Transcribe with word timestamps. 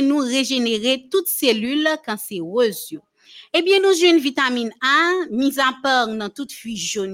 nous 0.00 0.18
régénérer 0.18 1.08
toutes 1.10 1.28
cellules 1.28 1.88
cancéreuses. 2.04 2.98
Eh 3.52 3.62
bien, 3.62 3.80
nous 3.80 3.92
jouons 3.94 4.18
vitamine 4.20 4.72
A, 4.80 5.26
mis 5.30 5.58
à 5.58 5.74
part 5.82 6.08
dans 6.08 6.30
toute 6.30 6.52
fusion, 6.52 7.06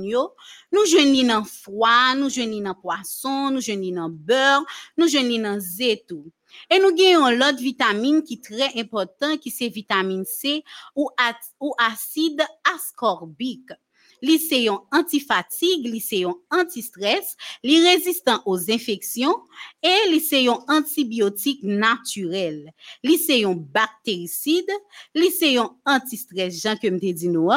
nous 0.73 0.85
jouons 0.87 1.27
dans 1.27 1.45
foie, 1.45 2.15
nous 2.15 2.29
jouons 2.29 2.61
dans 2.61 2.75
poisson, 2.75 3.51
nous 3.51 3.61
jouons 3.61 3.95
dans 3.95 4.11
beurre, 4.11 4.65
nous 4.99 5.09
jouons 5.09 5.43
dans 5.43 5.59
zétou. 5.59 6.31
Et 6.71 6.79
nous 6.79 6.95
gagnons 6.95 7.31
l'autre 7.31 7.59
vitamine 7.59 8.23
qui 8.23 8.35
est 8.35 8.45
très 8.45 8.79
important, 8.79 9.37
qui 9.39 9.51
c'est 9.51 9.69
vitamine 9.69 10.25
C 10.25 10.63
ou, 10.95 11.09
acide 11.79 12.43
ascorbique. 14.23 14.47
Lycéon 14.47 14.81
antifatigue, 14.93 15.87
lycéon 15.87 16.37
anti-stress, 16.51 17.37
les 17.63 17.81
résistant 17.81 18.43
aux 18.47 18.71
infections 18.71 19.37
et 19.83 20.11
lycéon 20.11 20.61
antibiotique 20.69 21.63
naturel, 21.63 22.73
lycéon 23.03 23.55
bactéricide, 23.55 24.71
lycéon 25.15 25.77
anti-stress, 25.85 26.61
Jean 26.63 26.77
que 26.77 26.89
me 26.89 26.99
dit 26.99 27.29
nous, 27.29 27.51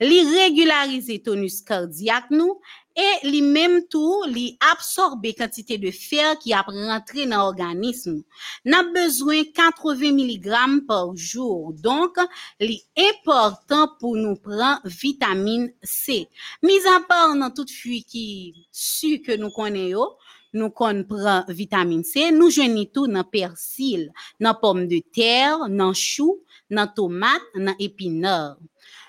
les 0.00 0.22
régulariser 0.22 1.22
tonus 1.22 1.62
cardiaque 1.62 2.30
nous 2.30 2.60
et 2.96 3.26
li 3.26 3.42
même 3.42 3.86
tout 3.88 4.24
li 4.26 4.58
absorber 4.72 5.34
quantité 5.34 5.78
de 5.78 5.90
fer 5.90 6.38
qui 6.38 6.52
a 6.52 6.62
rentré 6.62 7.26
dans 7.26 7.38
l'organisme. 7.38 8.22
N'a 8.64 8.82
besoin 8.82 9.44
80 9.44 10.12
mg 10.12 10.86
par 10.86 11.14
jour. 11.16 11.72
Donc, 11.74 12.16
li 12.58 12.82
important 12.96 13.88
pour 13.98 14.16
nous 14.16 14.36
prendre 14.36 14.80
vitamine 14.84 15.72
C. 15.82 16.28
Mis 16.62 16.86
à 16.86 17.00
part 17.08 17.36
dans 17.36 17.50
toute 17.50 17.70
fuite 17.70 18.06
qui 18.06 18.66
su 18.72 19.20
que 19.20 19.36
nous 19.36 19.50
connaissons, 19.50 20.08
nous 20.52 20.70
prenons 20.70 21.44
vitamine 21.48 22.04
C, 22.04 22.32
nous 22.32 22.50
joignons 22.50 22.84
tout 22.92 23.06
dans 23.06 23.24
persil, 23.24 24.12
dans 24.40 24.54
pomme 24.54 24.88
de 24.88 25.00
terre, 25.12 25.68
dans 25.68 25.94
chou, 25.94 26.40
dans 26.70 26.88
tomate, 26.88 27.40
dans 27.54 27.74
épinard. 27.78 28.56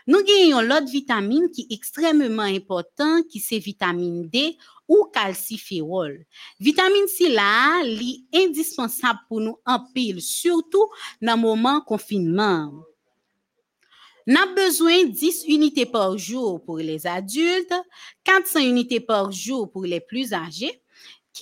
Nous 0.07 0.23
gagnons 0.23 0.61
l'autre 0.61 0.89
vitamine 0.89 1.49
qui 1.51 1.67
est 1.69 1.73
extrêmement 1.73 2.41
important, 2.43 3.21
qui 3.23 3.39
c'est 3.39 3.59
vitamine 3.59 4.27
D 4.27 4.57
ou 4.87 5.05
calciférol. 5.13 6.25
Vitamine 6.59 7.07
C 7.07 7.29
là, 7.29 7.81
est 7.83 8.45
indispensable 8.45 9.19
pour 9.27 9.39
nous 9.39 9.57
en 9.65 9.79
pile, 9.93 10.21
surtout 10.21 10.87
dans 11.21 11.35
le 11.35 11.41
moment 11.41 11.81
confinement. 11.81 12.73
Nous 14.27 14.37
avons 14.37 14.53
besoin 14.53 15.03
de 15.03 15.09
10 15.09 15.45
unités 15.47 15.85
par 15.85 16.17
jour 16.17 16.63
pour 16.63 16.77
les 16.77 17.07
adultes, 17.07 17.73
400 18.23 18.59
unités 18.59 18.99
par 18.99 19.31
jour 19.31 19.71
pour 19.71 19.83
les 19.83 19.99
plus 19.99 20.33
âgés 20.33 20.80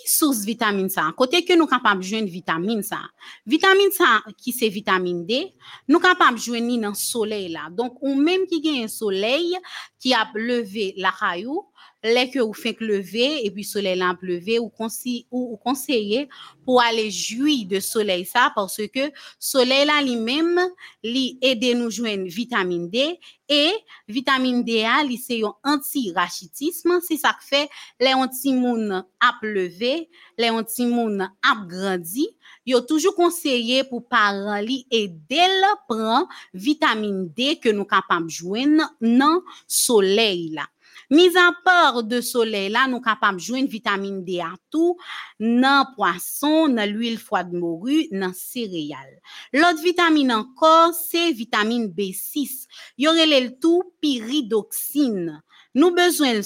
qui 0.01 0.09
source 0.09 0.39
vitamine 0.39 0.89
ça 0.89 1.11
côté 1.15 1.43
que 1.43 1.53
nous 1.57 1.67
capable 1.67 2.03
joindre 2.03 2.29
vitamine 2.29 2.83
ça 2.83 3.01
vitamine 3.45 3.91
ça 3.91 4.21
qui 4.37 4.51
c'est 4.53 4.69
vitamine 4.69 5.25
D 5.25 5.53
nous 5.87 5.99
capable 5.99 6.37
joindre 6.37 6.79
dans 6.79 6.93
soleil 6.93 7.49
là. 7.49 7.69
Donc 7.71 7.97
ou 8.01 8.15
même 8.15 8.45
qui 8.45 8.61
gagne 8.61 8.83
un 8.85 8.87
soleil 8.87 9.57
qui 9.99 10.13
a 10.13 10.29
levé 10.33 10.93
la 10.97 11.11
caillou 11.11 11.65
les 12.03 12.29
que 12.29 12.39
vous 12.39 12.53
faites 12.53 12.79
lever 12.79 13.45
et 13.45 13.51
puis 13.51 13.63
soleil 13.63 13.97
l'a 13.97 14.15
levé 14.21 14.57
ou 14.59 14.69
conseiller 14.69 15.25
ou, 15.31 15.57
conseiller 15.57 16.29
pour 16.65 16.81
aller 16.81 17.11
jouir 17.11 17.67
de 17.67 17.79
soleil 17.79 18.25
ça 18.25 18.51
parce 18.55 18.81
que 18.87 19.11
soleil 19.37 19.85
là 19.85 20.01
lui-même 20.01 20.59
lui 21.03 21.37
aide 21.41 21.77
nous 21.77 21.91
joindre 21.91 22.25
vitamine 22.25 22.89
D 22.89 23.19
et 23.49 23.71
vitamine 24.07 24.63
D 24.63 24.83
a 24.83 25.03
li 25.03 25.17
c'est 25.17 25.43
un 25.43 25.53
anti-rachitisme. 25.63 26.99
C'est 27.05 27.17
ça 27.17 27.33
que 27.33 27.43
fait 27.43 27.69
les 27.99 28.13
antimoun 28.13 29.03
a 29.19 29.33
levé 29.41 30.09
les 30.37 30.49
antimoun 30.49 31.21
a 31.21 31.65
grandi 31.67 32.27
yo 32.65 32.81
toujours 32.81 33.15
conseillé 33.15 33.83
pour 33.83 34.07
parents 34.07 34.59
li 34.59 34.85
aider 34.91 35.47
prendre 35.87 36.27
vitamine 36.53 37.29
D 37.29 37.57
que 37.57 37.69
nous 37.69 37.85
capable 37.85 38.29
joindre 38.29 38.89
dans 39.01 39.41
soleil 39.67 40.49
là 40.49 40.67
Mis 41.09 41.35
à 41.37 41.51
part 41.65 42.03
de 42.03 42.21
soleil 42.21 42.69
là, 42.69 42.87
nous 42.87 43.01
capables 43.01 43.39
joindre 43.39 43.69
vitamine 43.69 44.23
D 44.23 44.39
à 44.39 44.53
tout 44.69 44.97
dans 45.39 45.87
poisson, 45.95 46.69
dans 46.69 46.89
l'huile 46.89 47.17
foie 47.17 47.43
de 47.43 47.57
morue, 47.57 48.07
dans 48.11 48.33
céréales. 48.33 49.19
L'autre 49.53 49.81
vitamine 49.81 50.31
encore, 50.31 50.93
c'est 50.93 51.31
vitamine 51.31 51.87
B6. 51.87 52.67
Y 52.97 53.07
aurait 53.07 53.41
le 53.41 53.59
tout 53.59 53.83
pyridoxine. 54.01 55.41
Nous 55.73 55.91
besoin 55.91 56.41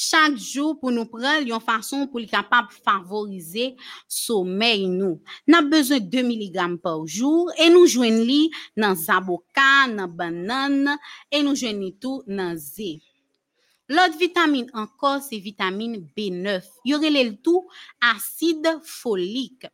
seulement 0.00 0.36
chaque 0.36 0.36
jour 0.38 0.78
pour 0.78 0.90
nous 0.90 1.04
prendre 1.04 1.42
une 1.42 1.60
façon 1.60 2.06
pour 2.06 2.20
être 2.20 2.30
capable 2.30 2.68
de 2.68 2.74
favoriser 2.74 3.76
sommeil 4.08 4.88
nous. 4.88 5.20
Nous 5.46 5.68
besoin 5.68 5.98
de 5.98 6.06
2 6.06 6.22
mg 6.22 6.76
par 6.76 7.06
jour 7.06 7.50
et 7.58 7.68
nous 7.70 7.86
joignons 7.86 8.24
li 8.24 8.50
dans 8.76 8.96
avocat, 9.08 9.88
dans 9.96 10.08
banane 10.08 10.96
et 11.30 11.42
nous 11.42 11.54
joignons 11.54 11.92
tout 12.00 12.22
dans 12.26 12.56
zé. 12.56 13.00
L'autre 13.88 14.18
vitamine 14.18 14.70
encore, 14.72 15.20
c'est 15.20 15.38
vitamine 15.38 16.06
B9. 16.16 16.62
Il 16.84 16.92
y 16.92 16.94
aurait 16.94 17.10
le 17.10 17.36
tout 17.36 17.66
acide 18.00 18.78
folique. 18.84 19.66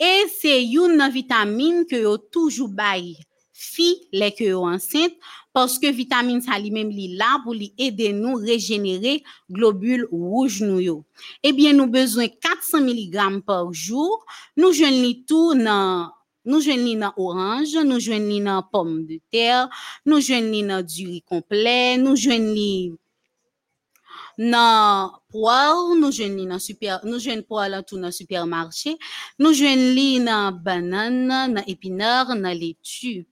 Et 0.00 0.24
c'est 0.40 0.64
une 0.64 1.08
vitamine 1.10 1.84
que 1.86 1.96
yo 1.96 2.18
toujours 2.18 2.68
bail 2.68 3.16
fi 3.58 4.08
que 4.12 4.54
enceinte 4.54 5.14
parce 5.47 5.47
que 5.66 5.90
vitamine 5.90 6.40
ça 6.40 6.58
lui 6.58 6.70
même 6.70 6.90
li 6.90 7.16
là 7.16 7.40
pour 7.42 7.54
lui 7.54 7.72
aider 7.78 8.12
nous 8.12 8.34
régénérer 8.34 9.22
globules 9.50 10.06
rouges 10.12 10.62
nous 10.62 10.80
yo. 10.80 11.04
Eh 11.42 11.52
bien 11.52 11.72
nous 11.72 11.88
besoin 11.88 12.28
400 12.28 12.80
mg 12.82 13.40
par 13.44 13.72
jour, 13.72 14.24
nous 14.56 14.72
joignons 14.72 15.14
tout 15.26 15.54
dans 15.54 16.10
nous 16.44 16.60
joignons 16.60 17.00
dans 17.00 17.12
orange, 17.16 17.76
nous 17.84 18.00
joignons 18.00 18.44
dans 18.44 18.62
pomme 18.62 19.04
de 19.06 19.20
terre, 19.30 19.68
nous 20.06 20.20
joignons 20.20 20.66
dans 20.66 20.86
du 20.86 21.06
riz 21.06 21.22
complet, 21.22 21.98
nous 21.98 22.16
joignons 22.16 22.96
dans 24.38 25.12
poire, 25.28 25.94
nous 25.96 26.12
joignons 26.12 26.48
dans 26.48 26.58
super, 26.58 27.00
joignons 27.04 27.42
poire 27.42 27.68
là 27.68 27.82
tout 27.82 27.98
dans 27.98 28.12
supermarché, 28.12 28.96
nous 29.38 29.52
joignons 29.52 30.24
dans 30.24 30.52
banane, 30.52 31.52
dans 31.52 31.64
épinard, 31.66 32.28
dans 32.28 32.58
laitue. 32.58 33.26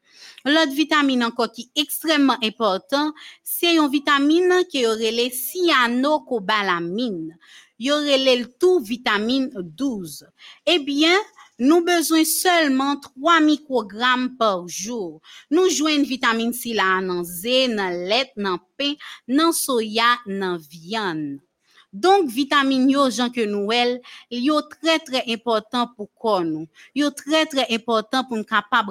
L'autre 0.44 0.72
vitamine 0.72 1.24
encore 1.24 1.52
qui 1.52 1.70
est 1.74 1.82
extrêmement 1.82 2.36
important, 2.42 3.12
c'est 3.42 3.76
une 3.76 3.90
vitamine 3.90 4.64
qui 4.70 4.86
aurait 4.86 5.10
les 5.10 5.30
cyanocobalamine. 5.30 7.36
Il 7.78 7.92
aurait 7.92 8.36
le 8.36 8.46
tout 8.58 8.80
vitamine 8.80 9.50
12. 9.54 10.26
Eh 10.66 10.78
bien, 10.78 11.14
nous 11.58 11.82
besoin 11.82 12.24
seulement 12.24 12.96
3 12.96 13.40
microgrammes 13.40 14.36
par 14.36 14.68
jour. 14.68 15.20
Nous 15.50 15.68
jouons 15.70 16.02
vitamine 16.02 16.52
C 16.52 16.74
là 16.74 17.00
dans 17.02 17.24
Z, 17.24 17.74
dans 17.74 17.90
lait, 17.90 18.30
dans 18.36 18.58
pain, 18.76 18.94
dans 19.28 19.52
soya, 19.52 20.18
dans 20.26 20.58
viande. 20.58 21.38
Donc, 21.96 22.28
vitamine 22.28 22.90
yo, 22.90 23.08
Jean 23.10 23.30
que 23.30 23.46
Noël, 23.46 24.02
yo 24.30 24.60
très, 24.60 24.98
très 24.98 25.24
important 25.32 25.88
pour 25.96 26.10
nous. 26.42 26.68
Yo 26.94 27.10
très, 27.10 27.46
très 27.46 27.66
important 27.74 28.22
pour 28.22 28.36
nous 28.36 28.44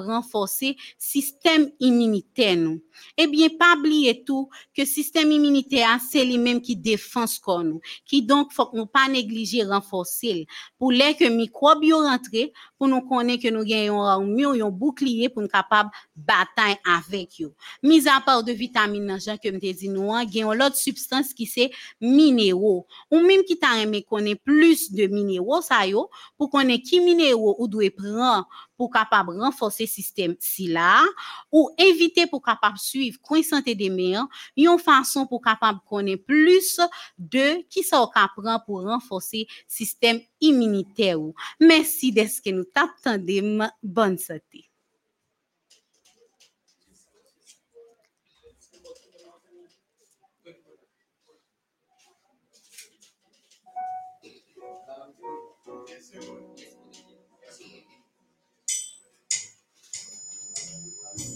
renforcer 0.06 0.76
système 0.98 1.70
immunitaire 1.78 2.56
nous. 2.56 2.82
Eh 3.16 3.28
bien, 3.28 3.48
pas 3.48 3.76
oublier 3.76 4.24
tout 4.24 4.48
que 4.74 4.84
système 4.84 5.30
immunitaire, 5.30 6.00
c'est 6.10 6.24
lui-même 6.24 6.60
qui 6.60 6.74
défend 6.74 7.28
ce 7.28 7.38
nous. 7.62 7.80
Qui 8.04 8.22
donc, 8.22 8.52
faut 8.52 8.70
nous 8.72 8.86
pas 8.86 9.08
négliger 9.08 9.62
renforcer. 9.62 10.46
Pour 10.76 10.90
les 10.90 11.14
que 11.14 11.28
microbes 11.28 11.84
rentrent, 11.92 12.50
pour 12.75 12.75
nous 12.80 13.00
connaître 13.00 13.42
que 13.44 13.48
nous 13.48 13.64
gagnons 13.64 14.02
un 14.02 14.24
mieux, 14.24 14.62
un 14.62 14.70
bouclier 14.70 15.28
pour 15.28 15.42
nous 15.42 15.48
capable 15.48 15.90
bataille 16.14 16.76
avec 16.84 17.30
eux. 17.40 17.54
Mis 17.82 18.06
à 18.06 18.20
part 18.20 18.44
de 18.44 18.52
vitamines, 18.52 19.18
Jean 19.18 19.38
que 19.38 19.48
me 19.48 19.58
dit 19.58 19.88
nous, 19.88 20.12
gagnons 20.26 20.52
l'autre 20.52 20.76
substance 20.76 21.32
qui 21.32 21.46
c'est 21.46 21.70
minéraux 22.00 22.86
ou 23.10 23.20
même 23.20 23.42
qui 23.44 23.58
t'a 23.58 23.80
aimé 23.80 24.02
connaître 24.02 24.42
plus 24.42 24.92
de 24.92 25.06
minéraux 25.06 25.62
ça 25.62 25.86
yo 25.86 26.10
pour 26.36 26.50
connaître 26.50 26.84
qui 26.84 27.00
minéraux 27.00 27.56
ou 27.58 27.68
doit 27.68 27.90
prendre 27.96 28.46
pour 28.76 28.90
capable 28.90 29.40
renforcer 29.40 29.86
système 29.86 30.36
si 30.38 30.68
là 30.68 31.02
ou 31.50 31.70
éviter 31.78 32.26
pour 32.26 32.42
capable 32.42 32.78
suivre 32.78 33.18
coin 33.22 33.42
santé 33.42 33.74
des 33.74 33.90
meilleurs 33.90 34.26
une 34.56 34.78
façon 34.78 35.26
pour 35.26 35.42
capable 35.42 35.80
connaître 35.88 36.24
plus 36.24 36.80
de 37.18 37.62
qui 37.68 37.82
ça 37.82 38.06
prend 38.36 38.60
pour 38.64 38.82
renforcer 38.82 39.46
système 39.66 40.20
immunitaire 40.40 41.18
merci 41.60 42.12
d'être 42.12 42.42
que 42.44 42.50
nous 42.50 42.64
t'attendons 42.64 43.68
bonne 43.82 44.18
santé 44.18 44.65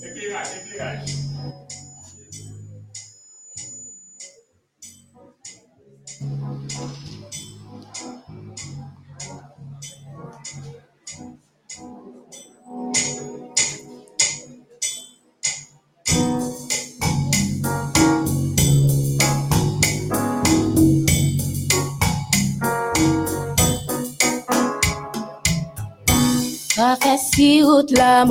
Declirar, 0.00 0.46
declirar. 0.54 1.04
La 28.00 28.24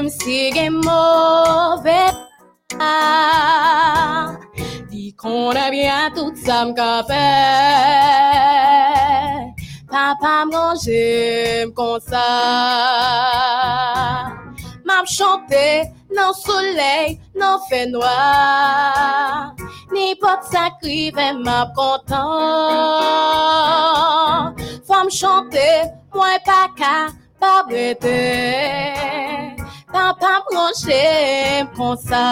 même 0.00 0.08
si 0.08 0.50
est 0.56 0.70
mauvais. 0.70 2.10
Ah, 2.80 4.32
Dis 4.90 5.14
qu'on 5.14 5.50
a 5.50 5.70
bien 5.70 6.10
tout 6.14 6.32
ça 6.34 6.64
m'capé. 6.64 7.14
Papa 9.90 10.44
m'range 10.50 11.74
comme 11.74 12.00
ça. 12.00 12.28
M'a 14.86 15.04
chanté 15.04 15.82
dans 16.16 16.32
soleil, 16.32 17.20
dans 17.38 17.58
fait 17.68 17.86
noir. 17.86 19.54
Ni 19.92 20.14
pas 20.16 20.40
sacré, 20.42 21.12
m'a 21.44 21.70
content. 21.76 22.20
Femme 24.86 25.10
chanter, 25.10 25.90
moi 26.14 26.38
pas 26.44 26.68
qu'à 26.76 27.08
pas 27.38 27.64
breter. 27.64 29.00
Papa 29.02 29.58
m'range 29.58 29.59
comme 31.76 31.96
ça. 31.96 32.26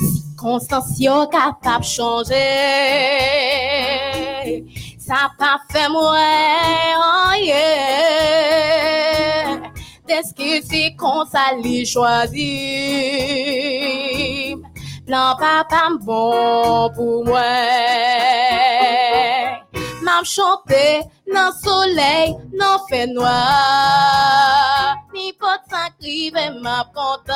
Circonstance 0.00 0.98
yo 1.00 1.26
capable 1.28 1.84
changer. 1.84 2.34
Ça 4.98 5.30
pas 5.38 5.58
fait 5.70 5.88
moi, 5.88 6.16
oh 6.98 7.32
yeah. 7.40 8.68
Est-ce 10.08 10.32
que 10.34 10.60
c'est 10.66 10.94
qu'on 10.96 11.24
ça 11.26 11.52
les 11.62 11.84
choisi? 11.84 12.46
Plan 15.06 15.36
papa 15.38 15.90
bon 16.00 16.90
pour 16.94 17.24
moi. 17.24 17.40
M'a 20.02 20.22
chanté 20.24 21.02
dans 21.32 21.52
soleil, 21.52 22.36
dans 22.58 22.78
fait 22.86 23.06
noir. 23.06 24.96
Ni 25.14 25.32
pas 25.34 25.58
sacré, 25.70 26.30
m'a 26.60 26.84
content. 26.94 27.34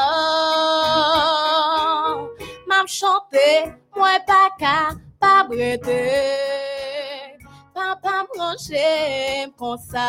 M'a 2.67 2.87
chanté, 2.87 3.73
moi 3.97 4.19
pas 4.27 4.51
qu'à 4.59 4.91
pas 5.21 5.45
breter. 5.45 7.39
Papa 7.75 8.27
branché 8.35 9.53
comme 9.59 9.79
ça. 9.79 10.09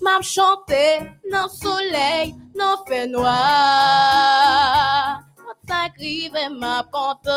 M'a 0.00 0.20
chanté 0.22 1.00
dans 1.30 1.48
soleil, 1.48 2.34
dans 2.54 2.84
fait 2.86 3.06
noir. 3.06 3.32
Pas 5.36 5.56
sacré, 5.68 6.30
m'a 6.50 6.84
content. 6.92 7.36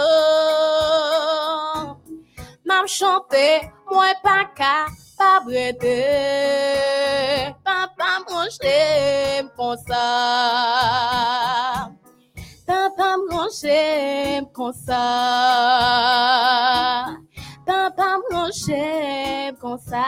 M'a 2.70 2.86
chanté, 2.86 3.62
moi 3.90 4.14
pas 4.22 4.46
qu'à 4.56 4.86
pas 5.18 5.40
breter. 5.44 5.96
Papa 7.66 8.20
branché 8.28 9.42
comme 9.58 9.76
ça. 9.88 10.06
Papa 12.68 13.16
branché 13.28 14.42
comme 14.54 14.74
ça. 14.74 15.02
Papa 17.66 18.20
branché 18.30 19.52
comme 19.60 19.80
ça. 19.80 20.06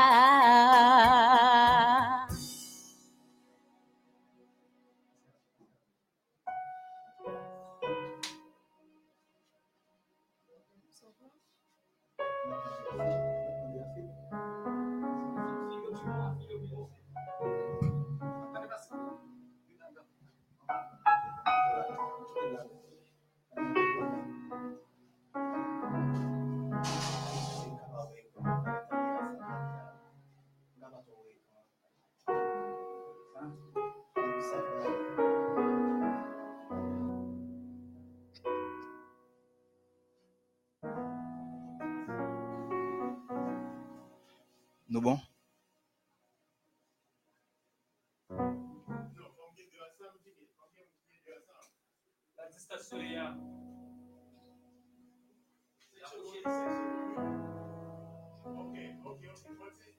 Ok, 58.44 58.76
ok. 59.06 59.22
Voici. 59.58 59.98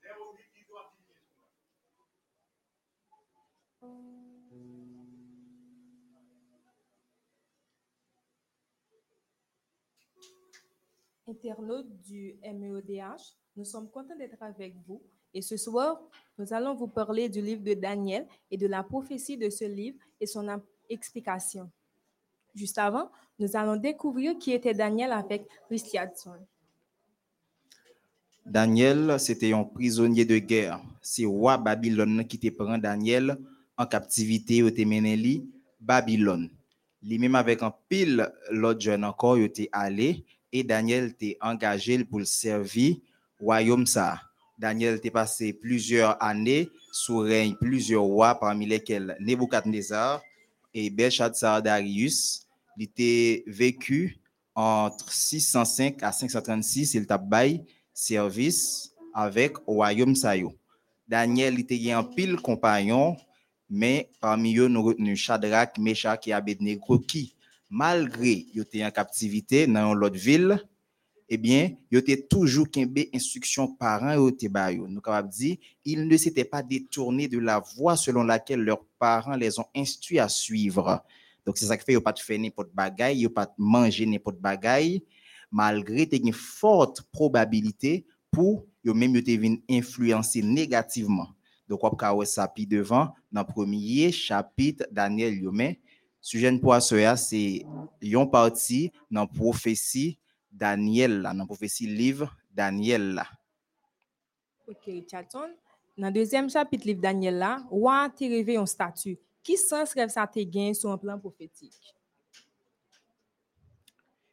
Zéro 0.00 0.34
Internautes 11.26 12.02
du 12.02 12.36
MEODH, 12.42 13.36
nous 13.56 13.64
sommes 13.64 13.88
contents 13.88 14.16
d'être 14.16 14.42
avec 14.42 14.74
vous 14.86 15.00
et 15.34 15.42
ce 15.42 15.56
soir, 15.56 16.00
nous 16.38 16.52
allons 16.52 16.74
vous 16.74 16.86
parler 16.86 17.28
du 17.28 17.42
livre 17.42 17.62
de 17.62 17.74
Daniel 17.74 18.26
et 18.50 18.56
de 18.56 18.68
la 18.68 18.84
prophétie 18.84 19.36
de 19.36 19.50
ce 19.50 19.64
livre 19.64 19.98
et 20.20 20.26
son 20.26 20.46
explication. 20.88 21.68
Juste 22.54 22.78
avant, 22.78 23.10
nous 23.40 23.56
allons 23.56 23.76
découvrir 23.76 24.38
qui 24.38 24.52
était 24.52 24.74
Daniel 24.74 25.10
avec 25.10 25.48
Christianson. 25.66 26.36
Daniel, 28.46 29.18
c'était 29.18 29.52
un 29.52 29.64
prisonnier 29.64 30.24
de 30.24 30.38
guerre. 30.38 30.80
C'est 31.02 31.24
roi 31.24 31.58
Babylone 31.58 32.24
qui 32.28 32.38
te 32.38 32.48
prend 32.50 32.78
Daniel 32.78 33.36
en 33.76 33.86
captivité 33.86 34.62
au 34.62 34.70
Téménéli, 34.70 35.50
Babylone. 35.80 36.48
Lui-même 37.02 37.34
avec 37.34 37.62
un 37.62 37.74
pile 37.88 38.30
l'autre 38.50 38.80
jeune 38.80 39.04
encore, 39.04 39.36
il 39.36 39.44
était 39.44 39.68
allé 39.72 40.24
et 40.54 40.62
Daniel 40.62 41.14
t'est 41.14 41.36
engagé 41.40 42.02
pour 42.04 42.20
le 42.20 42.24
servir 42.24 42.96
royaume 43.40 43.86
ça. 43.86 44.20
Daniel 44.56 45.00
t'est 45.00 45.10
passé 45.10 45.52
plusieurs 45.52 46.16
années 46.22 46.70
sous 46.92 47.18
règne 47.18 47.56
plusieurs 47.60 48.04
rois 48.04 48.36
parmi 48.36 48.64
lesquels 48.64 49.16
Nebuchadnezzar 49.18 50.22
et 50.72 50.90
Belshazzar 50.90 51.60
Darius. 51.60 52.46
Il 52.78 52.84
était 52.84 53.42
vécu 53.48 54.20
entre 54.54 55.12
605 55.12 56.00
à 56.04 56.12
536, 56.12 56.94
il 56.94 57.06
t'a 57.06 57.20
service 57.92 58.94
avec 59.12 59.58
au 59.66 59.74
royaume 59.74 60.14
Sayo. 60.14 60.54
Daniel 61.08 61.58
était 61.58 61.90
un 61.90 62.04
pile 62.04 62.36
compagnon, 62.36 63.16
mais 63.68 64.08
parmi 64.20 64.56
eux, 64.56 64.68
nous 64.68 64.84
retenons 64.84 65.16
Shadrach, 65.16 65.76
Meshach 65.78 66.28
et 66.28 66.32
Abednego 66.32 67.00
qui, 67.00 67.34
malgré 67.74 68.44
qu'ils 68.44 68.62
étaient 68.62 68.84
en 68.84 68.90
captivité 68.92 69.66
dans 69.66 69.94
l'autre 69.94 70.16
ville, 70.16 70.64
eh 71.28 71.36
bien, 71.36 71.72
ils 71.90 71.98
étaient 71.98 72.22
toujours 72.22 72.70
qu'un 72.70 72.86
instruction 73.12 73.66
parents 73.66 74.14
au 74.14 74.30
Tebayo. 74.30 74.86
Nous 74.86 75.00
capable 75.00 75.28
dire, 75.28 75.56
ils 75.84 76.06
ne 76.06 76.16
s'étaient 76.16 76.44
pas 76.44 76.62
détournés 76.62 77.26
de 77.26 77.38
la 77.40 77.58
voie 77.58 77.96
selon 77.96 78.22
laquelle 78.22 78.60
leurs 78.60 78.84
parents 78.96 79.34
les 79.34 79.58
ont 79.58 79.66
instruits 79.74 80.20
à 80.20 80.28
suivre. 80.28 81.02
Donc, 81.44 81.58
c'est 81.58 81.66
ça 81.66 81.76
qui 81.76 81.84
fait 81.84 81.94
qu'ils 81.94 82.00
pas 82.00 82.14
faire 82.16 82.38
n'importe 82.38 82.72
bagaille, 82.72 83.22
ils 83.22 83.28
pas 83.28 83.52
manger 83.58 84.06
n'importe 84.06 84.38
bagaille, 84.38 85.02
malgré 85.50 86.08
une 86.12 86.32
forte 86.32 87.02
probabilité 87.10 88.06
pour 88.30 88.66
yo 88.84 88.94
même 88.94 89.16
vin 89.16 89.56
influencer 89.68 90.42
négativement. 90.42 91.30
Donc, 91.66 91.82
on 91.82 91.90
peut 91.90 92.24
ça 92.24 92.52
devant 92.56 93.12
dans 93.32 93.40
le 93.40 93.46
premier 93.46 94.12
chapitre 94.12 94.86
Daniel 94.92 95.34
sujet 96.24 96.50
de 96.50 96.58
poisson 96.58 96.96
c'est 97.16 97.66
yon 98.00 98.26
parti 98.26 98.90
dans 99.10 99.26
prophétie 99.26 100.18
Daniel 100.50 101.20
là, 101.20 101.34
dans 101.34 101.44
prophétie 101.44 101.86
livre 101.86 102.34
Daniel 102.50 103.12
là. 103.12 103.26
Ok, 104.66 104.86
Richardson. 104.86 105.50
Dans 105.98 106.06
le 106.06 106.12
deuxième 106.14 106.48
chapitre 106.48 106.86
livre 106.86 107.02
Daniel 107.02 107.36
là, 107.36 107.62
roi 107.68 108.08
te 108.08 108.24
rêvé 108.24 108.56
un 108.56 108.64
statut. 108.64 109.18
Qui 109.42 109.58
sens 109.58 109.92
rêve 109.92 110.08
ça 110.08 110.26
te 110.26 110.40
gain 110.40 110.72
sur 110.72 110.90
un 110.90 110.96
plan 110.96 111.18
prophétique? 111.18 111.94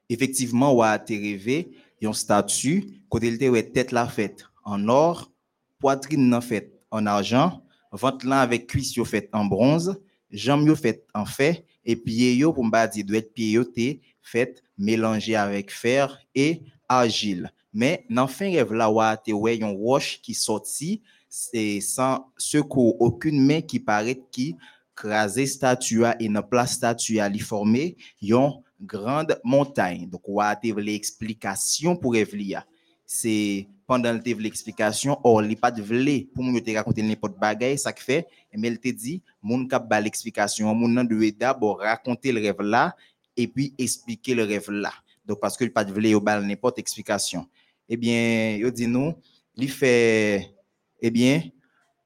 Effectivement, 0.07 0.73
ou 0.73 0.81
a 0.81 0.97
te 0.97 1.11
rêvé 1.11 1.75
yon 1.99 2.13
statut 2.13 3.03
côté 3.09 3.27
il 3.27 3.37
te 3.37 3.49
ouais 3.49 3.69
tête 3.69 3.91
la 3.91 4.07
faite 4.07 4.45
en 4.63 4.87
or, 4.87 5.29
poitrine 5.77 6.29
nan 6.29 6.41
faite 6.41 6.71
en 6.89 7.05
argent, 7.05 7.65
ventre 7.91 8.25
là 8.25 8.39
avec 8.39 8.67
cuisse 8.67 8.95
yo 8.95 9.03
faite 9.03 9.29
en 9.33 9.43
bronze, 9.43 9.99
jambes 10.31 10.67
yo 10.67 10.75
en 11.13 11.25
fer 11.25 11.63
et 11.85 11.95
pieds 11.95 12.35
yo 12.35 12.53
pour 12.53 12.65
m'ba 12.65 12.87
dire 12.87 13.05
doit 13.05 13.17
être 13.17 13.33
te 13.33 13.99
fait 14.21 14.63
mélangé 14.77 15.35
avec 15.35 15.71
fer 15.71 16.19
et 16.35 16.61
argile. 16.87 17.51
Mais 17.73 18.05
dans 18.09 18.27
fin 18.27 18.51
rêve 18.51 18.73
là, 18.73 18.89
wa 18.89 19.15
te 19.17 19.31
ouais 19.31 19.57
yon 19.57 19.73
roche 19.73 20.19
qui 20.21 20.33
sorti, 20.33 21.01
c'est 21.29 21.79
sans 21.79 22.27
secours, 22.37 22.99
aucune 23.01 23.45
main 23.45 23.61
qui 23.61 23.79
paraît 23.79 24.21
qui 24.31 24.55
crasé 24.93 25.45
statue 25.45 26.03
et 26.19 26.27
dans 26.27 26.43
place 26.43 26.73
statue 26.73 27.19
a 27.19 27.31
formé 27.39 27.95
yon 28.21 28.63
grande 28.81 29.39
montagne. 29.43 30.09
Donc 30.09 30.23
te 30.61 30.73
vle 30.73 30.89
explication 30.89 31.95
pour 31.95 32.13
rêve 32.13 32.35
li 32.35 32.55
a. 32.55 32.65
C'est 33.05 33.67
pendant 33.91 34.13
le 34.13 34.21
te 34.23 34.31
vle 34.31 34.47
explication, 34.47 35.17
or 35.27 35.41
li 35.43 35.57
pas 35.59 35.71
de 35.75 35.83
vle 35.83 36.21
pour 36.31 36.45
yo 36.47 36.61
te 36.63 36.71
raconter 36.77 37.03
n'importe 37.03 37.35
bagay, 37.37 37.75
ça 37.75 37.91
que 37.91 38.01
fait, 38.01 38.25
mais 38.55 38.69
elle 38.69 38.79
te 38.79 38.87
dit, 38.87 39.21
moun 39.43 39.67
kap 39.67 39.83
ba 39.89 39.99
l'explication, 39.99 40.71
moun 40.73 40.93
nan 40.95 41.09
d'abord 41.37 41.79
raconter 41.79 42.31
le 42.31 42.39
rêve 42.39 42.61
là 42.61 42.95
et 43.35 43.47
puis 43.47 43.73
expliquer 43.77 44.33
le 44.33 44.45
rêve 44.45 44.71
là. 44.71 44.93
Donc, 45.25 45.41
parce 45.41 45.57
que 45.57 45.65
pas 45.65 45.83
de 45.83 45.91
vle 45.91 46.07
yo 46.07 46.21
bal 46.21 46.41
n'importe 46.45 46.79
explication. 46.79 47.45
Eh 47.89 47.97
bien, 47.97 48.55
yo 48.55 48.71
dit 48.71 48.87
nous, 48.87 49.13
li 49.57 49.67
fait, 49.67 50.55
eh 51.01 51.11
bien, 51.11 51.41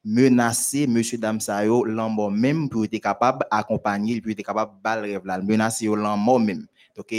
menacer 0.03 0.87
monsieur 0.87 1.19
dame 1.19 1.39
sa 1.39 1.63
yo 1.65 1.83
l'en 1.85 2.31
même 2.31 2.67
pour 2.67 2.85
être 2.85 2.97
capable 2.99 3.45
accompagner, 3.51 4.19
pour 4.21 4.31
être 4.31 4.41
capable 4.41 4.71
bal 4.83 5.01
rêve 5.01 5.25
là, 5.25 5.37
menacer 5.37 5.85
l'en 5.85 6.17
même. 6.39 6.65
Donc, 6.97 7.13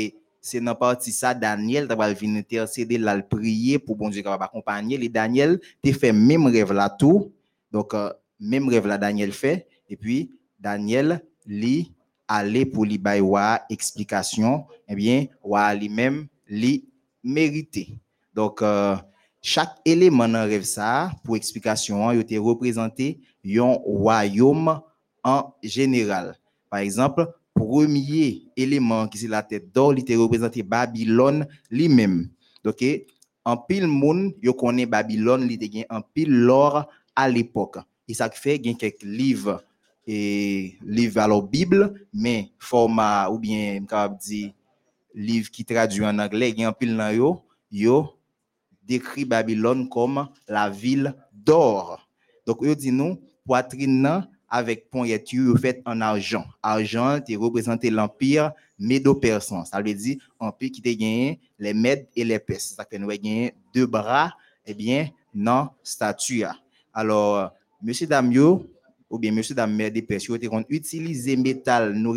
c'est 0.47 0.61
dans 0.61 0.77
partie 0.77 1.11
ça, 1.11 1.35
Daniel, 1.35 1.89
tu 1.89 1.97
vas 1.97 2.13
venir 2.13 2.39
intercéder 2.39 2.99
là, 2.99 3.21
prier 3.21 3.81
pour 3.81 3.97
bon 3.97 4.09
Dieu 4.09 4.23
capable 4.23 4.45
accompagner. 4.45 4.97
Et 5.03 5.09
Daniel, 5.09 5.61
tu 5.83 5.93
fait 5.93 6.13
même 6.13 6.47
rêve 6.47 6.73
là 6.73 6.89
tout. 6.89 7.33
Donc, 7.73 7.95
euh, 7.95 8.13
même 8.39 8.69
rêve 8.69 8.87
là, 8.87 8.97
Daniel 8.97 9.33
fait. 9.33 9.67
Et 9.91 9.97
puis, 9.97 10.31
Daniel, 10.61 11.21
li, 11.47 11.93
aller 12.29 12.65
pour 12.65 12.87
bay 12.87 13.21
wa 13.21 13.61
explication, 13.69 14.67
eh 14.89 14.95
bien, 14.95 15.27
wa 15.43 15.75
lui-même, 15.75 16.29
li 16.49 16.89
mérité. 17.25 17.99
Donc, 18.33 18.63
euh, 18.63 18.95
chaque 19.43 19.77
élément 19.85 20.29
dans 20.29 20.49
rêve 20.49 20.63
ça, 20.63 21.11
pour 21.25 21.35
explication, 21.37 22.13
il 22.13 22.21
était 22.21 22.39
représenté 22.39 23.19
un 23.45 23.79
royaume 23.85 24.81
en 25.25 25.55
général. 25.61 26.37
Par 26.71 26.79
exemple, 26.81 27.33
premier 27.57 28.43
élément 28.57 29.09
qui 29.09 29.19
c'est 29.19 29.29
la 29.29 29.43
tête 29.43 29.73
d'or, 29.73 29.95
il 29.95 30.01
était 30.01 30.15
représenté 30.15 30.63
Babylone 30.63 31.47
lui-même. 31.71 32.29
Donc, 32.63 32.85
en 33.45 33.57
pile 33.57 33.87
monde, 33.87 34.35
yo 34.43 34.53
connaît 34.55 34.87
Babylone, 34.87 35.49
il 35.49 35.53
était 35.53 35.87
en 35.89 36.03
pile 36.03 36.31
l'or 36.31 36.89
à 37.15 37.29
l'époque. 37.29 37.79
Et 38.07 38.15
ça 38.15 38.31
fait 38.31 38.63
gen 38.63 38.77
quelques 38.77 39.03
livres 39.03 39.65
et 40.07 40.77
livres 40.85 41.21
alors 41.21 41.43
Bible, 41.43 42.07
mais 42.13 42.51
format 42.59 43.31
ou 43.31 43.39
bien 43.39 43.85
capable 43.89 44.19
dire 44.19 44.53
livre 45.15 45.51
qui 45.51 45.65
traduit 45.65 46.05
en 46.05 46.19
anglais, 46.19 46.55
gen 46.57 46.69
en 46.69 46.73
pile 46.73 46.95
nan 46.95 47.15
yo, 47.17 47.43
yo 47.71 48.19
décrit 48.83 49.25
Babylone 49.25 49.89
comme 49.89 50.29
la 50.47 50.69
ville 50.69 51.15
d'or. 51.33 52.09
Donc, 52.47 52.59
yo 52.63 52.75
dit 52.75 52.93
nous, 52.93 53.19
poitrine 53.45 54.29
avec 54.49 54.91
pointure 54.91 55.59
fait 55.59 55.83
en 55.85 56.01
argent. 56.01 56.45
Argent 56.63 57.21
est 57.27 57.37
représenté 57.37 57.91
l'empire 57.91 58.53
médo-persan. 58.79 59.65
Ça 59.65 59.81
veut 59.81 59.95
dire 59.95 60.19
empire 60.39 60.71
qui 60.71 60.81
a 60.81 60.93
gagné 60.93 61.41
les 61.59 61.75
Mèdes 61.75 62.07
et 62.15 62.25
les 62.25 62.39
Perses. 62.39 62.75
Ça 62.77 62.85
fait 62.85 62.99
nous 62.99 63.09
gagné 63.09 63.55
deux 63.75 63.87
bras, 63.87 64.33
eh 64.65 64.75
bien, 64.75 65.09
non 65.35 65.69
statue. 65.83 66.45
Alors, 66.93 67.53
monsieur 67.83 68.07
Damio, 68.07 68.67
ou 69.09 69.19
bien 69.19 69.33
monsieur 69.33 69.55
dame 69.55 69.75
Mèdes 69.75 69.97
et 69.97 70.03
Perses, 70.03 70.25
ils 70.25 70.49
ont 70.51 70.65
utilisé 70.69 71.37
métal 71.37 71.93
nous 71.95 72.17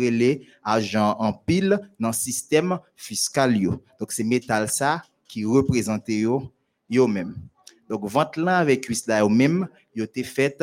argent 0.62 1.16
en 1.18 1.32
pile 1.32 1.78
dans 1.98 2.08
le 2.08 2.14
système 2.14 2.78
fiscal. 2.96 3.58
Donc, 3.98 4.12
c'est 4.12 4.24
métal 4.24 4.68
ça 4.68 5.02
qui 5.28 5.44
représente 5.44 6.08
yo 6.08 6.50
même. 6.88 7.36
Donc, 7.88 8.04
vente 8.06 8.36
là 8.36 8.58
avec 8.58 8.82
cuisse 8.82 9.06
là 9.06 9.20
yo 9.20 9.28
même, 9.28 9.68
yo 9.94 10.04
été 10.04 10.22
fait 10.22 10.62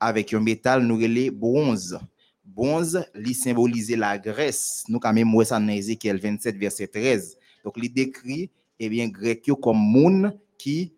avec 0.00 0.32
un 0.34 0.40
métal 0.40 0.82
nous 0.82 0.96
relais 0.96 1.30
bronze. 1.30 1.98
Bronze, 2.44 3.04
li 3.14 3.34
symboliser 3.34 3.96
la 3.96 4.18
Grèce. 4.18 4.84
Nous 4.88 4.98
quand 4.98 5.12
même 5.12 5.32
ça 5.44 5.58
dans 5.58 5.68
Ézéchiel 5.68 6.18
27 6.18 6.56
verset 6.56 6.86
13. 6.86 7.36
Donc 7.64 7.78
li 7.78 7.90
décrit 7.90 8.50
eh 8.78 8.88
bien 8.88 9.08
grec 9.08 9.48
comme 9.62 9.78
moun 9.78 10.32
qui 10.58 10.92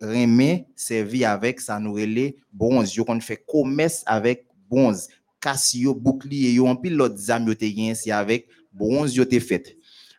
remet 0.00 0.66
servi 0.74 1.24
avec 1.24 1.60
ça 1.60 1.78
nous 1.78 1.94
relais 1.94 2.36
bronze. 2.52 2.94
Yo 2.94 3.04
fait 3.20 3.44
commerce 3.46 4.02
avec 4.06 4.46
bronze. 4.68 5.08
Cassio, 5.40 5.94
bouclier 5.94 6.52
yo 6.52 6.66
en 6.66 6.76
pile 6.76 6.96
l'autre 6.96 7.18
zam 7.18 7.46
yo 7.46 7.54
te 7.54 7.66
si 7.94 8.10
avec 8.10 8.48
bronze 8.72 9.14
yo 9.14 9.24
te 9.24 9.38
fait. 9.38 9.76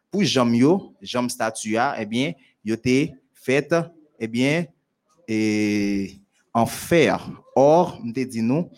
Pour 0.10 0.24
jam 0.24 0.54
yo, 0.56 0.96
jam 1.02 1.30
statua, 1.30 1.96
eh 2.00 2.06
bien, 2.06 2.34
yo 2.64 2.76
te 2.78 3.08
fait 3.34 3.74
eh 4.20 4.28
bien 4.28 4.66
et 5.28 6.22
en 6.58 6.66
fer. 6.66 7.30
Or, 7.56 8.00
nous 8.04 8.12
te 8.12 8.20
dit 8.22 8.42
nous, 8.42 8.70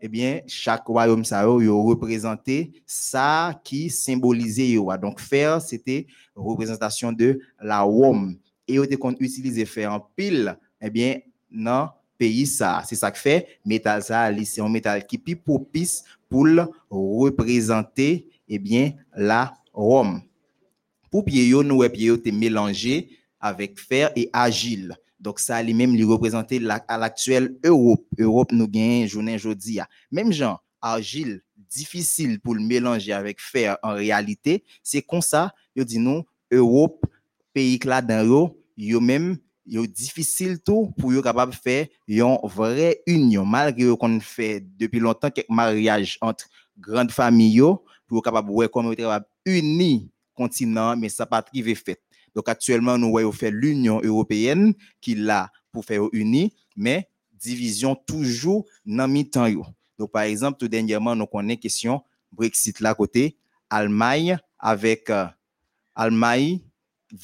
eh 0.00 0.08
bien, 0.08 0.40
chaque 0.46 0.86
royaume 0.86 1.24
ça 1.24 1.44
représenté 1.44 2.72
ça 2.86 3.60
qui 3.64 3.90
symbolisait. 3.90 4.76
Donc, 5.02 5.18
fer, 5.18 5.60
c'était 5.60 6.06
représentation 6.36 7.10
de 7.10 7.40
la 7.60 7.80
Rome. 7.80 8.36
Et 8.66 8.74
yo 8.78 8.86
te 8.86 8.96
kon 8.96 9.12
utiliser 9.20 9.66
fer 9.66 9.90
en 9.92 10.00
pile, 10.00 10.56
eh 10.80 10.88
bien, 10.88 11.18
dans 11.50 11.90
pays 12.16 12.46
ça. 12.46 12.82
C'est 12.86 12.94
ça 12.96 13.10
que 13.10 13.18
fait 13.18 13.58
métal 13.64 14.02
ça, 14.02 14.30
c'est 14.44 14.62
un 14.62 14.70
métal 14.70 15.04
qui 15.06 15.18
plus 15.18 15.36
propice 15.36 16.02
pour 16.30 16.46
représenter, 16.88 18.28
eh 18.48 18.58
bien, 18.58 18.92
la 19.14 19.52
Rome. 19.72 20.22
Pour 21.10 21.24
pied 21.24 21.50
nous, 21.50 21.86
pied 21.90 22.32
mélangé 22.32 23.10
avec 23.38 23.78
fer 23.78 24.12
et 24.16 24.30
agile. 24.32 24.96
Donc, 25.24 25.40
ça 25.40 25.62
lui 25.62 26.04
représentait 26.04 26.58
la- 26.58 26.84
à 26.86 26.98
l'actuelle 26.98 27.56
Europe. 27.64 28.04
Europe 28.18 28.52
nous 28.52 28.68
gagne 28.68 29.06
journée 29.08 29.36
aujourd'hui. 29.36 29.78
Même 30.12 30.30
genre, 30.32 30.62
argile, 30.82 31.40
difficile 31.70 32.38
pour 32.40 32.54
le 32.54 32.60
mélanger 32.60 33.14
avec 33.14 33.40
fer 33.40 33.78
en 33.82 33.94
réalité. 33.94 34.62
C'est 34.82 35.00
comme 35.00 35.22
ça, 35.22 35.54
yo 35.74 35.82
dit 35.82 35.98
nous, 35.98 36.24
Europe, 36.52 37.06
pays 37.54 37.78
là 37.84 38.02
dans 38.02 38.52
yo, 38.76 39.00
même, 39.00 39.38
yo 39.66 39.86
difficile 39.86 40.58
tout 40.60 40.92
pour 40.98 41.10
yo 41.14 41.22
capable 41.22 41.52
de 41.52 41.56
faire 41.56 41.86
une 42.06 42.36
vraie 42.44 43.00
union. 43.06 43.46
Malgré 43.46 43.96
qu'on 43.96 44.20
fait 44.20 44.62
depuis 44.78 45.00
longtemps 45.00 45.30
quelques 45.30 45.48
mariages 45.48 46.18
entre 46.20 46.44
grandes 46.78 47.12
familles, 47.12 47.54
yo, 47.56 47.82
pour 48.06 48.22
capable 48.22 48.50
ouais 48.50 48.68
comme 48.68 48.94
capable 48.94 49.24
unir 49.46 50.02
continent, 50.34 50.94
mais 50.98 51.08
ça 51.08 51.24
pas 51.24 51.40
privé 51.40 51.74
fait. 51.74 51.98
Donc 52.34 52.48
actuellement, 52.48 52.98
nous 52.98 53.10
voyons 53.10 53.32
faire 53.32 53.52
l'Union 53.52 54.00
européenne 54.02 54.74
qui 55.00 55.14
là 55.14 55.50
pour 55.72 55.84
faire 55.84 56.02
uni, 56.12 56.52
mais 56.76 57.08
division 57.32 57.94
toujours 57.94 58.64
dans 58.84 59.08
mi-temps. 59.08 59.48
Donc 59.98 60.10
par 60.10 60.22
exemple, 60.22 60.58
tout 60.58 60.68
dernièrement, 60.68 61.14
nous 61.14 61.26
connaissons 61.26 61.60
question 61.60 62.02
Brexit 62.32 62.80
là 62.80 62.94
côté 62.94 63.36
Allemagne 63.70 64.38
avec 64.58 65.10
euh, 65.10 65.26
Allemagne 65.94 66.60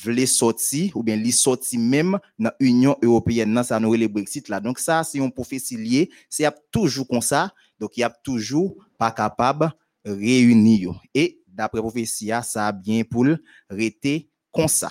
voulait 0.05 0.27
sortir 0.27 0.97
ou 0.97 1.03
bien 1.03 1.17
li 1.17 1.33
sorti 1.33 1.79
même 1.79 2.19
dans 2.39 2.53
l'Union 2.61 2.97
européenne 3.03 3.55
le 3.55 4.07
Brexit 4.07 4.49
là. 4.49 4.61
Donc 4.61 4.79
ça 4.79 5.03
c'est 5.03 5.21
un 5.21 5.31
prophétie 5.31 5.77
lié, 5.77 6.11
c'est 6.29 6.47
toujours 6.71 7.09
comme 7.09 7.21
ça. 7.21 7.53
Donc 7.79 7.97
il 7.97 8.01
y 8.01 8.05
a 8.05 8.11
toujours 8.11 8.77
pas 8.99 9.11
capable 9.11 9.73
réunir 10.05 10.81
yo. 10.81 10.97
et 11.15 11.41
d'après 11.47 11.81
prophétie 11.81 12.31
ça 12.43 12.69
a 12.69 12.73
bien 12.73 13.03
pour 13.03 13.27
rester 13.69 14.30
konsa. 14.53 14.91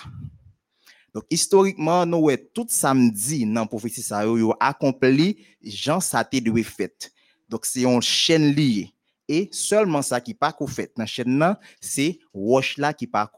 Donc, 1.13 1.23
historiquement, 1.29 2.05
nous 2.05 2.17
ouais 2.17 2.37
tout 2.37 2.67
samedi 2.69 3.45
dans 3.45 3.65
prophétie 3.65 4.01
ça 4.01 4.23
yo 4.23 4.37
yo 4.37 4.53
accompli 4.59 5.37
Jean 5.61 5.99
ça 5.99 6.23
te 6.23 6.37
doit 6.39 6.63
fait. 6.63 7.11
Donc 7.49 7.65
c'est 7.65 7.81
une 7.81 8.01
chaîne 8.01 8.53
liée. 8.53 8.93
Et 9.27 9.49
seulement 9.51 10.01
ça 10.01 10.21
qui 10.21 10.33
pas 10.33 10.55
fait 10.67 10.91
dans 10.95 11.05
chaîne 11.05 11.37
là, 11.37 11.59
c'est 11.81 12.19
roche 12.33 12.77
là 12.77 12.93
qui 12.93 13.07
pas 13.07 13.31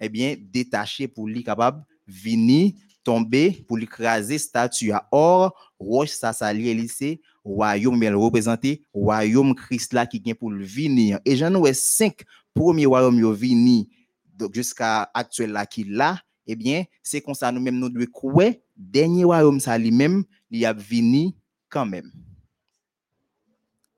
eh 0.00 0.08
bien 0.08 0.36
détaché 0.38 1.08
pour 1.08 1.26
lui 1.28 1.42
capable 1.42 1.84
venir 2.06 2.72
tomber 3.02 3.64
pour 3.66 3.78
l'écraser 3.78 4.38
statue 4.38 4.92
à 4.92 5.08
or. 5.12 5.72
Roche 5.78 6.10
ça 6.10 6.32
ça 6.32 6.52
lié 6.52 6.74
lycée 6.74 7.20
royaume 7.44 8.02
elle 8.02 8.16
représenté 8.16 8.82
royaume 8.92 9.54
Christ 9.54 9.92
là 9.92 10.06
qui 10.06 10.18
vient 10.18 10.34
pour 10.34 10.50
venir 10.50 11.20
et 11.24 11.36
j'en 11.36 11.64
ai 11.64 11.74
cinq. 11.74 12.24
Premiers 12.54 12.86
royaumes 12.86 13.18
yo 13.18 13.32
venir 13.32 13.86
donc 14.36 14.54
jusqu'à 14.54 15.10
actuel 15.14 15.52
là 15.52 15.66
qui 15.66 15.84
là 15.84 16.18
eh 16.46 16.56
bien 16.56 16.84
c'est 17.02 17.20
comme 17.20 17.34
ça 17.34 17.50
nous 17.52 17.60
même 17.60 17.78
nous 17.78 17.88
devons 17.88 18.10
croire 18.10 18.52
dernier 18.76 19.24
royaume 19.24 19.60
ça 19.60 19.78
lui-même 19.78 20.24
il 20.50 20.64
a 20.66 20.72
vini 20.72 21.36
quand 21.68 21.86
même 21.86 22.10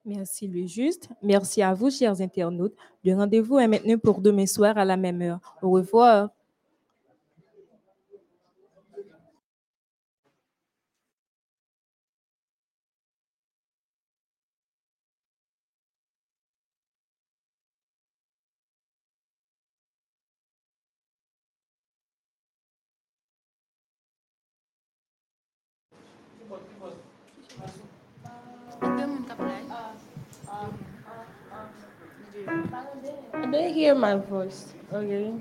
Merci 0.06 0.46
le 0.46 0.68
juste. 0.68 1.08
Merci 1.20 1.62
à 1.62 1.74
vous, 1.74 1.90
chers 1.90 2.20
internautes. 2.20 2.76
Le 3.04 3.12
rendez-vous 3.16 3.58
est 3.58 3.66
maintenant 3.66 3.98
pour 3.98 4.20
demain 4.20 4.46
soir 4.46 4.78
à 4.78 4.84
la 4.84 4.96
même 4.96 5.20
heure. 5.20 5.40
Au 5.62 5.70
revoir. 5.70 6.30
I 33.32 33.46
don't 33.50 33.74
hear 33.74 33.94
my 33.94 34.16
voice. 34.16 34.74
Okay. 34.92 35.32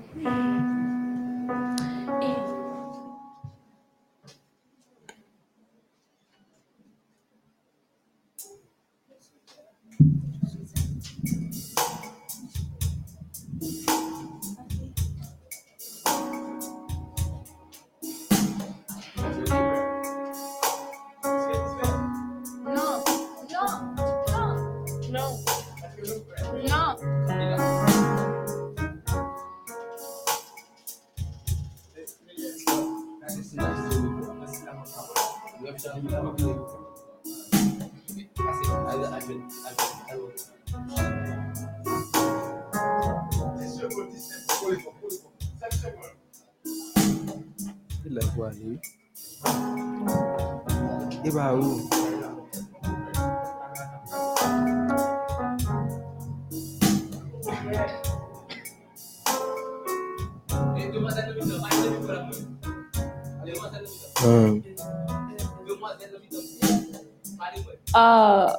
Uh, 67.96 68.52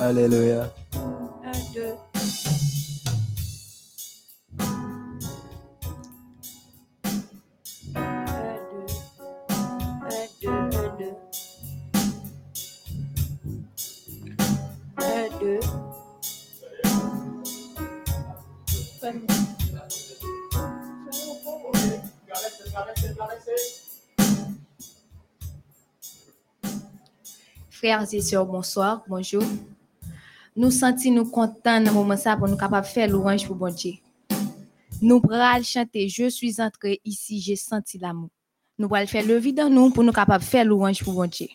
Hallelujah. 0.00 0.72
Et 27.88 27.94
bonsoir, 28.44 29.04
bonjour. 29.06 29.44
Nous 30.56 30.72
sentons 30.72 31.12
nous 31.12 31.24
contents 31.24 31.80
dans 31.80 31.86
ce 31.86 31.94
moment 31.94 32.16
ça 32.16 32.36
pour 32.36 32.48
nous 32.48 32.56
capables 32.56 32.84
faire 32.84 33.08
louange 33.08 33.46
pour 33.46 33.54
bon 33.54 33.72
Dieu. 33.72 33.92
Nous 35.00 35.20
pourrons 35.20 35.62
chanter 35.62 36.08
Je 36.08 36.28
suis 36.28 36.60
entré 36.60 37.00
ici, 37.04 37.40
j'ai 37.40 37.54
senti 37.54 37.96
l'amour. 37.98 38.30
Nous 38.76 38.88
pourrons 38.88 39.06
faire 39.06 39.24
le 39.24 39.36
vide 39.36 39.58
dans 39.58 39.70
nous 39.70 39.90
pour 39.90 40.02
nous 40.02 40.10
capables 40.10 40.42
de 40.42 40.48
faire 40.48 40.64
louange 40.64 41.04
pour 41.04 41.14
bon 41.14 41.30
Dieu. 41.30 41.46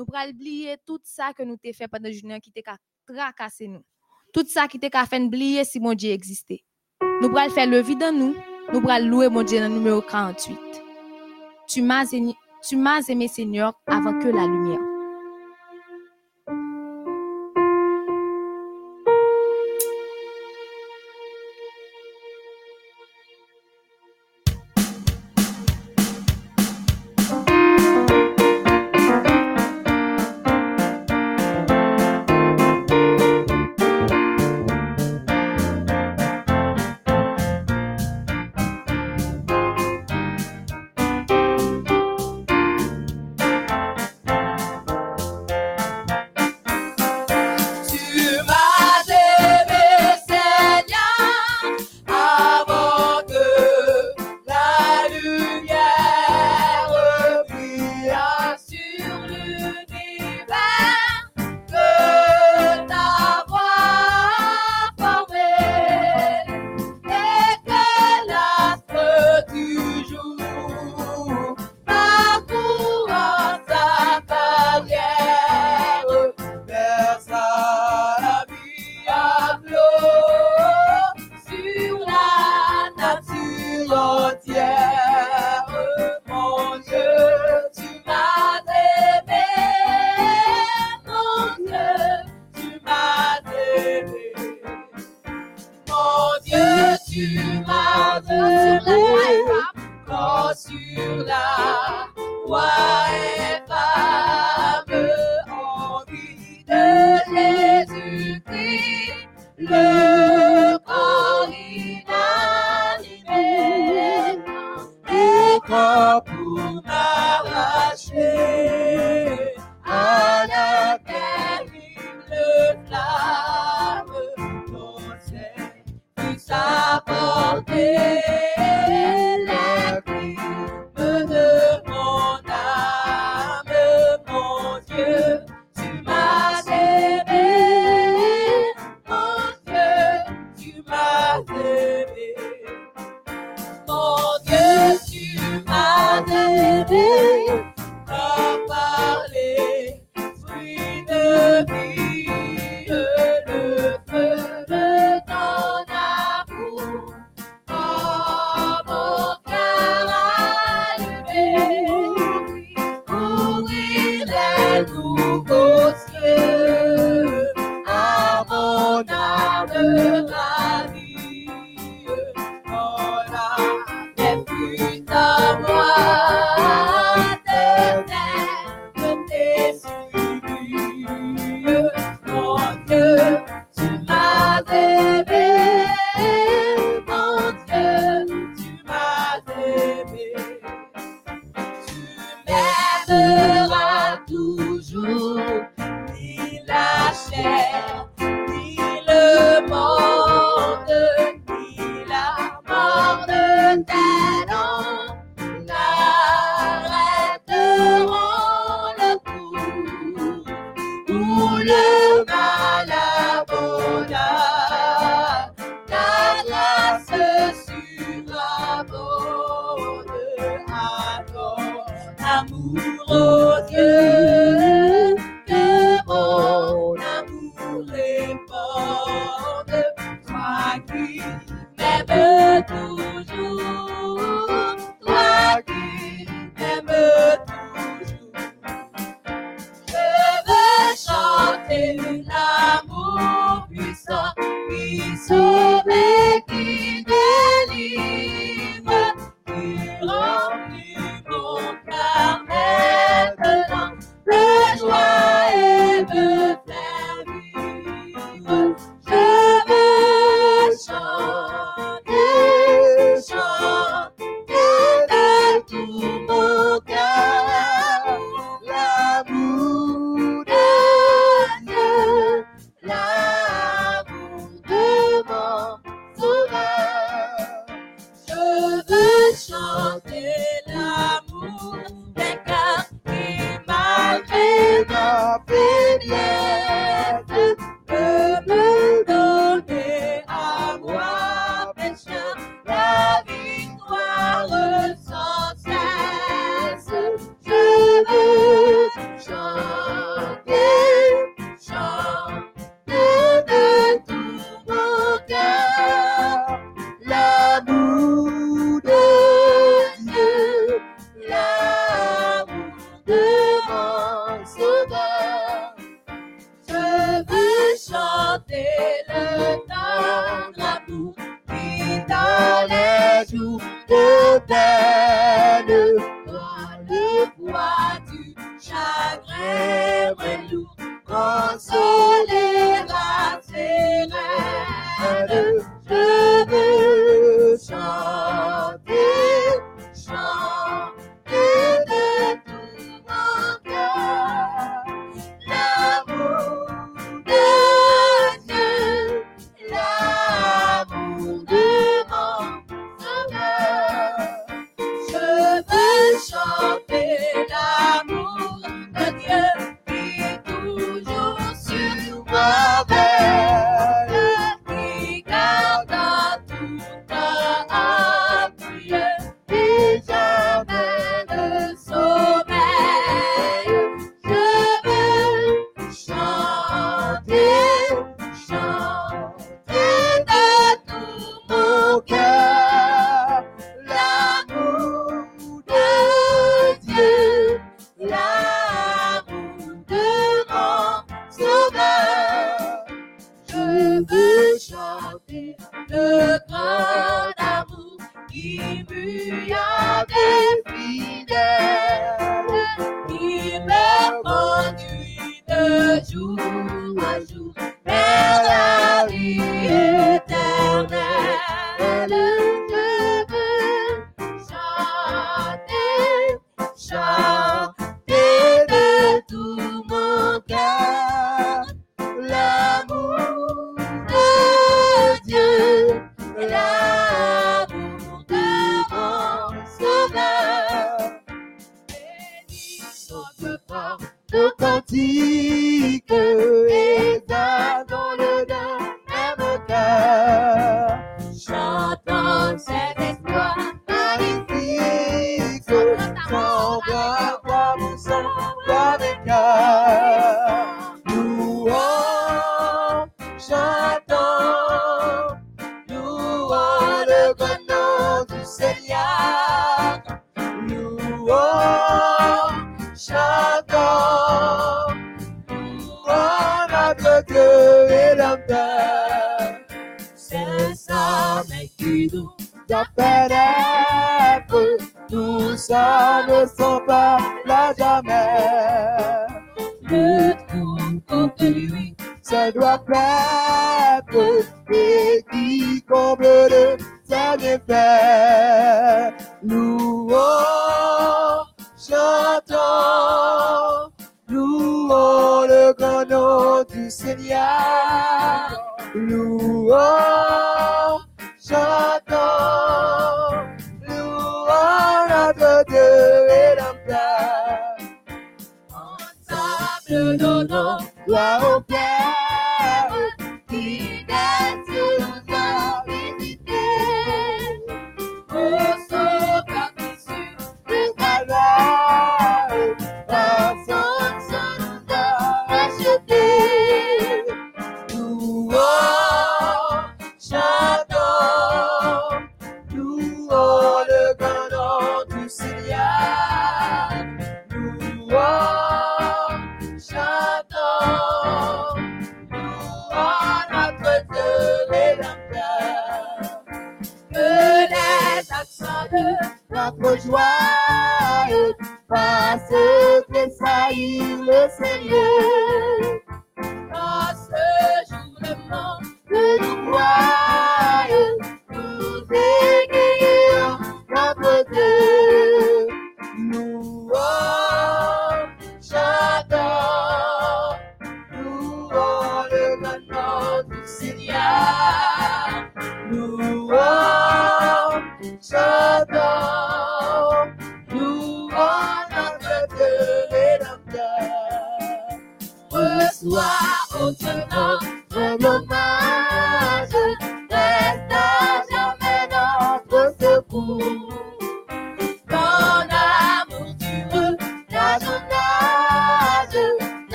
Nous 0.00 0.06
pral 0.06 0.30
oublier 0.30 0.76
tout 0.86 0.98
ça 1.04 1.34
que 1.34 1.42
nous 1.42 1.58
t'ai 1.58 1.74
fait 1.74 1.86
pendant 1.86 2.10
journée 2.10 2.40
qui 2.40 2.50
t'ai 2.50 2.62
tracasser 3.06 3.68
nous. 3.68 3.82
Tout 4.32 4.46
ça 4.46 4.66
qui 4.66 4.78
t'ai 4.78 4.88
fait 4.88 5.20
oublier 5.20 5.62
si 5.62 5.78
mon 5.78 5.92
Dieu 5.92 6.10
existait. 6.10 6.64
Nous 7.20 7.28
pral 7.28 7.50
faire 7.50 7.66
le 7.66 7.80
vide 7.82 7.98
dans 7.98 8.16
nous. 8.16 8.34
Nous 8.72 8.80
pral 8.80 9.06
louer 9.06 9.28
mon 9.28 9.42
Dieu 9.42 9.60
dans 9.60 9.68
le 9.68 9.74
numéro 9.74 10.00
48. 10.00 10.58
Tu 11.68 11.82
m'as 11.82 12.10
aimé, 13.10 13.28
Seigneur, 13.28 13.74
avant 13.86 14.18
que 14.18 14.28
la 14.28 14.46
lumière. 14.46 14.89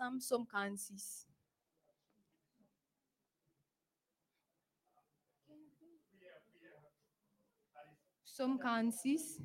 Ensemble 0.00 0.18
Psaume 0.18 0.46
46. 0.46 1.26
Psaume 8.24 8.58
46. 8.58 9.40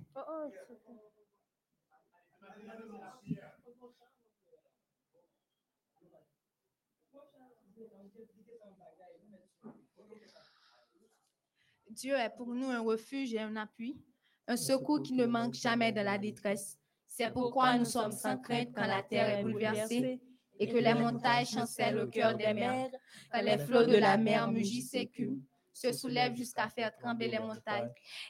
Dieu 11.90 12.16
est 12.16 12.30
pour 12.36 12.48
nous 12.48 12.70
un 12.70 12.82
refuge 12.82 13.34
et 13.34 13.40
un 13.40 13.56
appui, 13.56 14.02
un 14.48 14.58
secours 14.58 15.02
qui 15.02 15.14
ne 15.14 15.26
manque 15.26 15.54
jamais 15.54 15.92
de 15.92 16.02
la 16.02 16.18
détresse. 16.18 16.78
C'est 17.08 17.32
pourquoi 17.32 17.78
nous 17.78 17.86
sommes 17.86 18.12
sans 18.12 18.38
crainte 18.38 18.70
quand 18.74 18.88
la 18.88 19.02
terre 19.02 19.40
est 19.40 19.44
bouleversée 19.44 20.22
et 20.60 20.68
que 20.68 20.78
les 20.78 20.94
montagnes 20.94 21.46
chancellent 21.46 22.00
au 22.00 22.08
cœur 22.08 22.36
des 22.36 22.54
mers, 22.54 22.90
quand 23.32 23.42
les 23.42 23.58
flots 23.58 23.86
de 23.86 23.98
la 23.98 24.18
mer 24.18 24.50
mugissent 24.50 24.94
et 24.94 25.02
écument, 25.02 25.42
se 25.74 25.92
soulèvent 25.92 26.36
jusqu'à 26.36 26.70
faire 26.70 26.96
trembler 26.96 27.28
les 27.28 27.40
montagnes. 27.40 27.90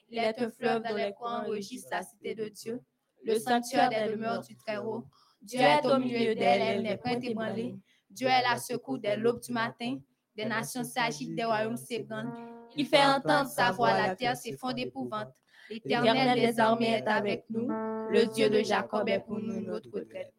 Il 0.10 0.18
est 0.18 0.40
un 0.42 0.50
fleuve 0.50 0.82
dans 0.82 0.96
les 0.96 1.14
coins 1.14 1.44
enregistre 1.44 1.90
la 1.92 2.02
cité 2.02 2.34
de 2.34 2.48
Dieu, 2.50 2.82
le 3.24 3.38
sanctuaire 3.38 3.90
des 3.90 4.12
demeures 4.12 4.42
du 4.42 4.56
Très-Haut. 4.56 5.06
Dieu 5.42 5.60
est 5.60 5.86
au 5.86 6.00
milieu 6.00 6.34
d'elle, 6.34 6.62
elle 6.62 6.82
n'est 6.82 6.98
point 6.98 7.20
ébranlée. 7.20 7.76
Dieu 8.10 8.28
est 8.28 8.42
la 8.42 8.58
secours 8.58 8.98
dès 8.98 9.18
l'aube 9.18 9.42
du 9.42 9.52
matin. 9.52 10.00
Des 10.36 10.46
nations 10.46 10.84
s'agitent, 10.84 11.36
des 11.36 11.44
royaumes 11.44 11.78
s'ébranlent. 11.78 12.32
Il 12.76 12.86
fait 12.88 13.06
entendre 13.06 13.50
sa 13.50 13.72
voix, 13.72 13.94
la 13.94 14.16
terre 14.16 14.36
s'effondre 14.36 14.76
d'épouvante. 14.76 15.30
L'Éternel 15.70 16.40
des 16.40 16.60
armées 16.60 16.94
est 16.94 17.08
avec 17.08 17.46
nous. 17.50 17.68
Le 17.68 18.26
Dieu 18.34 18.50
de 18.50 18.62
Jacob 18.62 19.08
est 19.08 19.20
pour 19.20 19.40
nous 19.40 19.62
notre 19.62 19.90
retraite. 19.92 20.34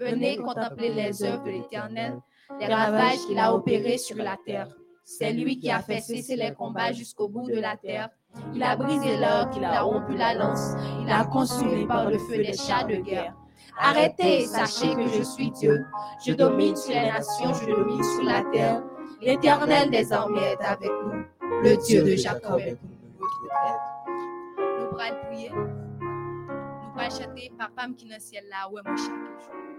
Venez 0.00 0.38
contempler 0.38 0.94
les 0.94 1.22
œuvres 1.22 1.44
de 1.44 1.50
l'Éternel, 1.50 2.14
les 2.58 2.66
ravages 2.66 3.18
qu'il 3.26 3.38
a 3.38 3.54
opérés 3.54 3.98
sur 3.98 4.16
la 4.16 4.38
terre. 4.46 4.68
C'est 5.04 5.30
lui 5.30 5.58
qui 5.58 5.70
a 5.70 5.80
fait 5.80 6.00
cesser 6.00 6.36
les 6.36 6.54
combats 6.54 6.92
jusqu'au 6.92 7.28
bout 7.28 7.50
de 7.50 7.60
la 7.60 7.76
terre. 7.76 8.08
Il 8.54 8.62
a 8.62 8.76
brisé 8.76 9.18
l'or, 9.18 9.50
il 9.54 9.62
a 9.62 9.82
rompu 9.82 10.16
la 10.16 10.32
lance, 10.32 10.72
il 11.02 11.10
a 11.10 11.24
consumé 11.24 11.86
par 11.86 12.08
le 12.08 12.16
feu 12.16 12.38
des 12.38 12.54
chats 12.54 12.84
de 12.84 12.96
guerre. 12.96 13.34
Arrêtez 13.78 14.42
et 14.42 14.46
sachez 14.46 14.94
que 14.94 15.06
je 15.06 15.22
suis 15.22 15.50
Dieu. 15.50 15.84
Je 16.24 16.32
domine 16.32 16.76
sur 16.76 16.94
les 16.94 17.10
nations, 17.10 17.52
je 17.52 17.66
domine 17.66 18.02
sur 18.02 18.24
la 18.24 18.42
terre. 18.44 18.82
L'Éternel 19.20 19.90
des 19.90 20.10
armées 20.14 20.40
est 20.40 20.64
avec 20.64 20.90
nous. 21.04 21.24
Le 21.62 21.76
Dieu 21.76 22.02
de 22.02 22.16
Jacob 22.16 22.58
est 22.58 22.76
pour 22.76 22.88
nous 22.88 23.18
notre. 23.18 24.80
Nous 24.80 24.86
pourrons 24.86 25.26
prier. 25.26 25.50
Nous 25.50 26.92
pourrons 26.94 27.10
chanter 27.10 27.52
Papa 27.58 27.86
qui 27.98 28.06
est 28.06 28.08
dans 28.08 28.14
le 28.14 28.20
ciel 28.20 28.44
là, 28.48 28.70
ouais, 28.70 28.80
chaque 28.86 28.96
jour. 28.96 29.69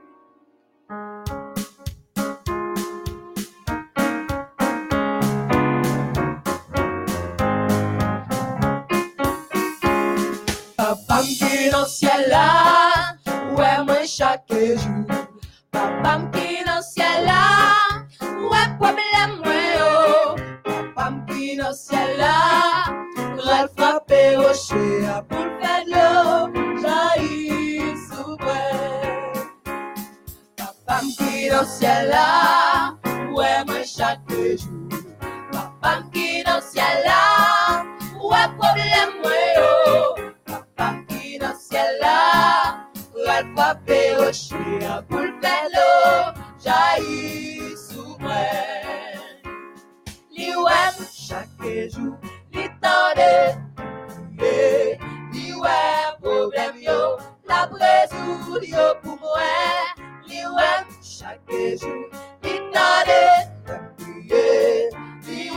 Papa 0.91 1.07
qui 11.23 11.69
dans 11.71 11.79
le 11.79 11.85
ciel 11.87 12.27
là, 12.27 13.15
ouais 13.55 13.83
moi 13.85 14.03
chaque 14.05 14.41
jour. 14.49 15.05
Papa 15.71 16.19
qui 16.33 16.61
dans 16.65 16.75
le 16.75 16.81
ciel 16.81 17.23
là, 17.25 18.03
ouais 18.19 18.67
problème 18.77 19.39
moi. 19.45 20.35
Papa 20.65 21.13
qui 21.29 21.55
dans 21.55 21.69
le 21.69 21.73
ciel 21.73 22.17
là, 22.17 22.91
frapper 23.77 24.35
rocher 24.35 25.07
à 25.07 25.21
pour 25.21 25.45
faire 25.61 25.85
l'eau, 25.87 26.51
Papa 31.52 31.60
qui 31.60 31.60
dans 31.60 31.62
le 31.62 31.66
ciel 31.68 32.10
là, 32.10 32.93
ouais 33.34 33.66
moi 33.66 33.84
chaque 33.84 34.30
jour. 34.30 34.89
Papa 35.52 36.04
qui 36.14 36.43
dans 36.43 36.56
le 36.56 36.62
ciel 36.62 37.04
là, 37.04 37.84
ouais 38.24 38.47
problème 38.58 39.12
moi 39.22 39.32
yo. 39.58 39.72
Papa 40.45 40.93
qui 41.10 41.38
dans 41.39 41.49
le 41.49 41.56
ciel 41.60 41.91
là, 42.02 42.88
ral 43.26 43.45
frapper 43.56 44.16
rocher 44.16 44.86
à 44.86 45.02
pour 45.02 45.20
faire 45.41 45.68
de 45.68 45.76
l'eau, 45.76 46.32
jaillir 46.64 47.78
sous 47.78 48.16
moi. 48.20 48.47
Li 50.32 50.49
wèm 50.56 50.95
chaque 51.12 51.91
jour, 51.91 52.16
li 52.54 52.66
yo, 56.84 57.18
la 57.47 57.62
résoudre 57.66 58.64
yo 58.64 58.95
pour 59.04 59.20
moi. 59.20 59.52
Li 60.28 60.41
wèm 60.45 60.90
chaque 61.20 61.51
jour, 61.82 62.05
li 62.43 62.55
tande 62.74 63.24
prier. 63.97 64.89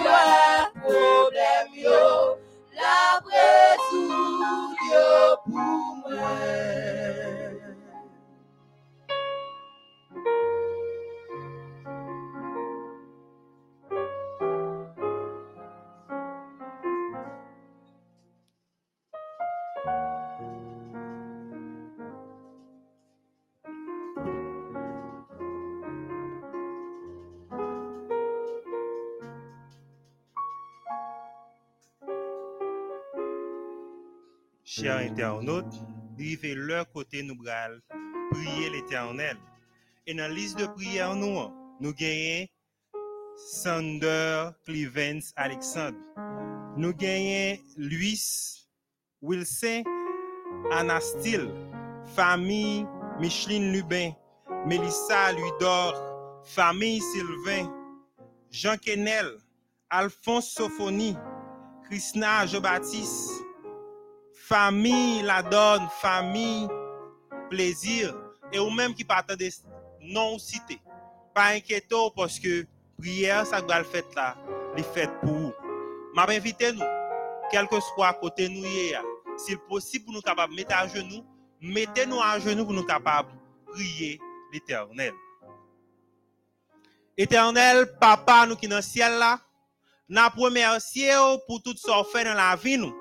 Wèm 0.05 0.67
problème 0.83 1.73
yo, 1.87 2.37
la 2.75 3.21
résoudre 3.31 4.75
yo 4.91 5.09
pour 5.45 5.87
moi. 6.11 7.44
Chers 34.77 34.97
internautes, 34.97 35.73
arrivé 36.19 36.53
leur 36.57 36.91
côté 36.91 37.23
nous 37.23 37.37
bral 37.37 37.81
prier 38.33 38.71
l'éternel. 38.71 39.37
Et 40.05 40.15
dans 40.15 40.25
la 40.25 40.29
liste 40.29 40.59
de 40.59 40.67
prières 40.67 41.15
nous, 41.15 41.49
nous 41.79 41.95
gagnons 41.95 42.49
Sander 43.37 44.49
Clevens 44.65 45.33
Alexandre. 45.37 45.97
Nous 46.77 46.93
gagnons 46.93 47.57
Luis 47.77 48.67
Wilson 49.23 49.85
Anastil, 50.73 51.49
famille 52.17 52.85
Micheline 53.21 53.73
Lubin, 53.73 54.11
Mélissa 54.67 55.35
Luidor, 55.35 55.95
famille 56.43 57.01
Sylvain, 57.01 57.73
Jean 58.51 58.77
Kenel, 58.77 59.37
Alphonse 59.89 60.51
Sophonie, 60.51 61.17
Krishna 61.85 62.45
Jean-Baptiste, 62.47 63.34
Fami 64.45 65.23
la 65.25 65.41
don, 65.41 65.89
fami, 66.01 66.69
plezir, 67.49 68.13
e 68.53 68.61
ou 68.61 68.69
menm 68.69 68.93
ki 68.93 69.07
patan 69.09 69.39
de 69.41 69.49
non 70.13 70.37
site. 70.37 70.77
Pa 71.33 71.55
enketo, 71.57 72.11
poske 72.13 72.67
priyer 73.01 73.47
sa 73.49 73.63
gwa 73.65 73.79
l 73.81 73.87
fèt 73.89 74.13
la, 74.19 74.35
li 74.77 74.85
fèt 74.95 75.15
pou 75.23 75.49
ou. 75.49 75.71
Mab 76.15 76.29
invite 76.35 76.75
nou, 76.77 76.85
kelke 77.55 77.81
swa 77.89 78.13
kote 78.21 78.51
nou 78.53 78.69
ye 78.69 78.91
ya, 78.93 79.01
si 79.41 79.57
l 79.57 79.63
posib 79.71 80.05
pou 80.05 80.13
nou 80.13 80.25
kapab 80.27 80.53
mette 80.53 80.77
a 80.77 80.85
genou, 80.93 81.25
mette 81.65 82.05
nou 82.05 82.21
a 82.21 82.35
genou 82.45 82.69
pou 82.69 82.77
nou 82.77 82.85
kapab 82.85 83.33
priye 83.73 84.19
l'Eternel. 84.53 85.17
Eternel, 87.17 87.87
papa 87.97 88.43
nou 88.45 88.61
ki 88.61 88.69
nan 88.69 88.85
siel 88.85 89.17
la, 89.23 89.39
na 90.05 90.29
premersye 90.29 91.17
ou 91.17 91.41
pou 91.49 91.65
tout 91.65 91.81
sa 91.81 91.97
ou 92.03 92.13
fè 92.13 92.27
nan 92.29 92.37
la 92.37 92.53
vi 92.61 92.77
nou, 92.77 92.93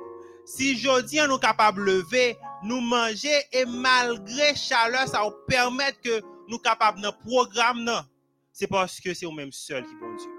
Si 0.45 0.77
jeudi 0.77 1.19
nous 1.27 1.37
capables 1.37 1.85
de 1.85 1.91
lever, 1.91 2.37
nous 2.63 2.81
manger 2.81 3.43
et 3.51 3.65
malgré 3.65 4.55
chaleur, 4.55 5.07
ça 5.07 5.21
nous 5.23 5.31
permettre 5.47 6.01
que 6.01 6.21
nous 6.49 6.57
capables 6.59 7.01
de 7.01 7.09
programme 7.09 7.83
non. 7.83 8.03
C'est 8.51 8.67
parce 8.67 8.99
que 8.99 9.13
c'est 9.13 9.25
au 9.25 9.31
même 9.31 9.51
seul 9.51 9.83
qui 9.83 9.95
bon 9.95 10.15
Dieu. 10.15 10.29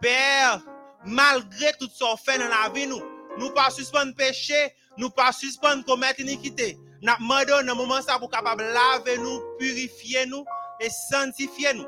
Père, 0.00 0.62
malgré 1.04 1.72
tout 1.78 1.88
ce 1.92 2.04
fait 2.24 2.38
dans 2.38 2.48
la 2.48 2.68
vie 2.70 2.86
nous, 2.86 3.02
nous 3.38 3.50
pas 3.50 3.70
suspendre 3.70 4.14
péché, 4.14 4.74
nous 4.98 5.10
pas 5.10 5.32
suspendre 5.32 5.84
commettre 5.84 6.20
iniquité. 6.20 6.78
Nous 7.02 7.12
demandons 7.18 7.66
dans 7.66 7.76
moment 7.76 8.00
ça 8.02 8.18
pour 8.18 8.30
capable 8.30 8.62
laver 8.62 9.18
nous, 9.18 9.40
purifier 9.58 10.26
nous 10.26 10.44
et 10.80 10.88
sanctifier 11.10 11.74
nous. 11.74 11.86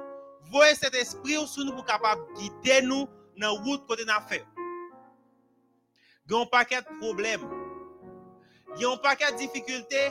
Voyez 0.50 0.74
cet 0.74 0.94
esprit 0.94 1.36
nous 1.36 1.72
pour 1.72 1.84
capable 1.84 2.22
guider 2.36 2.82
nous 2.82 3.08
dans 3.38 3.54
la 3.54 3.60
route 3.62 3.82
n'a 4.06 4.20
Gyon 6.28 6.48
paket 6.48 6.88
problem. 7.00 7.44
Gyon 8.78 8.96
paket 9.04 9.36
difikulte. 9.36 10.08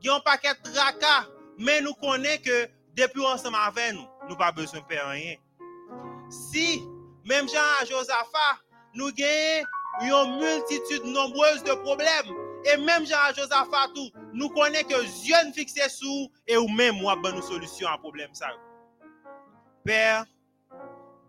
Gyon 0.00 0.22
paket 0.24 0.62
traka. 0.64 1.26
Men 1.60 1.84
nou 1.84 1.96
konen 2.00 2.40
ke 2.40 2.62
depi 2.96 3.20
ou 3.20 3.28
ansama 3.28 3.66
ven 3.76 3.98
nou. 3.98 4.08
Nou 4.30 4.38
pa 4.40 4.48
beson 4.56 4.84
pe 4.88 4.96
anyen. 5.02 5.36
Si, 6.32 6.80
menm 7.28 7.50
jan 7.50 7.66
a 7.80 7.84
Josafa, 7.88 8.46
nou 8.96 9.12
genye 9.18 9.60
yon 10.06 10.38
multitude 10.38 11.12
nombreuse 11.12 11.66
de 11.66 11.76
problem. 11.84 12.32
E 12.64 12.78
menm 12.80 13.04
jan 13.08 13.28
a 13.28 13.36
Josafa 13.36 13.84
tou, 13.92 14.08
nou 14.32 14.48
konen 14.56 14.86
ke 14.88 15.02
zyon 15.20 15.52
fikse 15.56 15.90
sou, 15.92 16.30
e 16.48 16.56
ou 16.56 16.70
menm 16.72 17.04
wap 17.04 17.20
ban 17.24 17.36
nou 17.36 17.44
solusyon 17.44 17.92
an 17.92 18.00
problem 18.00 18.32
sa. 18.38 18.54
Per, 19.84 20.24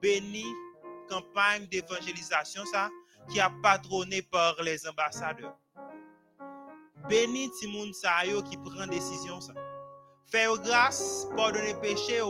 beni, 0.03 0.45
kampanye 1.11 1.67
d'evangelizasyon 1.73 2.69
sa, 2.71 2.88
qui 3.30 3.39
a 3.39 3.51
patronné 3.61 4.22
par 4.22 4.55
les 4.63 4.88
ambassadeurs. 4.88 5.55
Bénis 7.09 7.49
Timoun 7.59 7.93
sa 7.93 8.26
yo 8.26 8.41
qui 8.43 8.57
prend 8.57 8.88
décision 8.88 9.41
ça. 9.41 9.53
Fais 10.32 10.47
grâce, 10.63 11.28
pardonner 11.36 11.74
péché. 11.82 12.22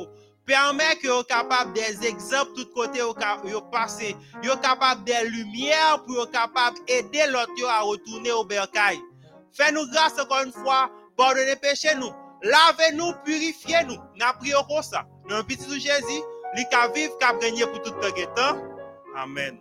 Permet 0.45 0.95
que 1.01 1.07
yo 1.07 1.23
capable 1.23 1.73
des 1.73 2.05
exemples 2.05 2.53
tout 2.55 2.69
côté 2.73 2.99
yo 2.99 3.61
passé, 3.71 4.15
yo 4.43 4.55
capable 4.57 5.03
des 5.03 5.29
lumières 5.29 6.03
pour 6.05 6.29
capable 6.31 6.77
aider 6.87 7.25
l'autre 7.27 7.69
à 7.69 7.81
retourner 7.81 8.31
au 8.31 8.43
bercail. 8.43 8.99
Fais-nous 9.51 9.85
grâce 9.91 10.19
encore 10.19 10.43
une 10.43 10.51
fois, 10.51 10.89
pardonnez 11.17 11.55
péché 11.57 11.89
nous. 11.95 12.11
Lavez-nous, 12.43 13.13
purifiez-nous. 13.23 13.97
N'a 14.15 14.33
prié 14.33 14.55
comme 14.67 14.81
ça. 14.81 15.05
Dans 15.29 15.35
un 15.35 15.43
petit 15.43 15.79
Jésus, 15.79 16.21
li 16.55 16.65
ka 16.71 16.87
vivre, 16.87 17.17
ka 17.19 17.33
gagner 17.33 17.67
pour 17.67 17.81
tout 17.81 17.93
le 17.93 18.35
temps. 18.35 18.57
Amen. 19.15 19.59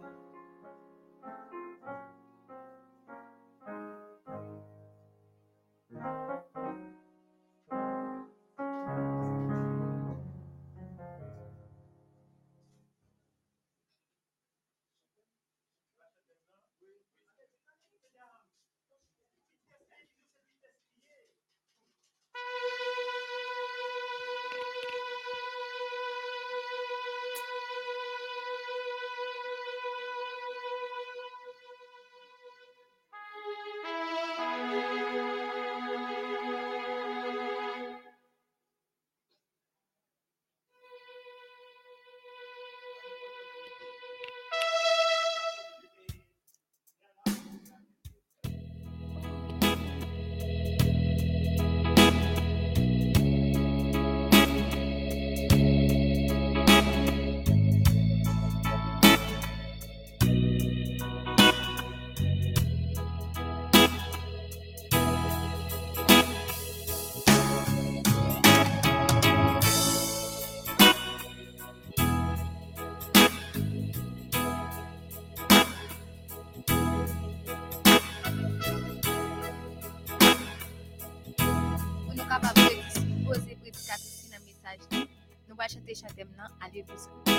Allons 85.91 86.01
chanter 86.09 86.24
chanter 86.24 86.24
maintenant. 86.24 87.30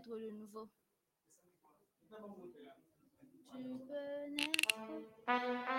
De 0.07 0.31
nouveau. 0.31 0.69
Tu 3.51 3.65
peux. 3.89 5.76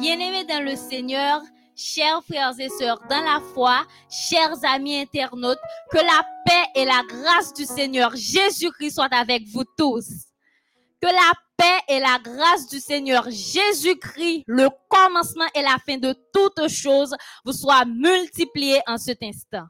Bien-aimés 0.00 0.46
dans 0.46 0.64
le 0.64 0.76
Seigneur, 0.76 1.42
chers 1.76 2.22
frères 2.24 2.58
et 2.58 2.70
sœurs 2.70 3.00
dans 3.10 3.20
la 3.20 3.40
foi, 3.52 3.82
chers 4.08 4.64
amis 4.64 4.96
internautes, 4.96 5.58
que 5.90 5.98
la 5.98 6.26
paix 6.46 6.70
et 6.74 6.86
la 6.86 7.02
grâce 7.06 7.52
du 7.52 7.66
Seigneur 7.66 8.10
Jésus-Christ 8.16 8.92
soient 8.94 9.12
avec 9.12 9.46
vous 9.48 9.64
tous. 9.76 10.06
Que 11.02 11.06
la 11.06 11.32
paix 11.56 11.94
et 11.94 12.00
la 12.00 12.18
grâce 12.18 12.66
du 12.66 12.80
Seigneur 12.80 13.24
Jésus-Christ, 13.30 14.44
le 14.46 14.68
commencement 14.88 15.48
et 15.54 15.60
la 15.60 15.76
fin 15.84 15.98
de 15.98 16.14
toutes 16.32 16.68
choses, 16.68 17.14
vous 17.44 17.52
soient 17.52 17.84
multipliées 17.84 18.80
en 18.86 18.96
cet 18.96 19.22
instant. 19.22 19.66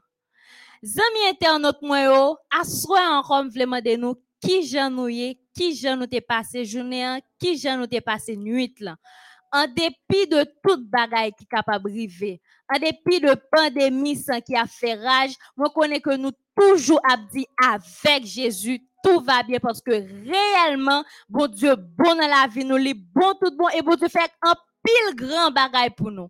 Zami 0.81 1.27
internautes 1.29 1.81
moi 1.81 2.03
yo, 2.05 2.37
assoy 2.49 2.99
encore 2.99 3.49
vraiment 3.49 3.81
de 3.81 3.97
nous 3.97 4.15
qui 4.41 4.61
ye, 4.63 5.37
qui 5.53 5.75
jan 5.75 5.99
nou 5.99 6.07
te 6.07 6.19
passé 6.19 6.65
journée, 6.65 7.03
an, 7.05 7.21
qui 7.39 7.57
jan 7.57 7.77
nou 7.77 7.87
te 7.87 7.99
passé 8.01 8.35
nuit 8.35 8.73
là. 8.79 8.95
En 9.53 9.67
dépit 9.67 10.27
de 10.27 10.45
toute 10.63 10.89
bagaille 10.89 11.33
qui 11.33 11.45
capable 11.45 11.91
river, 11.91 12.41
en 12.73 12.79
dépit 12.79 13.19
de 13.19 13.35
pandémie 13.51 14.23
qui 14.45 14.55
a 14.55 14.65
fait 14.65 14.95
rage, 14.95 15.33
moi 15.57 15.69
connais 15.75 15.99
que 15.99 16.15
nous 16.15 16.31
toujours 16.55 17.01
a 17.09 17.17
dit 17.17 17.45
avec 17.61 18.25
Jésus 18.25 18.81
tout 19.03 19.19
va 19.21 19.43
bien 19.43 19.59
parce 19.59 19.81
que 19.81 19.91
réellement 19.91 21.03
bon 21.27 21.47
Dieu 21.47 21.75
bon 21.75 22.15
dans 22.15 22.27
la 22.27 22.47
vie 22.47 22.63
nous 22.63 22.77
li 22.77 22.93
bon 22.93 23.33
tout 23.41 23.55
bon 23.57 23.67
et 23.69 23.81
bon 23.81 23.95
Dieu 23.95 24.07
fait 24.07 24.31
un 24.43 24.53
pile 24.83 25.15
grand 25.15 25.51
bagaille 25.51 25.91
pour 25.91 26.11
nous. 26.11 26.29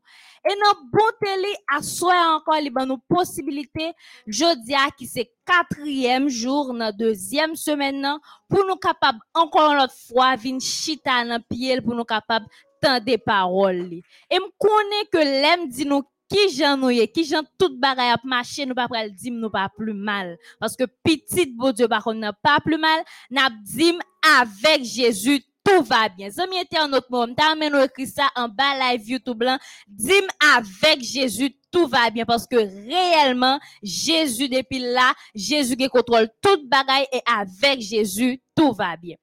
Et 0.49 0.53
dans 0.55 0.81
bonté 0.91 1.37
li 1.37 1.53
assoir 1.77 2.35
encore 2.35 2.59
li 2.59 2.69
ban 2.69 2.85
nous 2.85 2.97
possibilité 2.97 3.93
jeudi 4.25 4.73
a 4.73 4.89
qui 4.91 5.05
c'est 5.05 5.31
quatrième 5.45 6.27
jour 6.29 6.73
dans 6.73 6.95
deuxième 6.95 7.55
semaine 7.55 8.07
pour 8.49 8.65
nous 8.65 8.77
capable 8.77 9.19
encore 9.33 9.71
une 9.71 9.81
autre 9.81 9.93
fois 9.93 10.35
vinn 10.35 10.59
chita 10.59 11.23
dans 11.25 11.39
pied 11.49 11.79
pour 11.81 11.93
nous 11.93 12.05
capable 12.05 12.47
tendre 12.81 13.05
des 13.05 13.17
paroles 13.17 13.87
li. 13.89 14.03
Et 14.29 14.39
me 14.39 14.49
connais 14.57 15.05
que 15.11 15.17
l'aime 15.17 15.69
dit 15.69 15.85
nous 15.85 16.03
qui 16.31 16.49
jan 16.55 16.79
nou 16.79 16.91
ye, 16.95 17.07
qui 17.11 17.25
jan 17.27 17.43
tout 17.59 17.75
bagay 17.79 18.13
ap 18.13 18.23
marché, 18.23 18.65
nous 18.65 18.75
pas 18.75 18.87
pral 18.87 19.11
dim 19.11 19.35
nous 19.39 19.49
pas 19.49 19.69
plus 19.75 19.93
mal. 19.93 20.37
Parce 20.59 20.75
que 20.75 20.85
petit 21.03 21.47
bon 21.47 21.71
Dieu 21.71 21.87
par 21.87 22.03
contre 22.03 22.19
n'a 22.19 22.33
pas 22.33 22.59
plus 22.63 22.77
mal, 22.77 23.03
n'a 23.29 23.49
dim 23.49 23.99
avec 24.39 24.83
Jésus 24.83 25.43
tout 25.63 25.83
va 25.83 26.09
bien. 26.09 26.29
Zami 26.29 26.57
internaute 26.57 27.09
moi, 27.09 27.27
m'ta 27.27 27.51
amène 27.51 27.73
nous 27.73 27.83
écrit 27.83 28.07
ça 28.07 28.29
en 28.35 28.47
bas 28.47 28.77
live 28.79 29.09
YouTube 29.09 29.43
là, 29.43 29.59
dim 29.87 30.25
avec 30.55 31.03
Jésus 31.03 31.55
tout 31.71 31.87
va 31.87 32.09
bien 32.09 32.25
parce 32.25 32.47
que 32.47 32.55
réellement 32.55 33.59
Jésus 33.83 34.49
depuis 34.49 34.79
là, 34.79 35.13
Jésus 35.35 35.75
qui 35.75 35.87
contrôle 35.87 36.29
toute 36.41 36.67
bagay 36.67 37.07
et 37.11 37.21
avec 37.25 37.81
Jésus 37.81 38.41
tout 38.55 38.71
va 38.71 38.95
bien. 38.95 39.17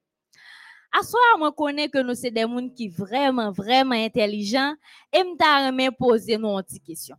Soir, 1.03 1.39
moi 1.39 1.53
connais 1.53 1.89
que 1.89 1.99
nous 1.99 2.15
c'est 2.15 2.31
des 2.31 2.43
gens 2.43 2.69
qui 2.75 2.89
vraiment 2.89 3.53
vraiment 3.53 3.95
intelligents 3.95 4.75
et 5.13 5.23
m'ta 5.23 5.67
remen 5.67 5.93
poser 5.93 6.37
nous 6.37 6.49
une 6.49 6.63
petite 6.63 6.85
question. 6.85 7.17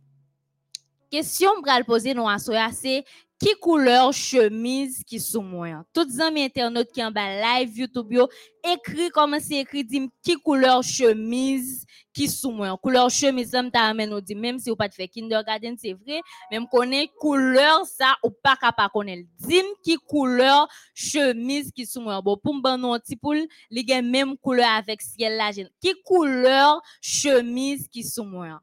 M'pral 1.12 1.84
poser 1.84 2.14
nous 2.14 2.28
à 2.28 2.38
soir 2.38 2.70
c'est 2.72 3.04
qui 3.40 3.54
couleur 3.58 4.12
chemise 4.12 5.02
qui 5.02 5.18
sous 5.18 5.40
moi. 5.40 5.82
Toutes 5.94 6.20
amis 6.20 6.44
internautes 6.44 6.92
qui 6.92 7.02
en 7.02 7.10
bas 7.10 7.60
live 7.62 7.78
YouTube 7.78 8.12
yo, 8.12 8.28
écrit 8.62 9.08
comment 9.08 9.38
c'est 9.40 9.60
écrit 9.60 9.82
dit 9.82 10.10
qui 10.22 10.34
couleur 10.34 10.82
chemise 10.82 11.86
qui 12.12 12.28
sous 12.28 12.50
moi. 12.50 12.76
Couleur 12.82 13.08
chemise 13.08 13.52
ça 13.52 13.62
remen 13.62 14.10
nous 14.10 14.20
dit 14.20 14.34
même 14.34 14.58
si 14.58 14.70
ou 14.70 14.76
pas 14.76 14.88
de 14.88 14.94
fait 14.94 15.08
kindergarten 15.08 15.74
c'est 15.78 15.94
vrai, 15.94 16.20
même 16.50 16.66
connaît 16.68 17.08
couleur 17.18 17.86
ça 17.86 18.14
ou 18.22 18.30
pas 18.30 18.56
capable 18.56 18.90
connaître. 18.92 19.26
Dim 19.38 19.64
qui 19.82 19.96
couleur 19.96 20.68
chemise 20.92 21.72
qui 21.72 21.86
sous 21.86 22.02
moi. 22.02 22.20
Bon 22.20 22.36
pour 22.36 22.54
nou 22.54 22.92
un 22.92 23.00
petit 23.00 23.16
poule, 23.16 23.46
gen 23.70 24.10
même 24.10 24.36
couleur 24.36 24.68
avec 24.68 25.00
ciel 25.00 25.38
la. 25.38 25.50
Qui 25.80 25.94
couleur 26.04 26.82
chemise 27.00 27.88
qui 27.88 28.04
sous 28.04 28.24
moi. 28.24 28.60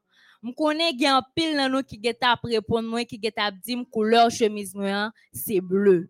Konen 0.57 0.93
gen 0.97 1.17
an 1.17 1.25
pile 1.35 1.55
nan 1.57 1.71
nou 1.73 1.83
ki 1.83 1.97
get 2.01 2.21
ap 2.23 2.45
répondre 2.45 3.03
qui 3.05 3.19
get 3.21 3.37
ap 3.41 3.55
di 3.63 3.75
m 3.75 3.85
couleur 3.85 4.29
chemise 4.31 4.75
moi 4.75 5.11
c'est 5.33 5.61
bleu. 5.61 6.09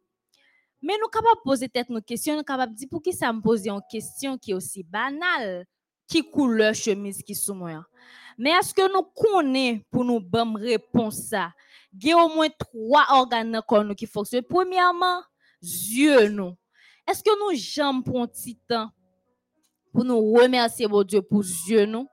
Mais 0.82 0.94
nous 1.02 1.08
capable 1.08 1.42
poser 1.44 1.70
tête 1.70 1.90
nos 1.90 2.02
questions, 2.02 2.36
nous 2.36 2.44
capable 2.44 2.74
dire 2.74 2.88
pour 2.90 3.02
qui 3.02 3.12
ça 3.14 3.34
me 3.34 3.42
poser 3.42 3.70
une 3.70 3.82
question 3.90 4.38
qui 4.38 4.52
est 4.52 4.54
aussi 4.54 4.84
banale 4.84 5.66
qui 6.08 6.24
couleur 6.30 6.74
chemise 6.74 7.22
qui 7.22 7.36
sous 7.36 7.54
moi. 7.54 7.86
Mais 8.38 8.52
est-ce 8.52 8.74
que 8.74 8.94
nous 8.94 9.04
connaissons 9.16 9.82
pour 9.90 10.06
nous 10.06 10.20
bonne 10.20 10.56
réponse 10.56 11.18
ça? 11.18 11.54
Il 12.00 12.08
y 12.08 12.12
a 12.12 12.18
au 12.18 12.30
moins 12.30 12.50
trois 12.50 13.06
organes 13.10 13.60
nous 13.70 13.96
qui 13.96 14.06
fonctionnent. 14.06 14.44
Premièrement, 14.44 15.24
yeux 15.62 16.28
nous. 16.30 16.56
Est-ce 17.10 17.24
que 17.24 17.96
nous 17.96 18.04
pour 18.04 18.22
un 18.22 18.28
petit 18.28 18.58
temps 18.68 18.90
pour 19.92 20.06
nous 20.06 20.32
remercier 20.34 20.88
bon 20.88 21.04
Dieu 21.04 21.22
pour 21.22 21.42
yeux 21.42 21.86
nous? 21.86 22.08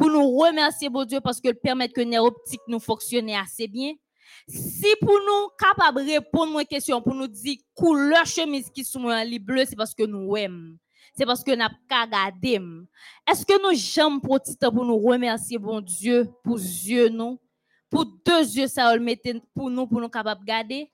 Pour 0.00 0.08
nous 0.08 0.34
remercier 0.38 0.88
bon 0.88 1.04
Dieu 1.04 1.20
parce 1.20 1.42
que 1.42 1.52
permet 1.52 1.86
que 1.90 2.00
nerf 2.00 2.22
optique 2.22 2.62
nous 2.66 2.80
fonctionne 2.80 3.28
assez 3.32 3.68
bien. 3.68 3.92
Si 4.48 4.86
pour 4.98 5.12
nous 5.12 5.50
capable 5.58 6.00
répondre 6.00 6.56
à 6.56 6.62
une 6.62 6.66
question 6.66 7.02
pour 7.02 7.14
nous 7.14 7.26
dire 7.26 7.58
couleur 7.74 8.24
chemise 8.24 8.70
qui 8.70 8.82
sont 8.82 9.10
li 9.26 9.38
bleu 9.38 9.62
c'est 9.66 9.76
parce 9.76 9.94
que 9.94 10.04
nous 10.04 10.34
aimons. 10.38 10.78
c'est 11.14 11.26
parce 11.26 11.44
que 11.44 11.50
regardé. 11.50 12.54
m. 12.54 12.86
Est-ce 13.30 13.44
que 13.44 13.62
nous 13.62 13.76
jamais 13.78 14.20
pour 14.20 14.40
pour 14.72 14.84
nous 14.86 14.98
remercier 14.98 15.58
bon 15.58 15.82
Dieu 15.82 16.30
pour 16.42 16.56
yeux 16.56 17.10
nous, 17.10 17.38
pour 17.90 18.06
deux 18.06 18.56
yeux 18.56 18.68
ça 18.68 18.94
pour 19.54 19.68
nous 19.68 19.86
pour 19.86 20.00
nous 20.00 20.08
capable 20.08 20.46
garder? 20.46 20.90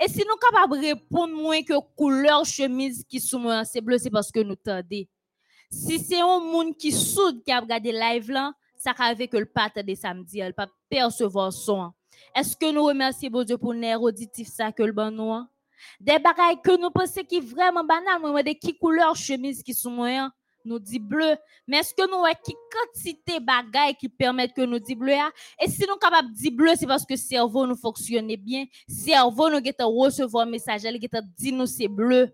Et 0.00 0.08
si 0.08 0.18
nous 0.18 0.36
capables 0.36 0.80
de 0.80 0.86
répondre 0.86 1.34
moins 1.34 1.60
que 1.62 1.74
couleur 1.96 2.44
chemise 2.44 3.02
qui 3.02 3.20
moi 3.36 3.64
c'est 3.64 3.80
bleu, 3.80 3.98
c'est 3.98 4.10
parce 4.10 4.30
que 4.30 4.38
nous 4.38 4.54
tendez. 4.54 5.08
Si 5.74 5.98
c'est 5.98 6.20
un 6.20 6.38
monde 6.38 6.76
qui 6.76 6.92
soude 6.92 7.42
qui 7.44 7.50
a 7.52 7.60
regardé 7.60 7.90
live 7.90 8.30
là, 8.30 8.52
ça 8.78 8.92
arrive 8.96 9.28
que 9.28 9.36
le 9.36 9.44
pas 9.44 9.68
de 9.74 9.94
samedi, 9.94 10.38
elle 10.38 10.54
pas 10.54 10.68
percevoir 10.88 11.52
son. 11.52 11.92
Est-ce 12.34 12.56
que 12.56 12.70
nous 12.70 12.84
remercions 12.84 13.28
bon 13.28 13.44
Dieu 13.44 13.58
pour 13.58 13.72
l'air 13.72 14.00
auditif 14.00 14.48
ça 14.48 14.70
que 14.70 14.82
le 14.82 15.10
nous? 15.10 15.32
hein? 15.32 15.48
Des 16.00 16.18
bagailles 16.18 16.60
que 16.62 16.80
nous 16.80 16.90
pensons 16.90 17.22
qui 17.24 17.40
vraiment 17.40 17.84
banal, 17.84 18.20
moi 18.20 18.42
de 18.42 18.50
qui 18.50 18.78
couleur 18.78 19.16
chemise 19.16 19.62
qui 19.62 19.74
sont 19.74 19.90
moi 19.90 20.30
nous 20.64 20.78
dit 20.78 20.98
bleu, 20.98 21.36
mais 21.66 21.78
est-ce 21.78 21.92
que 21.92 22.08
nous 22.08 22.24
avons 22.24 22.34
qui 22.42 22.54
quantité 22.72 23.38
bagailles 23.38 23.94
qui 23.96 24.08
permettent 24.08 24.54
que 24.54 24.62
nous 24.62 24.78
dit 24.78 24.94
bleu 24.94 25.12
ah? 25.18 25.30
Et 25.60 25.68
si 25.68 25.84
nous 25.86 25.96
capable 25.96 26.30
de 26.30 26.36
dire 26.36 26.52
bleu, 26.52 26.72
c'est 26.76 26.86
parce 26.86 27.04
que 27.04 27.12
le 27.12 27.18
cerveau 27.18 27.66
nous 27.66 27.76
fonctionne 27.76 28.34
bien, 28.36 28.64
cerveau 28.88 29.50
nous 29.50 29.60
recevoir 29.60 30.46
message, 30.46 30.84
il 30.84 30.98
dit 31.36 31.52
nous 31.52 31.66
c'est 31.66 31.88
bleu. 31.88 32.32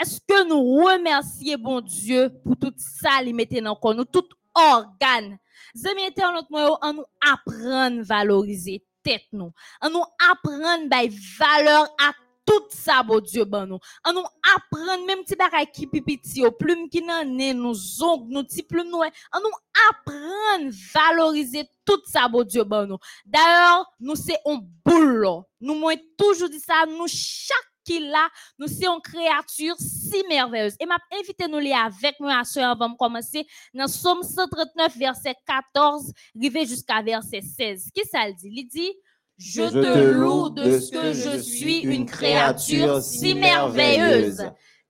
Est-ce 0.00 0.20
que 0.20 0.48
nous 0.48 0.84
remercions 0.84 1.58
bon 1.58 1.80
Dieu 1.80 2.30
pour 2.44 2.56
tout 2.56 2.74
ça, 2.76 3.22
il 3.24 3.34
mettait 3.34 3.60
dans 3.60 3.74
le 3.74 3.80
corps, 3.80 4.06
tout 4.12 4.28
organe? 4.54 5.38
On 5.74 6.92
nous 6.92 7.04
apprendre 7.20 8.02
valoriser 8.02 8.84
tête 9.02 9.26
nous. 9.32 9.52
On 9.82 9.90
nous 9.90 10.04
apprendre 10.30 10.88
bay 10.88 11.10
valeur 11.38 11.84
à 12.00 12.12
tout 12.46 12.64
ça, 12.70 13.02
bon 13.02 13.20
Dieu, 13.20 13.44
ban 13.44 13.66
nous. 13.66 13.78
On 14.06 14.12
nous 14.12 14.24
apprendre 14.56 15.04
même 15.06 15.22
petit 15.22 15.36
bagay 15.36 15.66
qui 15.70 15.86
pipiti, 15.86 16.40
yo, 16.40 16.50
plume 16.50 16.88
qui 16.88 17.02
nan 17.02 17.36
nez, 17.36 17.52
nous 17.52 18.02
ongles, 18.02 18.32
nous 18.32 18.44
petit 18.44 18.62
plume 18.62 18.88
nous. 18.88 19.02
On 19.34 19.40
nous 19.40 19.58
apprendre 19.90 20.70
valoriser 20.94 21.68
tout 21.84 22.00
ça, 22.06 22.26
bon 22.28 22.44
Dieu, 22.44 22.64
ban 22.64 22.86
nous. 22.86 22.98
D'ailleurs, 23.26 23.86
nous 24.00 24.16
c'est 24.16 24.38
un 24.46 24.60
boule. 24.84 25.22
là. 25.22 25.42
Nous 25.60 25.74
moi 25.74 25.94
toujours 26.16 26.48
dit 26.48 26.60
ça, 26.60 26.86
nous 26.86 27.06
chaque 27.06 27.67
qui 27.88 28.00
là, 28.00 28.28
nous 28.58 28.66
c'est 28.66 28.86
une 28.86 29.00
créature 29.00 29.74
si 29.78 30.22
merveilleuse. 30.28 30.74
Et 30.78 30.86
m'a 30.86 30.98
invité 31.18 31.48
nous 31.48 31.58
lire 31.58 31.78
avec 31.78 32.20
moi 32.20 32.38
à 32.40 32.44
soeur 32.44 32.70
avant 32.70 32.90
de 32.90 32.96
commencer 32.96 33.46
dans 33.72 33.88
Somme 33.88 34.22
139 34.22 34.96
verset 34.98 35.34
14 35.46 36.12
arrivé 36.36 36.66
jusqu'à 36.66 37.02
verset 37.02 37.40
16. 37.40 37.88
Qui 37.94 38.02
ça 38.06 38.26
le 38.26 38.34
dit? 38.34 38.50
Il 38.52 38.68
dit 38.68 38.92
je, 39.38 39.62
te 39.62 40.10
loue 40.10 40.50
de 40.50 40.80
ce 40.80 40.90
que 40.90 41.12
je 41.12 41.38
suis 41.38 41.80
une 41.80 42.06
créature 42.06 43.00
si 43.00 43.34
merveilleuse. 43.34 44.42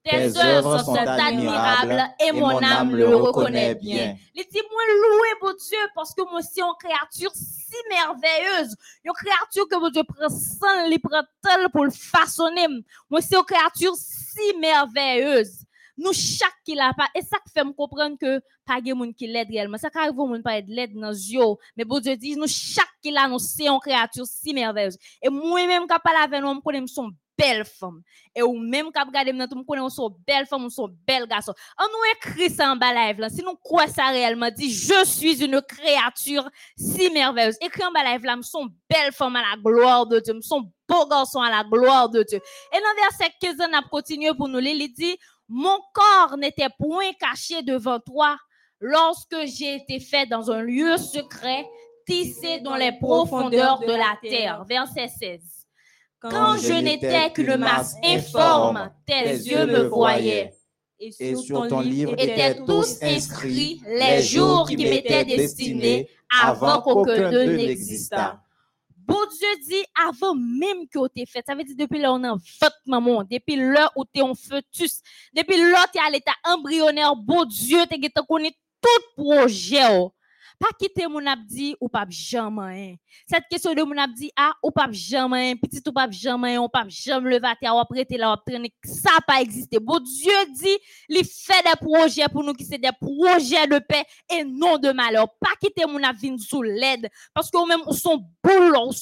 Tes 0.08 0.38
œuvres 0.38 0.84
sont 0.84 0.94
admirables 0.94 2.02
et 2.26 2.32
mon 2.32 2.62
âme 2.62 2.94
le 2.94 3.14
reconnaît 3.16 3.74
bien. 3.74 4.16
Il 4.34 4.44
dit, 4.50 4.60
moi, 4.70 4.82
loué, 4.86 5.28
mon 5.42 5.52
Dieu, 5.52 5.78
parce 5.94 6.14
que 6.14 6.22
moi 6.22 6.40
aussi, 6.40 6.60
une 6.60 6.72
créature 6.78 7.30
si 7.34 7.76
merveilleuse. 7.90 8.74
Une 9.04 9.12
créature 9.12 9.68
que 9.68 9.76
mon 9.76 9.90
Dieu 9.90 10.02
prend 10.04 10.28
sang, 10.28 10.86
il 10.90 10.98
prend 11.00 11.22
tel 11.42 11.68
pour 11.70 11.84
le 11.84 11.90
façonner. 11.90 12.66
Moi 13.10 13.20
aussi, 13.20 13.34
une 13.34 13.44
créature 13.44 13.94
si 13.96 14.56
merveilleuse. 14.58 15.64
Nous, 15.96 16.12
chaque 16.12 16.54
qui 16.64 16.76
l'a 16.76 16.92
pas, 16.96 17.08
et 17.12 17.22
ça 17.22 17.38
fait 17.52 17.64
me 17.64 17.72
comprendre 17.72 18.16
que 18.20 18.40
pas 18.64 18.80
de 18.80 18.92
monde 18.92 19.14
qui 19.16 19.26
l'aide 19.26 19.48
réellement. 19.50 19.78
Ça 19.78 19.88
arrive 19.92 20.16
au 20.16 20.26
monde 20.26 20.44
pas 20.44 20.62
de 20.62 20.70
l'aide 20.70 20.94
dans 20.94 21.10
yeux. 21.10 21.56
Mais 21.76 21.84
bon 21.84 21.98
Dieu 21.98 22.16
dit, 22.16 22.36
nous, 22.36 22.46
chaque 22.46 22.86
qui 23.02 23.10
l'a, 23.10 23.26
nous, 23.26 23.40
c'est 23.40 23.66
une 23.66 23.80
créature 23.80 24.24
si 24.24 24.54
merveilleuse. 24.54 24.96
Et 25.20 25.28
moi-même, 25.28 25.88
quand 25.88 25.98
parle 25.98 26.22
avec 26.22 26.40
nous, 26.40 26.54
je 26.54 26.60
connais 26.60 26.86
son 26.86 27.10
belle 27.38 27.64
femme. 27.64 28.02
Et 28.34 28.42
ou 28.42 28.58
même 28.58 28.86
quand 28.92 29.06
regarder 29.06 29.32
maintenant, 29.32 29.60
me 29.60 29.64
connaît 29.64 29.88
son 29.88 30.14
belle 30.26 30.46
femme, 30.46 30.68
son 30.68 30.90
bel 31.06 31.26
garçon. 31.26 31.54
On 31.78 31.84
nous 31.84 32.12
écrit 32.16 32.50
ça 32.50 32.72
en 32.72 32.76
bas 32.76 32.92
live 32.92 33.20
là. 33.20 33.28
Si 33.30 33.42
nous 33.42 33.54
croyons 33.54 33.92
ça 33.92 34.08
réellement, 34.08 34.50
dit? 34.50 34.70
Je 34.70 35.04
suis 35.04 35.42
une 35.44 35.62
créature 35.62 36.48
si 36.76 37.10
merveilleuse. 37.10 37.56
Écrit 37.60 37.84
en 37.84 37.92
bas 37.92 38.04
live 38.04 38.24
là, 38.24 38.36
son 38.42 38.68
belle 38.90 39.12
femme 39.12 39.36
à 39.36 39.42
la 39.42 39.56
gloire 39.62 40.06
de 40.06 40.18
Dieu, 40.20 40.34
son 40.42 40.70
beau 40.88 41.06
garçon 41.06 41.40
à 41.40 41.50
la 41.50 41.64
gloire 41.64 42.08
de 42.08 42.22
Dieu. 42.22 42.40
Et 42.72 42.76
dans 42.76 43.02
verset 43.02 43.32
15, 43.40 43.56
on 43.60 43.76
a 43.76 43.82
continué 43.82 44.34
pour 44.34 44.48
nous 44.48 44.58
lire, 44.58 44.76
il 44.76 44.92
dit 44.92 45.16
mon 45.48 45.78
corps 45.94 46.36
n'était 46.36 46.68
point 46.78 47.12
caché 47.18 47.62
devant 47.62 47.98
toi 48.00 48.36
lorsque 48.80 49.46
j'ai 49.46 49.76
été 49.76 49.98
fait 49.98 50.26
dans 50.26 50.50
un 50.50 50.62
lieu 50.62 50.96
secret, 50.98 51.66
tissé 52.06 52.60
dans 52.60 52.76
les 52.76 52.92
profondeurs 52.98 53.80
de 53.80 53.92
la 53.92 54.18
terre. 54.22 54.64
Verset 54.64 55.08
16. 55.08 55.57
Quand 56.20 56.56
je 56.56 56.72
n'étais 56.72 57.32
qu'une 57.32 57.56
masse 57.56 57.94
informe, 58.04 58.90
tes 59.06 59.30
yeux 59.30 59.66
me 59.66 59.82
voyaient. 59.84 60.52
Et 61.00 61.36
sur 61.36 61.68
ton 61.68 61.80
livre 61.80 62.14
Étaient 62.18 62.56
tous 62.64 63.00
inscrits 63.02 63.80
les 63.86 64.20
jours 64.22 64.66
qui 64.68 64.76
m'étaient 64.76 65.24
destinés 65.24 66.08
avant 66.42 66.82
qu'aucun 66.82 67.30
d'eux 67.30 67.56
n'existât. 67.56 68.40
Bon 68.96 69.20
Dieu 69.30 69.48
dit 69.66 69.84
avant 70.06 70.34
même 70.34 70.86
que 70.88 70.98
tu 71.16 71.24
fait. 71.24 71.42
Ça 71.46 71.54
veut 71.54 71.64
dire 71.64 71.76
depuis 71.78 72.00
là 72.00 72.12
on 72.12 72.22
a 72.24 72.32
votre 72.32 72.76
maman, 72.84 73.22
depuis 73.22 73.56
l'heure 73.56 73.90
où 73.96 74.04
tu 74.04 74.20
es 74.20 74.22
en 74.22 74.34
fœtus, 74.34 75.00
depuis 75.34 75.56
l'heure 75.56 75.86
tu 75.90 75.98
es 75.98 76.02
à 76.06 76.10
l'état 76.10 76.34
embryonnaire, 76.44 77.16
bon 77.16 77.44
Dieu 77.46 77.78
tu 77.90 77.94
as 78.14 78.22
connu 78.22 78.50
tout 78.82 79.22
projet. 79.22 80.10
Pas 80.58 80.70
quitter 80.78 81.06
mon 81.06 81.24
abdi 81.24 81.76
ou 81.80 81.88
pas 81.88 82.04
jamais. 82.08 82.98
Cette 83.26 83.44
question 83.48 83.74
de 83.74 83.82
mon 83.82 83.96
abdi 83.96 84.30
ah 84.36 84.52
ou 84.62 84.70
pas 84.72 84.88
jamais, 84.90 85.54
petit 85.54 85.82
ou 85.86 85.92
pas 85.92 86.10
jamais, 86.10 86.58
on 86.58 86.68
pas 86.68 86.84
jamais 86.88 87.30
lever 87.38 87.52
à 87.64 87.74
ou 87.74 87.84
prêter 87.84 88.16
là 88.16 88.32
ou 88.32 88.36
traîner 88.44 88.72
ça 88.84 89.10
pas 89.26 89.40
exister. 89.40 89.78
Bon 89.78 90.00
Dieu 90.00 90.32
dit, 90.54 90.76
il 91.08 91.24
fait 91.24 91.62
des 91.64 91.76
projets 91.80 92.28
pour 92.28 92.42
nous 92.42 92.54
qui 92.54 92.64
c'est 92.64 92.78
des 92.78 92.90
projets 93.00 93.68
de 93.68 93.78
paix 93.78 94.04
et 94.30 94.42
non 94.42 94.78
de 94.78 94.90
malheur. 94.90 95.28
Pas 95.38 95.54
quitter 95.60 95.86
mon 95.86 96.02
abdi 96.02 96.36
sous 96.38 96.62
l'aide 96.62 97.08
parce 97.32 97.50
que 97.50 97.58
ou 97.58 97.66
même 97.66 97.82
ou 97.86 97.92
son 97.92 98.16
boule, 98.42 98.76
ou 98.84 98.92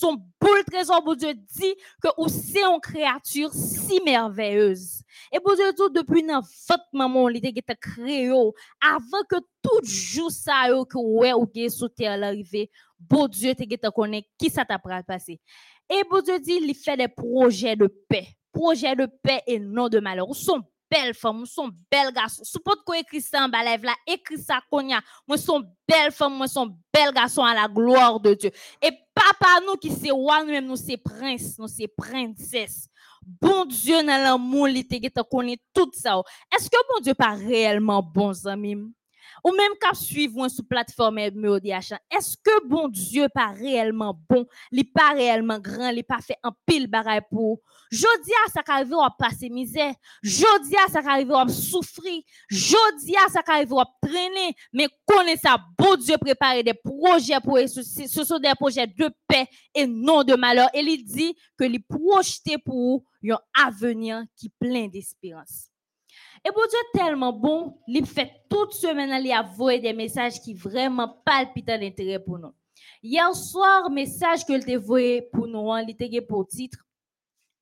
son 0.46 0.52
boule 0.52 0.64
trésor 0.64 1.02
bon 1.02 1.14
Dieu 1.14 1.34
dit 1.34 1.74
que 2.02 2.08
ou 2.18 2.28
c'est 2.28 2.62
une 2.62 2.80
créature 2.80 3.52
si 3.52 4.00
merveilleuse. 4.04 5.02
Et 5.32 5.38
bon 5.44 5.54
Dieu 5.54 5.72
dit 5.72 5.94
depuis 5.94 6.22
votre 6.22 6.84
maman 6.92 7.28
il 7.28 7.44
était 7.44 7.62
créé 7.80 8.28
avant 8.28 9.22
que 9.28 9.36
tout 9.62 9.80
jour 9.84 10.30
ça 10.30 10.68
que 10.88 10.98
ouais 10.98 11.32
ou 11.32 11.46
que 11.46 11.68
sous 11.68 11.88
terre 11.88 12.16
l'arrivée, 12.16 12.70
bon 12.98 13.26
Dieu 13.26 13.54
te 13.54 13.90
connaît 13.90 14.26
qui 14.38 14.50
ça 14.50 14.64
t'a 14.64 14.78
passer. 14.78 15.40
Et 15.90 16.02
bon 16.10 16.20
Dieu 16.20 16.38
dit 16.38 16.58
il 16.62 16.74
fait 16.74 16.96
des 16.96 17.08
projets 17.08 17.76
de 17.76 17.86
paix, 18.08 18.28
projets 18.52 18.96
de 18.96 19.06
paix 19.22 19.42
et 19.46 19.58
non 19.58 19.88
de 19.88 20.00
malheur. 20.00 20.26
Belle 20.90 21.14
femme, 21.14 21.42
ou 21.42 21.46
son 21.46 21.70
bel 21.90 22.12
garçon. 22.12 22.42
Pot 22.64 22.82
ko 22.84 22.94
écrit 22.94 23.20
ça 23.20 23.44
en 23.44 23.48
bas 23.48 23.62
là, 23.62 23.94
écrit 24.06 24.38
ça 24.38 24.60
konya. 24.70 25.00
Moi 25.26 25.38
son 25.38 25.62
belle 25.88 26.12
femme, 26.12 26.34
moi 26.34 26.48
son 26.48 26.76
bel 26.92 27.12
garçon 27.12 27.42
à 27.42 27.54
la 27.54 27.68
gloire 27.68 28.20
de 28.20 28.34
Dieu. 28.34 28.50
Et 28.82 28.90
papa 29.14 29.60
nous 29.66 29.76
qui 29.76 29.90
c'est 29.90 30.10
roi, 30.10 30.42
nous 30.42 30.50
même 30.50 30.66
nous 30.66 30.76
c'est 30.76 30.96
prince, 30.96 31.58
nous 31.58 31.68
c'est 31.68 31.88
princesse. 31.88 32.88
Bon 33.22 33.64
Dieu 33.64 34.02
dans 34.02 34.22
l'amour, 34.22 34.68
il 34.68 34.86
te 34.86 35.22
connaît 35.22 35.58
tout 35.74 35.90
ça. 35.92 36.20
Est-ce 36.54 36.70
que 36.70 36.76
bon 36.88 37.00
Dieu 37.02 37.14
pas 37.14 37.32
réellement 37.32 38.02
bon 38.02 38.32
amis? 38.46 38.76
Ou 39.46 39.52
même 39.52 39.72
qu'à 39.80 39.94
suivre 39.94 40.48
sous 40.48 40.64
plateforme 40.64 41.20
MEODH, 41.32 41.94
est-ce 42.10 42.36
que 42.36 42.66
bon 42.66 42.88
Dieu 42.88 43.28
pas 43.32 43.52
réellement 43.52 44.18
bon, 44.28 44.44
il 44.72 44.90
pas 44.90 45.12
réellement 45.14 45.60
grand, 45.60 45.90
il 45.90 46.02
pas 46.02 46.18
fait 46.18 46.36
un 46.42 46.50
pile 46.66 46.88
bagaille 46.88 47.20
pour 47.30 47.60
Jodi 47.92 48.32
a 48.44 48.50
ça 48.50 48.62
arrive 48.66 48.94
à 48.94 49.14
passer 49.16 49.48
misère, 49.48 49.94
jodi 50.20 50.74
a 50.76 50.90
ça 50.90 51.00
arrive 51.08 51.30
à 51.32 51.46
souffrir, 51.46 52.20
jodi 52.48 53.14
a 53.16 53.30
ça 53.30 53.42
arrive 53.46 53.72
à 53.74 53.84
traîner, 54.02 54.56
mais 54.72 54.88
connaît 55.06 55.36
ça 55.36 55.56
bon 55.78 55.94
Dieu 55.94 56.16
préparer 56.20 56.64
des 56.64 56.74
projets 56.74 57.38
pour 57.40 57.56
ce 57.58 58.24
sont 58.24 58.40
des 58.40 58.52
projets 58.58 58.88
de 58.88 59.08
paix 59.28 59.46
et 59.72 59.86
non 59.86 60.24
de 60.24 60.34
malheur. 60.34 60.68
Et 60.74 60.80
il 60.80 61.04
dit 61.04 61.36
que 61.56 61.62
il 61.62 61.80
projeté 61.84 62.58
pour 62.58 63.04
un 63.24 63.38
avenir 63.54 64.24
qui 64.36 64.48
plein 64.48 64.88
d'espérance. 64.88 65.70
Et 66.44 66.50
bon 66.50 66.62
Dieu 66.68 67.00
tellement 67.00 67.32
bon, 67.32 67.78
il 67.88 68.06
fait 68.06 68.30
toute 68.48 68.72
semaine, 68.72 69.10
il 69.22 69.32
a 69.32 69.78
des 69.78 69.92
messages 69.92 70.40
qui 70.40 70.54
vraiment 70.54 71.20
palpitent 71.24 71.66
d'intérêt 71.66 72.18
pour 72.18 72.38
nous. 72.38 72.52
Hier 73.02 73.34
soir, 73.34 73.90
message 73.90 74.44
que 74.44 74.52
il 74.52 74.76
envoyé 74.76 75.22
pour 75.22 75.46
nous, 75.46 75.72
hein, 75.72 75.84
il 75.86 76.26
pour 76.26 76.46
titre 76.46 76.78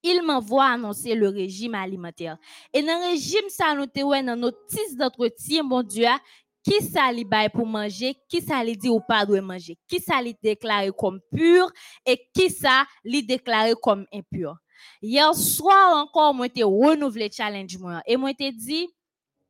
il 0.04 0.22
m'envoie 0.22 0.66
annoncer 0.66 1.14
le 1.14 1.28
régime 1.28 1.74
alimentaire. 1.74 2.36
Et 2.72 2.82
dans 2.82 2.98
le 2.98 3.12
régime, 3.12 3.48
ça 3.48 3.74
nous 3.74 3.86
dans 3.86 4.36
notice 4.36 4.94
d'entretien, 4.96 5.62
mon 5.62 5.82
Dieu, 5.82 6.04
ah, 6.06 6.20
qui 6.62 6.82
ça 6.82 7.10
pour 7.52 7.66
manger, 7.66 8.16
qui 8.28 8.40
ça 8.40 8.64
li 8.64 8.76
dit 8.76 8.88
ou 8.88 9.00
pas 9.00 9.26
doit 9.26 9.40
manger, 9.40 9.76
qui 9.86 10.00
ça 10.00 10.20
li 10.22 10.34
déclaré 10.42 10.90
comme 10.96 11.20
pur 11.34 11.70
et 12.06 12.18
qui 12.34 12.50
ça 12.50 12.86
li 13.04 13.22
déclaré 13.22 13.74
comme 13.82 14.06
impur. 14.12 14.56
Hier 15.02 15.34
soir 15.34 15.96
encore, 15.96 16.34
moi, 16.34 16.48
te 16.48 16.62
renouvelé 16.62 17.30
challenge 17.30 17.78
moi. 17.78 18.02
Et 18.06 18.16
moi 18.16 18.32
te 18.34 18.50
dit 18.50 18.88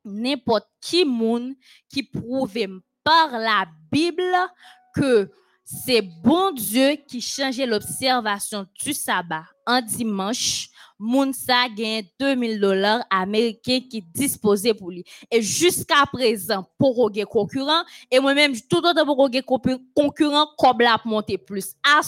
n'importe 0.05 0.68
qui 0.80 1.05
moun 1.05 1.55
qui 1.89 2.03
prouve 2.03 2.80
par 3.03 3.30
la 3.39 3.66
Bible 3.91 4.35
que 4.95 5.30
c'est 5.64 6.03
bon 6.03 6.53
Dieu 6.53 6.97
qui 7.09 7.20
changeait 7.20 7.66
l'observation 7.66 8.66
du 8.82 8.93
sabbat 8.93 9.45
en 9.66 9.80
dimanche 9.80 10.70
moun 10.98 11.32
sa 11.34 11.66
gen 11.76 12.04
2000 12.20 12.60
dollars 12.60 13.04
américains 13.10 13.80
qui 13.90 14.00
disposé 14.00 14.72
pour 14.74 14.90
lui. 14.90 15.04
Et 15.30 15.42
jusqu'à 15.42 16.04
présent, 16.10 16.64
pour 16.78 17.12
gen 17.12 17.26
concurrent, 17.26 17.82
et 18.10 18.20
moi-même, 18.20 18.54
tout 18.68 18.78
autant 18.78 19.04
pour 19.04 19.28
compu- 19.28 19.82
concurrent, 19.94 20.48
comme 20.56 20.78
la 20.80 20.98
monter 21.04 21.38
plus. 21.38 21.74
À 21.82 22.00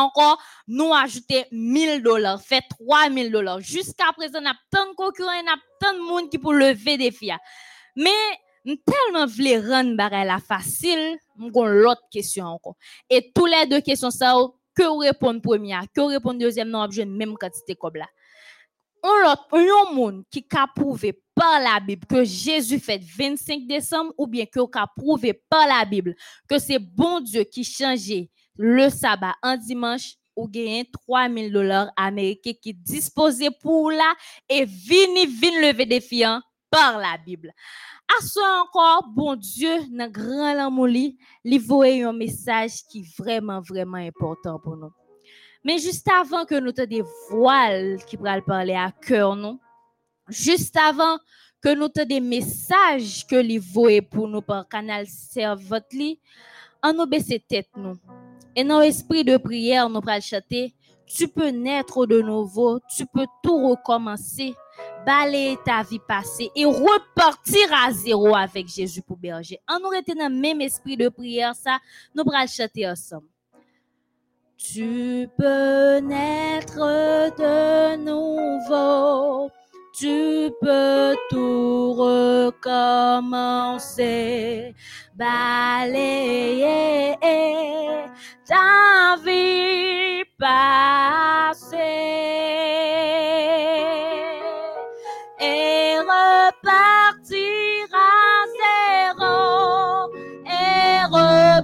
encore, 0.00 0.40
nous 0.66 0.92
ajouter 0.94 1.44
1000 1.52 2.02
dollars, 2.02 2.40
fait 2.40 2.64
3000 2.86 3.30
dollars. 3.30 3.60
Jusqu'à 3.60 4.12
présent, 4.16 4.40
n'a 4.40 4.54
tant 4.70 4.86
de 4.90 4.94
concurrents, 4.94 5.32
et 5.32 5.42
n'a 5.42 5.56
tant 5.80 5.92
de 5.94 6.00
monde 6.00 6.30
qui 6.30 6.38
pour 6.38 6.54
lever 6.54 6.96
des 6.96 7.10
filles. 7.10 7.36
Mais, 7.94 8.10
tellement 8.64 9.26
vle 9.26 9.58
rendre 9.68 10.24
la 10.24 10.38
facile, 10.38 11.18
m 11.38 11.50
gon 11.50 11.66
l'autre 11.66 12.02
question 12.10 12.46
encore. 12.46 12.76
Et 13.10 13.32
tous 13.34 13.46
les 13.46 13.66
deux 13.66 13.80
questions 13.80 14.10
ça, 14.10 14.36
que 14.74 14.88
ou 14.88 14.98
répondre 14.98 15.40
première, 15.40 15.84
que 15.94 16.00
ou 16.00 16.06
répondre 16.06 16.38
deuxième, 16.38 16.68
non, 16.68 16.82
objet 16.82 17.04
même 17.04 17.36
quantité 17.36 17.74
comme 17.74 17.96
là. 17.96 18.06
On 19.04 19.20
l'autre, 19.20 19.48
un 19.52 19.94
monde 19.94 20.22
qui 20.30 20.46
ka 20.46 20.66
prouvé 20.74 21.20
par 21.34 21.60
la 21.60 21.80
Bible 21.80 22.06
que 22.06 22.22
Jésus 22.22 22.78
fait 22.78 23.00
25 23.18 23.66
décembre 23.66 24.12
ou 24.16 24.28
bien 24.28 24.46
que 24.46 24.64
ka 24.66 24.86
prouvé 24.96 25.32
par 25.50 25.66
la 25.66 25.84
Bible 25.84 26.14
que 26.48 26.58
c'est 26.58 26.78
bon 26.78 27.20
Dieu 27.20 27.42
qui 27.42 27.64
changeait 27.64 28.30
le 28.56 28.88
sabbat 28.90 29.34
en 29.42 29.56
dimanche 29.56 30.14
ou 30.36 30.48
gagne 30.48 30.84
3000 30.84 31.52
dollars 31.52 31.90
américains 31.96 32.52
qui 32.60 32.74
disposé 32.74 33.48
pour 33.50 33.90
là 33.90 34.14
et 34.48 34.64
vini 34.64 35.26
vin 35.26 35.60
lever 35.60 35.86
des 35.86 36.00
par 36.72 36.98
la 36.98 37.18
Bible. 37.18 37.52
À 38.08 38.24
ce 38.24 38.40
encore, 38.62 39.08
bon 39.14 39.36
Dieu, 39.36 39.78
dans 39.90 40.10
grand 40.10 40.54
l'amour 40.54 40.88
voye 41.60 42.02
un 42.02 42.12
message 42.12 42.82
qui 42.90 43.04
vraiment, 43.18 43.60
vraiment 43.60 43.98
important 43.98 44.58
pour 44.58 44.76
nous. 44.76 44.90
Mais 45.64 45.78
juste 45.78 46.08
avant 46.10 46.44
que 46.44 46.58
nous 46.58 46.72
te 46.72 46.82
des 46.82 47.04
voiles 47.30 47.98
qui 48.06 48.16
pral 48.16 48.42
parler 48.42 48.74
à 48.74 48.90
cœur 48.90 49.36
nous, 49.36 49.60
juste 50.28 50.76
avant 50.76 51.18
que 51.62 51.74
nous 51.74 51.88
te 51.88 52.00
des 52.00 52.20
messages 52.20 53.24
que 53.26 53.36
li 53.36 53.58
voye 53.58 54.00
pour 54.00 54.26
nous 54.26 54.42
par 54.42 54.66
canal 54.66 55.06
servante 55.06 55.92
li, 55.92 56.18
en 56.82 56.92
nous 56.92 57.06
baisser 57.06 57.38
tête 57.38 57.68
nous. 57.76 57.96
Et 58.56 58.64
dans 58.64 58.80
l'esprit 58.80 59.24
de 59.24 59.36
prière, 59.36 59.88
nous 59.88 60.00
pral 60.00 60.20
chanter, 60.20 60.74
tu 61.06 61.28
peux 61.28 61.50
naître 61.50 62.06
de 62.06 62.20
nouveau, 62.20 62.80
tu 62.96 63.06
peux 63.06 63.26
tout 63.42 63.68
recommencer 63.68 64.54
balayer 65.04 65.58
ta 65.64 65.82
vie 65.82 65.98
passée 65.98 66.50
et 66.54 66.64
repartir 66.64 67.72
à 67.72 67.90
zéro 67.92 68.34
avec 68.34 68.68
Jésus 68.68 69.02
pour 69.02 69.16
berger. 69.16 69.60
En 69.68 69.80
nous 69.80 69.88
rester 69.88 70.14
dans 70.14 70.28
le 70.28 70.34
même 70.34 70.60
esprit 70.60 70.96
de 70.96 71.08
prière, 71.08 71.54
ça, 71.54 71.78
nous 72.14 72.24
allons 72.32 72.46
chanter 72.46 72.88
ensemble. 72.88 73.26
Tu 74.56 75.28
peux 75.36 75.98
naître 75.98 76.78
de 77.36 77.96
nouveau, 77.96 79.50
tu 79.92 80.52
peux 80.60 81.16
tout 81.28 81.94
recommencer, 81.94 84.72
balayer 85.16 87.16
ta 88.46 89.16
vie 89.24 90.22
passée 90.38 92.12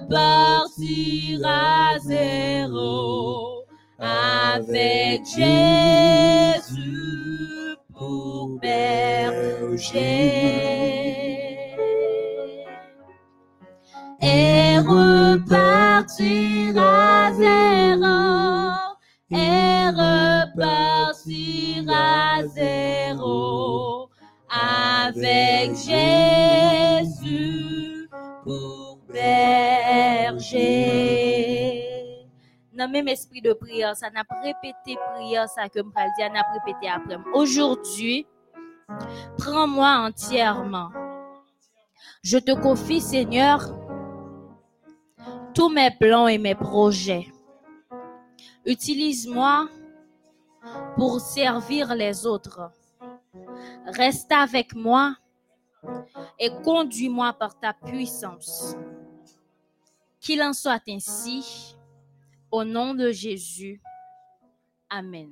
repartir 0.09 1.41
à 1.45 1.99
zéro 2.01 3.65
avec 3.99 5.27
Jésus 5.27 5.45
pour 7.93 8.59
berger 8.61 9.99
et 14.23 14.79
repartir 14.79 16.79
à 16.79 17.33
zéro 17.35 18.17
et 19.31 19.91
repartir 19.91 21.85
à 21.91 22.47
zéro 22.47 24.09
avec 24.49 25.77
Jésus 25.77 26.69
pour 28.43 29.01
berger. 29.13 29.58
Dans 32.73 32.87
le 32.87 32.93
même 32.93 33.09
esprit 33.09 33.43
de 33.43 33.53
prière, 33.53 33.97
ça 33.97 34.09
n'a 34.11 34.25
pas 34.25 34.41
répété 34.41 34.97
prière, 35.15 35.49
ça 35.49 35.69
que 35.69 35.81
n'a 35.81 36.43
répété 36.65 36.89
après. 36.89 37.19
Aujourd'hui, 37.35 38.27
prends-moi 39.37 40.07
entièrement. 40.07 40.91
Je 42.23 42.39
te 42.39 42.53
confie, 42.53 43.01
Seigneur, 43.01 43.61
tous 45.55 45.69
mes 45.69 45.91
plans 45.91 46.29
et 46.29 46.39
mes 46.39 46.55
projets. 46.55 47.27
Utilise-moi 48.65 49.69
pour 50.97 51.21
servir 51.21 51.95
les 51.95 52.27
autres. 52.27 52.71
Reste 53.87 54.33
avec 54.33 54.75
moi 54.75 55.15
et 56.39 56.51
conduis-moi 56.65 57.33
par 57.35 57.59
ta 57.59 57.73
puissance. 57.73 58.77
Qu'il 60.21 60.43
en 60.43 60.53
soit 60.53 60.83
ainsi, 60.89 61.77
au 62.51 62.65
nom 62.65 62.95
de 62.95 63.11
Jésus. 63.11 63.81
Amen. 64.91 65.31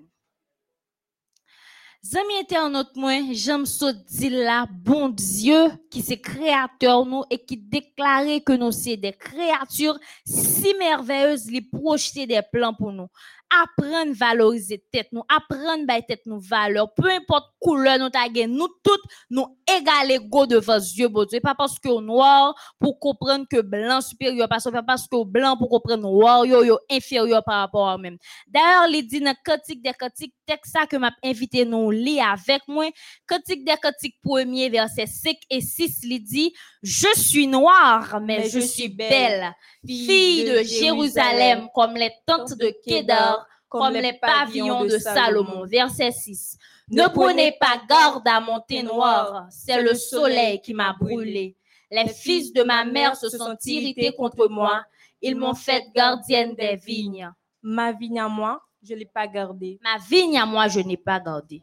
Zami 2.07 2.39
internaute 2.39 2.95
moi, 2.95 3.19
j'aime 3.33 3.67
so 3.67 3.91
dire 3.93 4.45
là, 4.45 4.67
bon 4.71 5.09
Dieu 5.09 5.71
qui 5.91 6.03
c'est 6.03 6.21
créateur 6.21 7.05
nous 7.05 7.25
et 7.31 7.45
qui 7.45 7.57
déclarait 7.57 8.43
que 8.43 8.53
nous 8.53 8.71
c'est 8.71 8.97
des 8.97 9.13
créatures 9.13 9.99
si 10.25 10.73
merveilleuses, 10.79 11.51
les 11.51 11.63
projeter 11.63 12.27
des 12.27 12.43
plans 12.53 12.75
pour 12.75 12.93
nous. 12.93 13.09
Apprendre 13.51 14.11
à 14.11 14.15
valoriser 14.15 14.85
tête 14.91 15.09
nous, 15.13 15.23
apprendre 15.29 15.85
à 15.89 16.03
tête 16.03 16.23
nous 16.27 16.41
valeur, 16.41 16.93
peu 16.95 17.09
importe 17.09 17.47
couleur 17.61 17.99
nous 17.99 18.11
ta 18.11 18.27
gen, 18.33 18.51
nous 18.53 18.69
toutes 18.83 19.03
nous 19.31 19.57
égal 19.67 20.11
égaux 20.11 20.47
devant 20.47 20.79
Dieu 20.79 21.09
bon 21.09 21.25
Dieu, 21.25 21.41
pas 21.41 21.55
parce 21.55 21.79
que 21.79 22.01
noir 22.01 22.55
pour 22.79 22.99
comprendre 22.99 23.47
que 23.51 23.61
blanc 23.61 24.01
supérieur, 24.01 24.49
pas 24.49 24.59
pas 24.59 24.83
parce 24.83 25.07
que 25.07 25.25
blanc 25.25 25.57
pour 25.57 25.69
comprendre 25.69 26.03
noir 26.03 26.45
yo 26.45 26.65
yo 26.65 26.79
inférieur 26.91 27.43
par 27.45 27.61
rapport 27.61 27.89
à 27.89 27.99
même. 27.99 28.19
D'ailleurs, 28.47 28.89
il 28.89 29.07
dit 29.07 29.21
dans 29.21 29.35
Cantique 29.45 29.83
des 29.83 29.93
Cantiques, 29.93 30.35
texte 30.47 30.73
ça 30.73 30.87
que 30.87 30.97
m'a 30.97 31.13
invité 31.25 31.65
nous 31.65 31.91
lire 31.91 32.27
avec 32.29 32.63
moi, 32.69 32.87
Cantique 33.27 33.65
des 33.65 33.77
Cantiques 33.81 34.17
premier 34.23 34.69
verset 34.69 35.07
5 35.07 35.37
et 35.51 35.61
6, 35.61 36.01
il 36.05 36.23
dit 36.23 36.53
je 36.83 37.09
suis 37.17 37.47
noire 37.47 38.21
mais, 38.21 38.49
je, 38.49 38.61
suis 38.61 38.89
belle, 38.89 39.53
fille 39.85 40.45
de 40.45 40.63
Jérusalem 40.63 41.69
comme 41.75 41.95
les 41.95 42.13
tentes 42.27 42.57
de 42.57 42.73
Kédar, 42.85 43.36
comme 43.69 43.95
les 43.95 44.15
pavillons 44.15 44.85
de 44.85 44.99
Salomon. 44.99 45.65
Verset 45.67 46.13
6. 46.13 46.59
Ne 46.89 47.09
prenez 47.09 47.53
pas 47.59 47.81
garde 47.89 48.27
à 48.29 48.41
mon 48.41 48.63
noir, 48.85 49.47
c'est 49.51 49.83
le 49.83 49.95
soleil 49.95 50.61
qui 50.61 50.73
m'a 50.73 50.93
brûlé. 50.93 51.57
Les 51.91 52.09
fils 52.09 52.53
de 52.53 52.63
ma 52.63 52.85
mère 52.85 53.17
se 53.17 53.29
sont 53.29 53.57
irrités 53.65 54.13
contre 54.17 54.49
moi, 54.49 54.85
ils 55.21 55.37
m'ont 55.37 55.55
fait 55.55 55.85
gardienne 55.95 56.55
des 56.55 56.77
vignes. 56.77 57.31
Ma 57.63 57.93
vigne 57.93 58.21
à 58.21 58.29
moi, 58.29 58.63
je 58.83 58.95
ne 58.95 59.01
l'ai 59.01 59.07
pas 59.07 59.27
gardée. 59.27 59.81
Ma 59.83 59.99
vigne 59.99 60.39
à 60.39 60.47
moi, 60.47 60.69
je 60.69 60.81
n'ai 60.81 60.97
pas 60.97 61.19
gardé. 61.19 61.63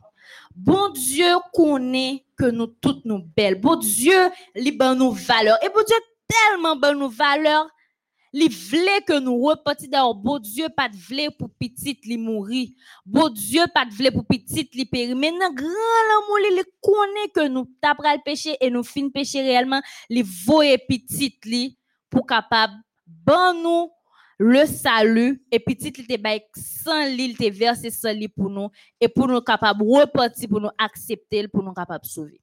Bon 0.56 0.89
Dieu 0.89 1.36
connaît 1.54 2.26
que 2.38 2.45
nous 2.45 2.68
toutes 2.68 3.06
nous 3.06 3.24
belles. 3.36 3.60
Bon 3.60 3.76
Dieu, 3.76 4.30
li 4.56 4.72
ban 4.72 4.95
nous 4.95 5.12
valeur. 5.12 5.58
Et 5.64 5.70
bon 5.70 5.84
Dieu 5.86 5.95
tellement 6.28 6.76
ban 6.76 6.93
nous 6.93 7.10
valeur. 7.10 7.68
Li 8.34 8.47
vle 8.49 9.03
que 9.05 9.19
nous 9.19 9.38
reparti 9.38 9.88
d'ailleurs. 9.88 10.15
Bon 10.15 10.39
Dieu 10.39 10.67
pas 10.75 10.89
de 10.89 10.97
vle 10.97 11.29
pour 11.38 11.49
petite 11.59 12.03
li 12.05 12.17
mourir. 12.17 12.69
Bon 13.05 13.29
Dieu 13.29 13.61
pas 13.73 13.86
de 13.86 13.93
vle 13.93 14.11
pour 14.11 14.25
petite 14.25 14.73
li 14.73 14.86
périr. 14.86 15.15
Maintenant 15.15 15.53
grand 15.53 16.01
l'amour 16.09 16.39
li, 16.39 16.55
li 16.55 16.63
connaît 16.81 17.29
que 17.34 17.47
nous 17.47 17.69
tapra 17.79 18.15
le 18.15 18.21
péché 18.25 18.57
et 18.59 18.71
nous 18.71 18.84
fin 18.84 19.07
péché 19.09 19.41
réellement. 19.41 19.81
Li 20.09 20.23
voye 20.23 20.79
petite 20.79 21.45
li 21.45 21.77
pour 22.09 22.25
capable 22.25 22.73
ban 23.05 23.53
nous 23.53 23.91
le 24.39 24.65
salut 24.65 25.45
et 25.51 25.59
petit 25.59 25.93
il 25.95 26.07
te 26.07 26.17
bay 26.17 26.43
sans 26.55 27.05
l'île 27.05 27.38
te 27.38 27.49
versé 27.51 27.91
sans 27.91 28.11
lit 28.11 28.27
pour 28.27 28.49
nous 28.49 28.69
et 28.99 29.07
pour 29.07 29.27
nous 29.27 29.41
capable 29.41 29.84
repartir 29.84 30.49
pour 30.49 30.59
nous 30.59 30.71
accepter 30.77 31.47
pour 31.47 31.61
nous 31.61 31.73
capable 31.73 32.05
sauver. 32.05 32.41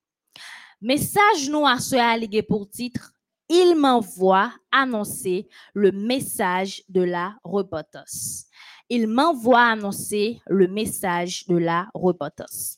Message 0.81 1.51
nous 1.51 1.67
à 1.67 1.79
ce 1.81 1.97
allégué 1.97 2.43
pour 2.43 2.69
titre 2.71 3.13
il 3.51 3.75
m'envoie 3.75 4.53
annoncer 4.71 5.49
le 5.75 5.91
message 5.91 6.83
de 6.89 7.03
la 7.03 7.35
repentance. 7.43 8.47
Il 8.89 9.09
m'envoie 9.09 9.63
annoncer 9.63 10.41
le 10.47 10.69
message 10.69 11.47
de 11.49 11.57
la 11.57 11.89
repentance. 11.93 12.77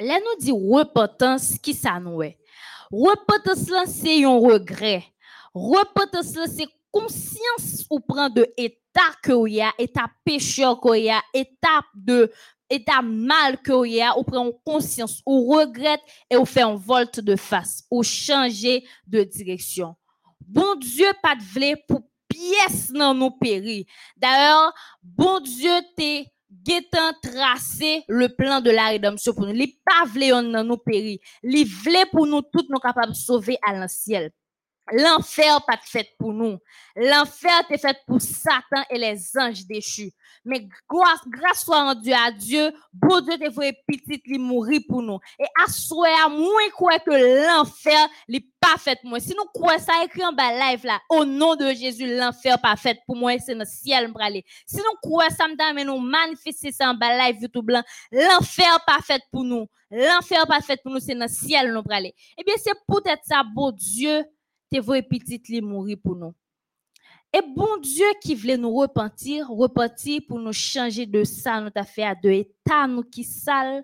Là 0.00 0.18
nous 0.18 0.44
dit 0.44 0.52
repentance 0.52 1.58
qui 1.58 1.70
est. 1.70 2.38
Repentance 2.90 3.70
là 3.70 3.84
c'est 3.86 4.24
un 4.24 4.36
regret. 4.36 5.04
Repentance 5.54 6.34
là 6.34 6.46
c'est 6.48 6.68
conscience 6.90 7.86
ou 7.88 8.00
prend 8.00 8.28
de 8.28 8.46
état 8.56 9.12
que 9.22 9.48
y 9.48 9.62
a, 9.62 9.72
état 9.78 10.10
pécheur 10.24 10.80
que 10.80 10.98
y 10.98 11.08
a, 11.08 11.22
état 11.32 11.82
de 11.94 12.32
état 12.72 13.02
mal 13.02 13.60
que 13.60 13.86
y 13.86 14.00
a, 14.00 14.16
ou 14.18 14.24
prend 14.24 14.50
conscience, 14.64 15.22
ou 15.26 15.52
regrette 15.52 16.00
et 16.30 16.36
ou 16.36 16.44
volte 16.76 17.20
de 17.20 17.36
face, 17.36 17.84
ou 17.90 18.02
changer 18.02 18.84
de 19.06 19.22
direction. 19.22 19.94
Bon 20.40 20.74
Dieu 20.76 21.06
pas 21.22 21.36
de 21.36 21.42
vle 21.42 21.76
pour 21.86 22.02
pièce 22.28 22.90
dans 22.90 23.14
nous 23.14 23.30
périr. 23.30 23.84
D'ailleurs, 24.16 24.72
bon 25.02 25.40
Dieu 25.40 25.72
t'es 25.96 26.26
guettant 26.50 27.12
tracé 27.22 28.04
le 28.08 28.28
plan 28.28 28.60
de 28.60 28.70
la 28.70 28.88
rédemption 28.88 29.34
pour 29.34 29.46
nous. 29.46 29.54
Il 29.54 29.74
pas 29.84 30.04
vle 30.06 30.28
yon 30.32 30.42
nan 30.42 30.66
nous 30.66 30.78
périr. 30.78 31.18
Il 31.42 31.64
vle 31.66 32.08
pour 32.10 32.26
nous 32.26 32.42
toutes 32.42 32.68
nous 32.68 32.78
capables 32.78 33.12
de 33.12 33.16
sauver 33.16 33.58
à 33.66 33.74
l'anciel. 33.74 34.30
L'enfer 34.90 35.64
pas 35.64 35.78
fait 35.82 36.08
pour 36.18 36.32
nous. 36.32 36.58
L'enfer 36.96 37.62
est 37.70 37.78
fait 37.78 37.96
pour 38.06 38.20
Satan 38.20 38.82
et 38.90 38.98
les 38.98 39.38
anges 39.38 39.64
déchus. 39.64 40.12
Mais 40.44 40.66
grâce, 40.88 41.20
grâce 41.28 41.64
soit 41.64 41.84
rendue 41.84 42.12
à 42.12 42.32
Dieu, 42.32 42.72
bon 42.92 43.20
Dieu 43.20 43.38
te 43.38 43.48
voye 43.48 43.72
petit 43.86 44.20
li 44.26 44.38
mourir 44.38 44.80
pour 44.88 45.00
nous. 45.02 45.20
Et 45.38 45.44
à 45.44 46.28
moins 46.28 46.70
quoi 46.74 46.98
que 46.98 47.46
l'enfer 47.46 48.08
n'est 48.28 48.44
pas 48.60 48.76
fait 48.76 48.98
pour 49.00 49.10
moi. 49.10 49.20
Si 49.20 49.34
nous 49.36 49.44
croyons 49.54 49.78
ça 49.78 50.04
écrit 50.04 50.24
en 50.24 50.32
bas 50.32 50.52
live 50.52 50.84
là, 50.84 50.98
au 51.08 51.24
nom 51.24 51.54
de 51.54 51.68
Jésus, 51.72 52.16
l'enfer 52.16 52.60
pas 52.60 52.76
fait 52.76 52.98
pour 53.06 53.16
moi, 53.16 53.38
c'est 53.38 53.54
le 53.54 53.64
ciel 53.64 54.08
m'bralé. 54.08 54.44
Si 54.66 54.78
nous 54.78 54.98
croyons 55.00 55.30
ça 55.30 55.46
mais 55.72 55.84
nous 55.84 55.98
manifester 55.98 56.72
ça 56.72 56.90
en 56.90 56.94
bas 56.94 57.16
live 57.16 57.40
YouTube 57.40 57.64
blanc, 57.64 57.82
l'enfer 58.10 58.78
pas 58.84 59.00
fait 59.00 59.22
pour 59.30 59.44
nous. 59.44 59.68
L'enfer 59.90 60.46
pas 60.46 60.60
fait 60.60 60.80
pour 60.82 60.90
nous, 60.90 61.00
c'est 61.00 61.14
le 61.14 61.28
ciel 61.28 61.72
nous 61.72 61.82
bralé. 61.82 62.14
Eh 62.38 62.44
bien, 62.44 62.54
c'est 62.56 62.72
peut-être 62.88 63.22
ça, 63.24 63.42
bon 63.44 63.70
Dieu, 63.72 64.24
te 64.72 64.80
voye 64.80 65.02
petit 65.02 65.40
li 65.48 65.60
mourir 65.60 65.98
pour 66.02 66.16
nous. 66.16 66.34
Et 67.34 67.42
bon 67.42 67.76
Dieu 67.78 68.06
qui 68.20 68.34
voulait 68.34 68.58
nous 68.58 68.74
repentir, 68.74 69.48
repentir 69.48 70.20
pour 70.28 70.38
nous 70.38 70.52
changer 70.52 71.06
de 71.06 71.24
ça, 71.24 71.60
notre 71.60 71.80
affaire, 71.80 72.14
de 72.22 72.30
état 72.30 72.86
nous 72.86 73.02
qui 73.02 73.24
sale. 73.24 73.82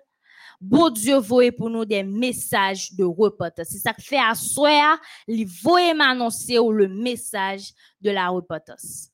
Bon 0.61 0.89
Dieu 0.89 1.17
voyait 1.17 1.51
pour 1.51 1.69
nous 1.69 1.85
des 1.85 2.03
messages 2.03 2.93
de 2.93 3.03
repentance. 3.03 3.67
C'est 3.69 3.77
ça 3.77 3.93
que 3.93 4.01
fait 4.01 4.19
à 4.19 4.35
soi, 4.35 4.99
il 5.27 5.45
voyait 5.45 5.93
m'annoncer 5.93 6.55
le 6.55 6.87
message 6.87 7.71
de 8.01 8.11
la 8.11 8.27
repentance. 8.27 9.09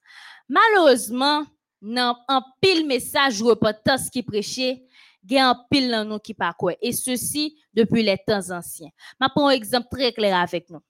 Malheureusement, 0.50 1.46
un 1.84 2.44
pile 2.62 2.86
message 2.88 3.40
de 3.40 3.44
repentance 3.44 4.10
qui 4.10 4.24
prêchait, 4.24 4.84
il 5.30 5.38
un 5.38 5.56
pile 5.70 5.92
dans 5.92 6.06
nous 6.06 6.20
qui 6.20 6.36
quoi. 6.58 6.74
Et 6.82 6.92
ceci 6.92 7.58
depuis 7.74 8.04
les 8.04 8.18
temps 8.18 8.50
anciens. 8.50 8.90
Je 9.22 9.28
prends 9.34 9.48
un 9.48 9.52
exemple 9.52 9.88
très 9.92 10.12
clair 10.12 10.38
avec 10.38 10.70
nous 10.70 10.82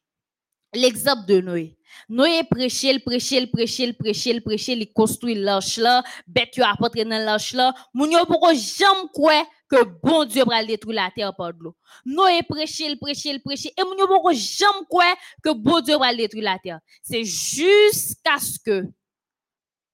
l'exemple 0.76 1.26
de 1.26 1.42
Noé. 1.42 1.78
Noé 2.10 2.44
prêchait, 2.44 2.92
il 2.92 3.04
prêchait, 3.04 3.38
il 3.38 3.50
prêchait, 3.50 3.86
il 3.86 3.98
prêchait, 3.98 4.32
il 4.32 4.42
prêchait, 4.44 4.74
il 4.74 4.92
construit 4.92 5.36
l'arche 5.36 5.78
là, 5.78 6.04
bête 6.28 6.56
yo 6.58 6.64
apporté 6.64 7.04
dans 7.04 7.24
l'arche 7.24 7.54
là. 7.54 7.74
Moun 7.94 8.12
yo 8.12 8.26
poko 8.26 8.54
jamais 8.54 9.08
quoi 9.14 9.48
que 9.68 9.84
bon 10.04 10.26
Dieu 10.26 10.44
va 10.46 10.64
détruire 10.64 11.04
la 11.04 11.12
terre 11.12 11.34
par 11.36 11.54
de 11.54 11.64
l'eau? 11.64 11.76
Noé 12.06 12.44
prêchait, 12.44 12.86
il 12.86 13.00
prêchait, 13.00 13.30
il 13.30 13.42
prêchait, 13.42 13.74
et 13.78 13.84
moun 13.84 13.98
yo 13.98 14.08
poko 14.08 14.32
jamais 14.34 14.86
quoi 14.90 15.16
que 15.42 15.54
bon 15.54 15.80
Dieu 15.82 15.98
va 15.98 16.14
détruire 16.14 16.44
la 16.44 16.60
terre? 16.60 16.80
C'est 17.02 17.24
jusqu'à 17.24 18.38
ce 18.40 18.60
que 18.60 18.84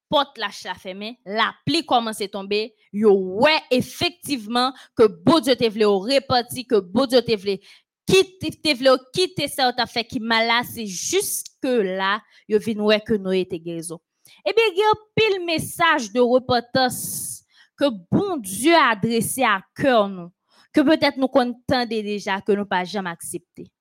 porte 0.10 0.38
la 0.38 0.50
la 0.66 0.74
fermée, 0.74 1.20
la 1.26 1.54
pluie 1.66 1.86
commence 1.86 2.20
à 2.20 2.28
tomber, 2.28 2.76
yo 2.92 3.14
ouais 3.14 3.62
effectivement 3.70 4.74
que 4.98 5.08
bon 5.08 5.40
Dieu 5.40 5.56
te 5.56 5.70
voulu 5.70 5.86
reparti, 5.86 6.66
que 6.66 6.80
bon 6.80 7.06
Dieu 7.06 7.22
te 7.22 7.34
voulu 7.34 7.60
quitte 8.06 8.62
te 8.62 8.74
vle 8.76 8.92
ou 8.92 9.72
t'a 9.76 9.86
fait 9.86 10.04
qui 10.04 10.20
malade 10.20 10.66
c'est 10.74 10.86
jusque 10.86 11.64
là 11.64 12.22
yo 12.48 12.60
vinn 12.60 12.82
ouais 12.82 13.00
que 13.00 13.14
Noé 13.14 13.42
était 13.42 13.60
guérison 13.60 14.00
eh 14.46 14.54
bien 14.54 14.64
il 14.72 14.78
y 14.78 14.82
a 14.82 14.94
pile 15.16 15.46
message 15.46 16.12
de 16.12 16.20
repentance 16.20 17.44
que 17.78 17.86
bon 18.12 18.38
Dieu 18.38 18.76
a 18.76 18.92
adressé 18.92 19.44
à 19.44 19.62
cœur 19.76 20.10
nous 20.10 20.32
que 20.74 20.82
peut-être 20.82 21.18
nous 21.18 21.28
contendez 21.28 22.02
déjà 22.04 22.42
que 22.42 22.54
nous 22.54 22.66
pas 22.66 22.84
jamais 22.84 23.10
accepté. 23.10 23.72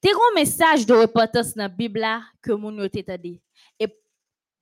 T'es 0.00 0.10
un 0.10 0.34
message 0.34 0.86
de 0.86 0.94
repentance 0.94 1.54
dans 1.54 1.64
la 1.64 1.68
Bible 1.68 2.00
là 2.00 2.22
que 2.40 2.52
mon 2.52 2.76
yo 2.76 2.88
t'entendé 2.88 3.40
et 3.78 3.86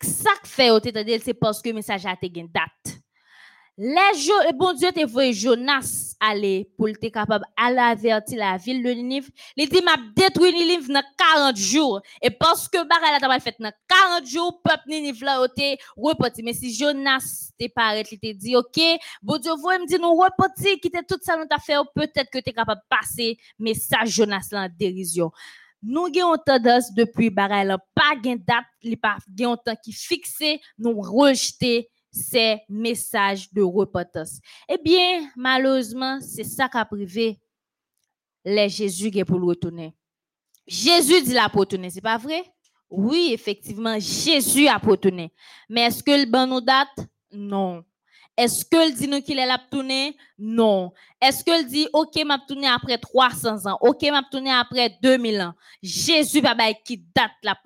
ça 0.03 0.31
que 0.43 0.49
fait 0.49 0.69
yo 0.69 0.79
c'est 0.83 1.35
parce 1.35 1.63
que 1.63 1.69
le 1.69 1.75
message 1.77 2.07
a 2.07 2.13
été 2.13 2.29
date 2.29 3.00
le 3.83 4.53
bon 4.59 4.75
Dieu 4.75 4.93
te 4.93 5.07
voye 5.07 5.33
Jonas 5.33 6.15
aller 6.21 6.71
pour 6.77 6.91
être 6.91 7.09
capable 7.09 7.47
d'aller 7.57 7.79
avertir 7.79 8.39
la 8.39 8.59
ville 8.59 8.83
de 8.83 8.91
Ninive. 8.91 9.31
Il 9.57 9.71
dit, 9.71 9.81
m'a 9.83 9.97
détruit 10.15 10.53
Ninive 10.53 10.89
dans 10.89 11.03
40 11.17 11.57
jours. 11.57 12.03
Et 12.21 12.29
parce 12.29 12.69
que 12.69 12.77
Baral 12.77 13.19
a 13.23 13.41
fait 13.41 13.57
dans 13.59 13.73
40 13.89 14.27
jours, 14.27 14.61
peuple 14.63 14.83
Ninive 14.89 15.25
là, 15.25 15.43
été 15.47 15.79
reparti. 15.97 16.43
Mais 16.43 16.53
si 16.53 16.75
Jonas 16.75 17.53
te 17.59 17.67
paraît, 17.69 18.05
il 18.13 18.21
te 18.21 18.33
dit, 18.33 18.55
OK, 18.55 18.79
bon 19.23 19.39
Dieu, 19.39 19.53
vous 19.53 19.69
me 19.69 19.87
dire, 19.87 19.99
nous 19.99 20.15
reparti, 20.15 20.79
quitter 20.79 21.01
tout 21.09 21.19
ça, 21.23 21.39
nous 21.39 21.47
t'a 21.47 21.57
peut-être 21.95 22.31
que 22.31 22.39
tu 22.39 22.51
es 22.51 22.53
capable 22.53 22.83
de 22.83 22.95
passer 22.95 23.39
message 23.59 24.11
Jonas 24.11 24.49
là 24.53 24.65
en 24.65 24.69
dérision. 24.79 25.31
Nous 25.83 26.09
avons 26.21 26.37
tendance 26.45 26.93
depuis 26.93 27.31
Baral, 27.31 27.79
pas 27.95 28.15
de 28.23 28.35
date, 28.35 28.67
il 28.83 29.01
pas 29.01 29.17
de 29.27 29.45
temps 29.65 29.77
qui 29.83 29.95
fixé, 29.95 30.61
nous 30.79 31.01
rejeter 31.01 31.89
ces 32.11 32.61
messages 32.69 33.53
de 33.53 33.63
repentance. 33.63 34.41
Eh 34.69 34.79
bien, 34.79 35.31
malheureusement, 35.37 36.19
c'est 36.21 36.45
ça 36.45 36.69
qu'a 36.69 36.85
privé 36.85 37.41
les 38.45 38.69
Jésus 38.69 39.11
qui 39.11 39.25
pour 39.25 39.39
le 39.39 39.47
retourner. 39.47 39.95
Jésus 40.67 41.23
dit 41.23 41.33
la 41.33 41.49
pour 41.49 41.61
retourner, 41.61 41.91
c'est 41.91 42.01
pas 42.01 42.19
vrai? 42.19 42.45
Oui, 42.89 43.31
effectivement, 43.33 43.99
Jésus 43.99 44.67
a 44.67 44.81
pour. 44.81 44.97
Mais 45.69 45.83
est-ce 45.83 46.03
que 46.03 46.11
le 46.11 46.27
bon 46.27 46.47
nous 46.47 46.61
date? 46.61 46.89
Non. 47.31 47.85
Est-ce 48.37 48.65
qu'elle 48.65 48.95
dit 48.95 49.07
nous 49.07 49.21
qu'il 49.21 49.39
est 49.39 49.47
là? 49.47 49.59
Non. 50.39 50.93
Est-ce 51.21 51.45
qu'elle 51.45 51.67
dit, 51.67 51.87
OK, 51.93 52.25
m'a 52.25 52.39
tourné 52.39 52.69
après 52.69 52.99
300 52.99 53.67
ans? 53.67 53.79
OK, 53.81 54.03
m'a 54.11 54.23
tourné 54.31 54.51
après 54.51 54.97
2000 55.03 55.41
ans? 55.43 55.53
Jésus 55.83 56.41
va 56.41 56.55
qui 56.85 57.05
date 57.15 57.33
la. 57.43 57.57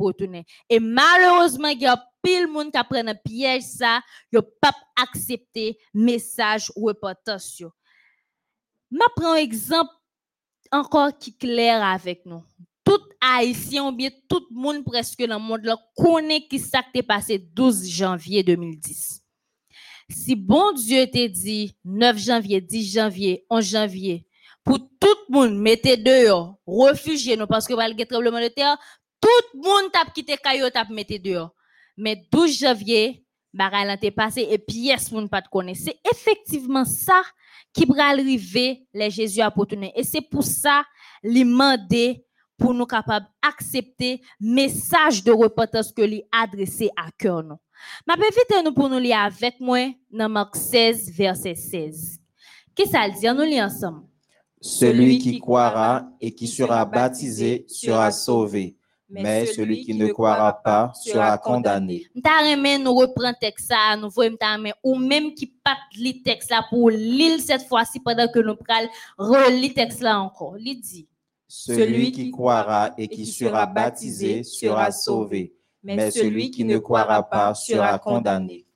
Et 0.68 0.80
malheureusement, 0.80 1.68
il 1.68 1.80
y 1.80 1.86
a 1.86 2.04
pile 2.24 2.48
monde 2.48 2.72
qui 2.72 2.78
prend 2.88 3.06
un 3.06 3.14
piège 3.14 3.62
ça, 3.62 4.00
yo 4.32 4.42
pas 4.42 4.74
accepter 4.96 5.78
message 5.92 6.72
ou 6.74 6.86
repentance. 6.86 7.62
Ma 8.90 9.06
prends 9.14 9.32
un 9.32 9.36
exemple 9.36 9.92
encore 10.72 11.16
qui 11.18 11.36
clair 11.36 11.84
avec 11.84 12.24
nous. 12.24 12.42
Tout 12.84 13.00
haïtien 13.20 13.86
ou 13.86 13.92
bien 13.92 14.10
tout 14.28 14.46
presque 14.84 15.24
dans 15.26 15.38
le 15.38 15.44
monde 15.44 15.64
là 15.64 15.76
connaît 15.96 16.46
qui 16.46 16.58
ça 16.58 16.82
qui 16.82 17.02
passé 17.02 17.38
12 17.38 17.88
janvier 17.88 18.42
2010. 18.42 19.22
Si 20.10 20.36
bon 20.36 20.72
Dieu 20.72 21.06
te 21.06 21.26
dit 21.26 21.74
9 21.84 22.18
janvier, 22.18 22.60
10 22.60 22.92
janvier, 22.92 23.46
11 23.48 23.64
janvier, 23.64 24.26
pour 24.62 24.78
tout 24.78 25.16
le 25.28 25.34
monde, 25.34 25.58
mettez 25.58 25.96
dehors, 25.96 26.56
refugiez 26.66 27.36
nous 27.36 27.46
parce 27.46 27.66
que 27.66 27.74
va 27.74 27.88
le 27.88 28.04
tremblement 28.04 28.40
de 28.40 28.48
terre, 28.48 28.76
tout 29.20 29.28
le 29.54 29.60
monde 29.60 29.92
t'a 29.92 30.04
quitté 30.10 30.36
caillou 30.36 30.68
t'a 30.70 30.84
mettez 30.90 31.18
dehors. 31.18 31.54
Mais 31.96 32.26
12 32.30 32.58
janvier, 32.58 33.24
baral 33.52 33.98
t'est 34.00 34.10
passé 34.10 34.46
et 34.50 34.58
pièce 34.58 35.10
moun 35.12 35.28
pas 35.28 35.42
connaître. 35.42 35.80
C'est 35.84 35.98
effectivement 36.10 36.84
ça 36.84 37.22
qui 37.72 37.84
va 37.84 38.08
arriver 38.08 38.86
les 38.92 39.10
Jésus 39.10 39.40
à 39.40 39.52
Et 39.96 40.04
c'est 40.04 40.20
pour 40.20 40.44
ça, 40.44 40.84
demander 41.22 42.24
pour 42.56 42.72
nous 42.72 42.86
capables 42.86 43.26
d'accepter 43.42 44.20
message 44.40 45.24
de 45.24 45.32
repentance 45.32 45.92
que 45.92 46.02
lui 46.02 46.22
adressé 46.30 46.90
à 46.96 47.10
cœur 47.18 47.42
nous. 47.42 47.58
Ma 48.06 48.14
vite 48.14 48.64
nous 48.64 48.72
pour 48.72 48.88
nous 48.88 48.98
lire 48.98 49.18
avec 49.18 49.58
moi 49.60 49.92
dans 50.10 50.28
Marc 50.28 50.56
16 50.56 51.10
verset 51.12 51.54
16. 51.54 52.18
Qu'est-ce 52.74 52.90
que 52.90 52.96
ça 52.96 53.08
dit? 53.08 53.26
Nous 53.26 53.42
lire 53.42 53.64
ensemble. 53.66 54.02
Celui 54.60 55.18
qui 55.18 55.38
croira 55.40 56.08
et 56.20 56.34
qui 56.34 56.46
sera 56.46 56.84
baptisé 56.84 57.66
sera 57.68 58.10
sauvé, 58.10 58.76
mais 59.22 59.46
celui 59.46 59.84
qui 59.84 59.94
ne 59.94 60.08
croira 60.08 60.60
pas 60.62 60.92
sera 60.94 61.38
condamné. 61.38 62.06
M'ta 62.14 62.78
nous 62.78 62.94
reprend 62.94 63.32
texte 63.34 63.68
ça, 63.68 63.96
nous 63.96 64.10
voyons 64.10 64.36
ou 64.82 64.96
même 64.96 65.34
qui 65.34 65.46
pas 65.46 65.76
li 65.96 66.22
texte 66.22 66.50
là 66.50 66.64
pour 66.68 66.90
lire 66.90 67.40
cette 67.40 67.66
fois-ci 67.66 68.00
pendant 68.00 68.28
que 68.28 68.40
nous 68.40 68.56
pral 68.56 68.88
relire 69.16 69.74
texte 69.74 70.00
là 70.00 70.20
encore. 70.20 70.56
Il 70.58 70.80
dit 70.80 71.08
Celui 71.46 72.12
qui 72.12 72.30
croira 72.30 72.92
et 72.98 73.08
qui 73.08 73.26
sera 73.26 73.66
baptisé 73.66 74.42
sera 74.42 74.90
sauvé, 74.90 75.54
mais 75.82 76.10
celui 76.10 76.50
qui 76.50 76.64
ne 76.64 76.78
croira 76.78 77.22
pas 77.22 77.54
sera 77.54 77.98
condamné. 77.98 78.66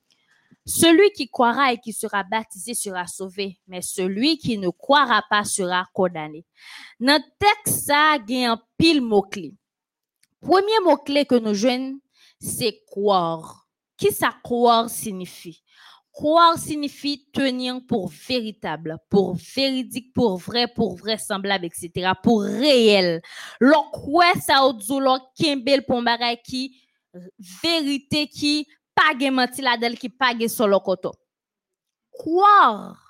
Celui 0.65 1.09
qui 1.11 1.27
croira 1.27 1.73
et 1.73 1.79
qui 1.79 1.93
sera 1.93 2.23
baptisé 2.23 2.75
sera 2.75 3.07
sauvé, 3.07 3.57
mais 3.67 3.81
celui 3.81 4.37
qui 4.37 4.55
ne 4.57 4.69
croira 4.69 5.23
pas 5.27 5.43
sera 5.43 5.85
condamné. 5.93 6.45
Dans 6.99 7.19
le 7.19 7.23
texte, 7.39 7.87
ça, 7.87 8.17
il 8.27 8.41
y 8.41 8.45
a 8.45 8.51
un 8.51 8.61
pile 8.77 9.01
mot-clé. 9.01 9.55
Premier 10.41 10.79
mot-clé 10.83 11.25
que 11.25 11.35
nous 11.35 11.53
jouons, 11.53 11.99
c'est 12.39 12.81
croire. 12.87 13.67
Qui 13.97 14.11
ça 14.11 14.33
croire 14.43 14.89
signifie? 14.89 15.61
Croire 16.11 16.57
signifie 16.57 17.25
tenir 17.31 17.79
pour 17.87 18.09
véritable, 18.09 18.97
pour 19.09 19.35
véridique, 19.35 20.13
pour 20.13 20.37
vrai, 20.37 20.67
pour 20.67 20.95
vraisemblable, 20.95 21.65
etc., 21.65 22.11
pour 22.21 22.41
réel. 22.41 23.21
Lo 23.59 23.83
quoi 23.91 24.33
ça 24.35 24.65
ou 24.67 24.77
dzo 24.79 24.99
lo 24.99 25.17
kembel 25.37 25.85
pour 25.85 26.03
qui 26.43 26.81
vérité 27.63 28.27
qui 28.27 28.67
pas 28.93 29.31
menti 29.31 29.61
la 29.61 29.77
del 29.77 29.97
qui 29.97 30.09
pas 30.09 30.33
sur 30.47 30.67
le 30.67 30.79
koto. 30.79 31.11
croire. 32.19 33.08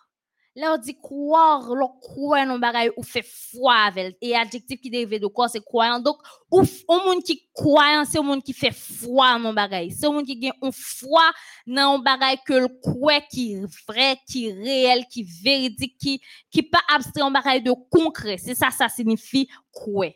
Là, 0.60 0.74
on 0.74 0.78
dit 0.78 0.97
croire, 0.99 1.74
le 1.74 1.86
croire 2.01 2.45
non 2.45 2.60
bagay 2.60 2.91
ou 2.97 3.03
fait 3.03 3.26
foi 3.26 3.76
avec. 3.76 4.18
Et 4.20 4.36
adjectif 4.36 4.82
qui 4.82 4.89
dérive 4.89 5.22
de 5.22 5.28
quoi, 5.28 5.47
c'est 5.47 5.64
croyant. 5.64 5.99
Donc, 6.01 6.18
ou 6.51 6.60
un 6.60 7.05
monde 7.05 7.24
qui 7.24 7.47
croyant, 7.53 8.03
c'est 8.03 8.20
un 8.20 8.24
monde 8.24 8.43
qui 8.43 8.51
fait 8.51 8.74
foi 8.74 9.39
non 9.39 9.53
bagay. 9.53 9.89
C'est 9.89 10.07
un 10.07 10.12
monde 10.12 10.26
qui 10.26 10.38
gagne 10.38 10.51
une 10.62 10.74
foi 10.74 11.32
dans 11.66 11.95
un 11.95 11.99
bagay 11.99 12.41
que 12.45 12.53
le 12.53 12.68
croit 12.68 13.22
qui 13.22 13.53
est 13.53 13.62
vrai, 13.88 14.18
qui 14.28 14.47
est 14.47 14.53
réel, 14.53 15.05
qui 15.10 15.22
est 15.22 15.43
véridique, 15.43 15.97
qui, 15.97 16.22
qui 16.51 16.64
pas 16.64 16.82
abstrait 16.93 17.22
un 17.22 17.32
bagay 17.32 17.62
de 17.62 17.72
concret. 17.89 18.38
C'est 18.38 18.55
ça, 18.55 18.70
ça 18.70 18.89
signifie 18.89 19.47
croire. 19.72 20.12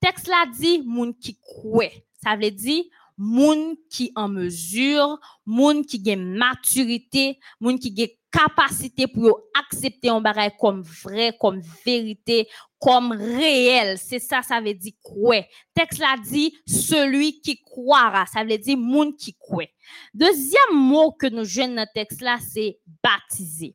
Texte 0.00 0.28
là 0.28 0.44
dit, 0.56 0.80
monde 0.84 1.18
qui 1.18 1.36
croit. 1.40 1.90
Ça 2.22 2.36
veut 2.36 2.52
dire, 2.52 2.84
monde 3.18 3.74
qui 3.90 4.12
en 4.14 4.28
mesure, 4.28 5.18
monde 5.44 5.84
qui 5.84 6.00
gagne 6.00 6.22
maturité, 6.22 7.38
monde 7.60 7.80
qui 7.80 7.92
gagne 7.92 8.08
capacité 8.30 9.06
pour 9.06 9.40
accepter 9.58 10.08
un 10.08 10.22
comme 10.58 10.82
vrai, 10.82 11.36
comme 11.40 11.60
vérité, 11.84 12.48
comme 12.78 13.12
réel. 13.12 13.98
C'est 13.98 14.18
ça, 14.18 14.42
ça 14.42 14.60
veut 14.60 14.74
dire 14.74 14.92
quoi? 15.02 15.42
Texte 15.74 15.98
là 15.98 16.16
dit 16.22 16.54
celui 16.66 17.40
qui 17.40 17.60
croira. 17.60 18.26
Ça 18.26 18.44
veut 18.44 18.58
dire 18.58 18.78
monde 18.78 19.16
qui 19.16 19.34
croit. 19.34 19.66
Deuxième 20.14 20.74
mot 20.74 21.12
que 21.12 21.26
nous 21.26 21.44
jouons 21.44 21.74
dans 21.74 21.82
le 21.82 21.92
texte 21.94 22.20
là, 22.20 22.38
c'est 22.40 22.78
baptiser. 23.02 23.74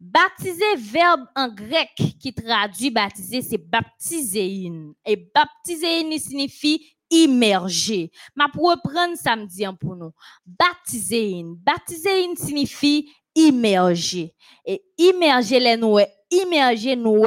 Baptiser, 0.00 0.76
verbe 0.76 1.24
en 1.34 1.48
grec 1.48 1.88
qui 2.20 2.34
traduit 2.34 2.90
baptiser, 2.90 3.40
c'est 3.40 3.58
baptiséin. 3.58 4.92
Et 5.06 5.16
baptiséin 5.34 6.18
signifie 6.18 6.93
immerger. 7.10 8.10
Ma 8.34 8.48
pour 8.48 8.70
reprendre 8.70 9.16
samedi 9.16 9.64
pour 9.80 9.96
nous. 9.96 10.12
Baptiséin. 10.46 11.56
Baptiséin 11.58 12.34
signifie 12.36 13.10
immerger. 13.34 14.34
Et 14.64 14.82
immerger 14.98 15.60
les 15.60 15.76
nous, 15.76 15.98
immerger 16.30 16.96
nous, 16.96 17.26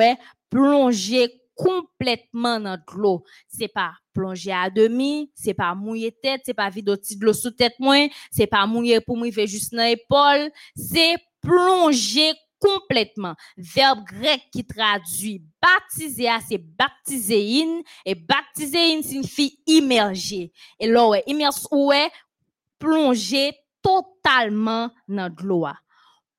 plonger 0.50 1.30
complètement 1.56 2.60
dans 2.60 2.80
l'eau. 2.96 3.24
C'est 3.48 3.68
pas 3.68 3.92
plonger 4.14 4.52
à 4.52 4.70
demi, 4.70 5.32
c'est 5.36 5.54
pas 5.54 5.76
mouiller 5.76 6.12
tête, 6.12 6.42
c'est 6.46 6.54
pas 6.54 6.70
vider 6.70 6.96
de 6.96 7.26
l'eau 7.26 7.34
sous 7.34 7.52
tête 7.52 7.74
moins, 7.80 8.08
c'est 8.32 8.48
pas 8.48 8.66
mouiller 8.66 9.02
pour 9.02 9.18
mouiller 9.18 9.48
juste 9.48 9.74
dans 9.74 9.84
l'épaule, 9.84 10.52
c'est 10.76 11.16
plonger 11.42 12.34
complètement. 12.60 13.36
Verbe 13.58 14.04
grec 14.06 14.42
qui 14.52 14.66
traduit 14.66 15.44
baptiser, 15.62 16.28
c'est 16.48 16.58
baptiséin, 16.58 17.82
et 18.06 18.16
baptiséin 18.16 19.02
signifie 19.02 19.60
immerger. 19.66 20.52
Et 20.80 20.88
là, 20.88 21.08
ouais, 21.08 21.24
immerse, 21.28 21.68
ouais, 21.72 22.10
plonger 22.80 23.52
totalement 23.82 24.90
dans 25.08 25.34
l'eau. 25.42 25.66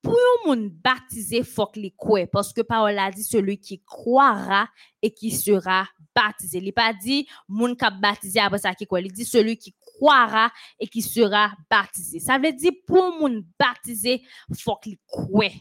Pour 0.01 0.13
un 0.13 0.47
monde 0.47 0.69
baptisé, 0.69 1.43
faut 1.43 1.65
que 1.67 1.79
les 1.79 1.91
croit, 1.91 2.25
parce 2.27 2.53
que 2.53 2.61
parole 2.61 2.97
a 2.97 3.11
dit 3.11 3.23
celui 3.23 3.57
qui 3.57 3.81
croira 3.83 4.69
et 5.01 5.13
qui 5.13 5.29
sera 5.29 5.87
baptisé. 6.15 6.59
Il 6.59 6.71
pas 6.71 6.93
dit 6.93 7.27
moun 7.49 7.75
qui 7.75 7.85
baptisé 7.99 8.39
après 8.39 8.59
ça 8.59 8.73
qui 8.73 8.85
croit. 8.85 9.01
Il 9.01 9.11
dit 9.11 9.25
celui 9.25 9.57
qui 9.57 9.73
croira 9.73 10.51
et 10.79 10.87
qui 10.87 11.01
sera 11.01 11.51
baptisé. 11.69 12.19
Ça 12.19 12.37
veut 12.37 12.53
dire 12.53 12.71
pour 12.87 13.03
un 13.03 13.19
monde 13.19 13.45
baptisé, 13.59 14.23
faut 14.57 14.77
qu'il 14.77 14.97
croit. 15.05 15.51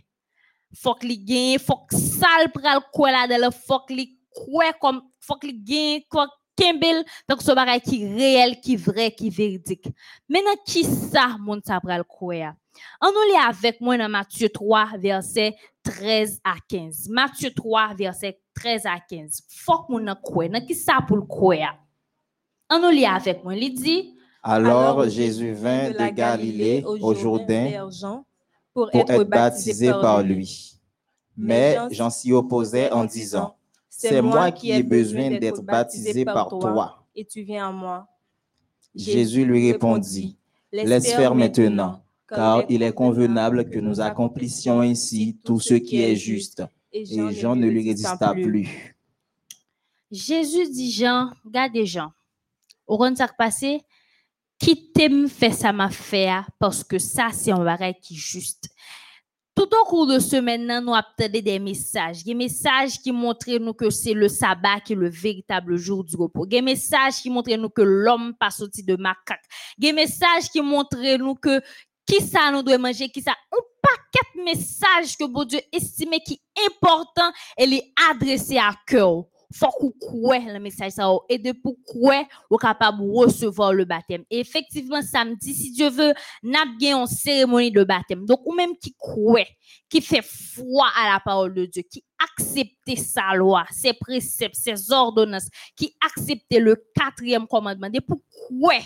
Faut 0.74 0.94
qu'il 0.94 1.24
gagne, 1.24 1.58
faut 1.58 1.78
que 1.88 1.96
sale 1.96 2.50
pral 2.52 2.80
croit 2.92 3.10
là 3.10 3.26
dedans, 3.26 3.50
faut 3.50 3.80
qu'il 3.86 4.16
croit 4.30 4.72
comme 4.80 5.02
faut 5.20 5.36
qu'il 5.36 5.62
gagne 5.64 6.02
quoi 6.10 6.28
Kembel, 6.58 7.04
donc 7.28 7.40
ce 7.40 7.52
bagay 7.52 7.80
qui 7.80 8.04
réel, 8.04 8.60
qui 8.60 8.74
vrai, 8.74 9.12
qui 9.12 9.30
véridique. 9.30 9.88
Maintenant, 10.28 10.56
qui 10.66 10.82
ça, 10.82 11.36
moun 11.38 11.60
sa 11.64 11.80
pral 11.80 12.02
croire? 12.04 12.54
On 13.00 13.12
nous 13.12 13.32
lit 13.32 13.38
avec 13.48 13.80
moi 13.80 13.96
dans 13.96 14.08
Matthieu 14.08 14.48
3, 14.48 14.90
verset 14.98 15.54
13 15.84 16.40
à 16.44 16.54
15. 16.68 17.08
Matthieu 17.10 17.52
3, 17.54 17.94
verset 17.94 18.40
13 18.54 18.86
à 18.86 18.98
15. 18.98 19.42
Faut 19.48 19.78
que 19.84 19.92
moun 19.92 20.12
croire. 20.20 20.48
Dans 20.48 20.66
qui 20.66 20.74
ça 20.74 20.98
pour 21.06 21.16
le 21.16 21.22
croire? 21.22 21.78
On 22.70 22.80
nous 22.80 22.90
lit 22.90 23.06
avec 23.06 23.44
moi. 23.44 23.54
Il 23.54 23.74
dit, 23.74 24.16
Alors 24.42 25.08
Jésus 25.08 25.52
vint 25.52 25.90
de 25.90 26.10
Galilée 26.12 26.82
au 26.84 27.14
Jourdain 27.14 27.88
pour, 28.78 28.90
pour 28.90 29.10
être 29.10 29.24
baptisé 29.24 29.90
par 29.90 30.22
lui. 30.22 30.74
Mais 31.36 31.76
Jean 31.90 32.10
s'y 32.10 32.32
opposait 32.32 32.90
en 32.90 33.04
disant, 33.04 33.56
C'est 33.88 34.22
moi 34.22 34.50
qui 34.50 34.72
ai 34.72 34.82
besoin 34.82 35.38
d'être 35.38 35.62
baptisé 35.62 36.24
par 36.24 36.48
toi. 36.48 37.04
Et 37.14 37.24
tu 37.24 37.42
viens 37.42 37.68
à 37.68 37.72
moi. 37.72 38.06
Jésus 38.94 39.44
lui 39.44 39.72
répondit, 39.72 40.36
Laisse 40.72 41.12
faire 41.12 41.34
maintenant, 41.34 42.02
car 42.28 42.64
il 42.68 42.82
est 42.82 42.92
convenable 42.92 43.70
que 43.70 43.78
nous 43.78 44.00
accomplissions 44.00 44.80
ainsi 44.80 45.38
tout 45.44 45.60
ce 45.60 45.74
qui 45.74 46.02
est 46.02 46.16
juste. 46.16 46.62
Et 46.92 47.04
Jean 47.32 47.56
ne 47.56 47.66
lui 47.66 47.88
résista 47.88 48.32
plus. 48.34 48.96
Jésus 50.10 50.70
dit 50.70 50.90
Jean, 50.90 51.30
regardez 51.44 51.84
Jean. 51.84 52.12
Au 52.86 52.96
rond 52.96 53.14
passé, 53.36 53.82
qui 54.58 54.92
t'aime 54.92 55.28
fait 55.28 55.52
ça 55.52 55.72
m'a 55.72 55.90
parce 56.58 56.82
que 56.82 56.98
ça 56.98 57.28
c'est 57.32 57.52
un 57.52 57.64
bagage 57.64 57.94
qui 58.02 58.14
est 58.14 58.16
juste. 58.16 58.68
Tout 59.58 59.68
au 59.74 59.84
cours 59.86 60.06
de 60.06 60.20
semaine, 60.20 60.66
nous 60.84 60.94
attendons 60.94 61.40
des 61.40 61.58
messages. 61.58 62.22
Des 62.22 62.34
messages 62.34 63.00
qui 63.02 63.10
montrent 63.10 63.58
nous 63.58 63.74
que 63.74 63.90
c'est 63.90 64.12
le 64.12 64.28
sabbat 64.28 64.78
qui 64.84 64.92
est 64.92 64.96
le 64.96 65.08
véritable 65.08 65.76
jour 65.76 66.04
du 66.04 66.14
repos. 66.14 66.46
Des 66.46 66.62
messages 66.62 67.16
qui 67.20 67.28
montrent 67.28 67.52
nous 67.56 67.68
que 67.68 67.82
l'homme 67.82 68.34
pas 68.38 68.50
sorti 68.50 68.84
de 68.84 68.94
macaque. 68.94 69.42
Des 69.76 69.92
messages 69.92 70.48
qui 70.52 70.60
montrent 70.60 71.16
nous 71.16 71.34
que 71.34 71.60
qui 72.06 72.22
ça 72.24 72.52
nous 72.52 72.62
doit 72.62 72.78
manger, 72.78 73.08
qui 73.08 73.20
ça 73.20 73.32
un 73.32 73.58
paquet 73.82 74.38
de 74.38 74.44
messages 74.44 75.16
que 75.18 75.26
bon 75.26 75.44
Dieu 75.44 75.60
estime 75.72 76.14
qui 76.24 76.40
important 76.64 77.32
et 77.58 77.66
les 77.66 77.92
adresser 78.12 78.58
à 78.58 78.72
cœur. 78.86 79.24
Faut 79.54 79.92
croit 79.98 80.38
le 80.40 80.58
message 80.58 80.92
ça 80.92 81.10
et 81.28 81.38
de 81.38 81.52
pour 81.52 81.76
croire 81.82 82.24
ou 82.50 82.58
capable 82.58 82.98
de 82.98 83.10
recevoir 83.10 83.72
le 83.72 83.86
baptême. 83.86 84.24
Effectivement 84.30 85.00
samedi 85.00 85.54
si 85.54 85.72
Dieu 85.72 85.88
veut 85.88 86.12
n'a 86.42 86.66
bien 86.78 87.00
une 87.00 87.06
cérémonie 87.06 87.70
de 87.70 87.82
baptême. 87.82 88.26
Donc 88.26 88.40
ou 88.44 88.54
même 88.54 88.76
qui 88.76 88.94
croit, 88.94 89.46
qui 89.88 90.02
fait 90.02 90.22
foi 90.22 90.88
à 90.94 91.12
la 91.14 91.20
parole 91.20 91.54
de 91.54 91.64
Dieu, 91.64 91.82
qui 91.90 92.04
accepte 92.22 92.96
sa 92.98 93.34
loi, 93.34 93.64
ses 93.70 93.94
préceptes, 93.94 94.56
ses 94.56 94.92
ordonnances, 94.92 95.48
qui 95.76 95.94
accepte 96.04 96.52
le 96.52 96.76
quatrième 96.94 97.46
commandement. 97.46 97.88
De 97.88 98.00
pour 98.00 98.20
croire 98.28 98.82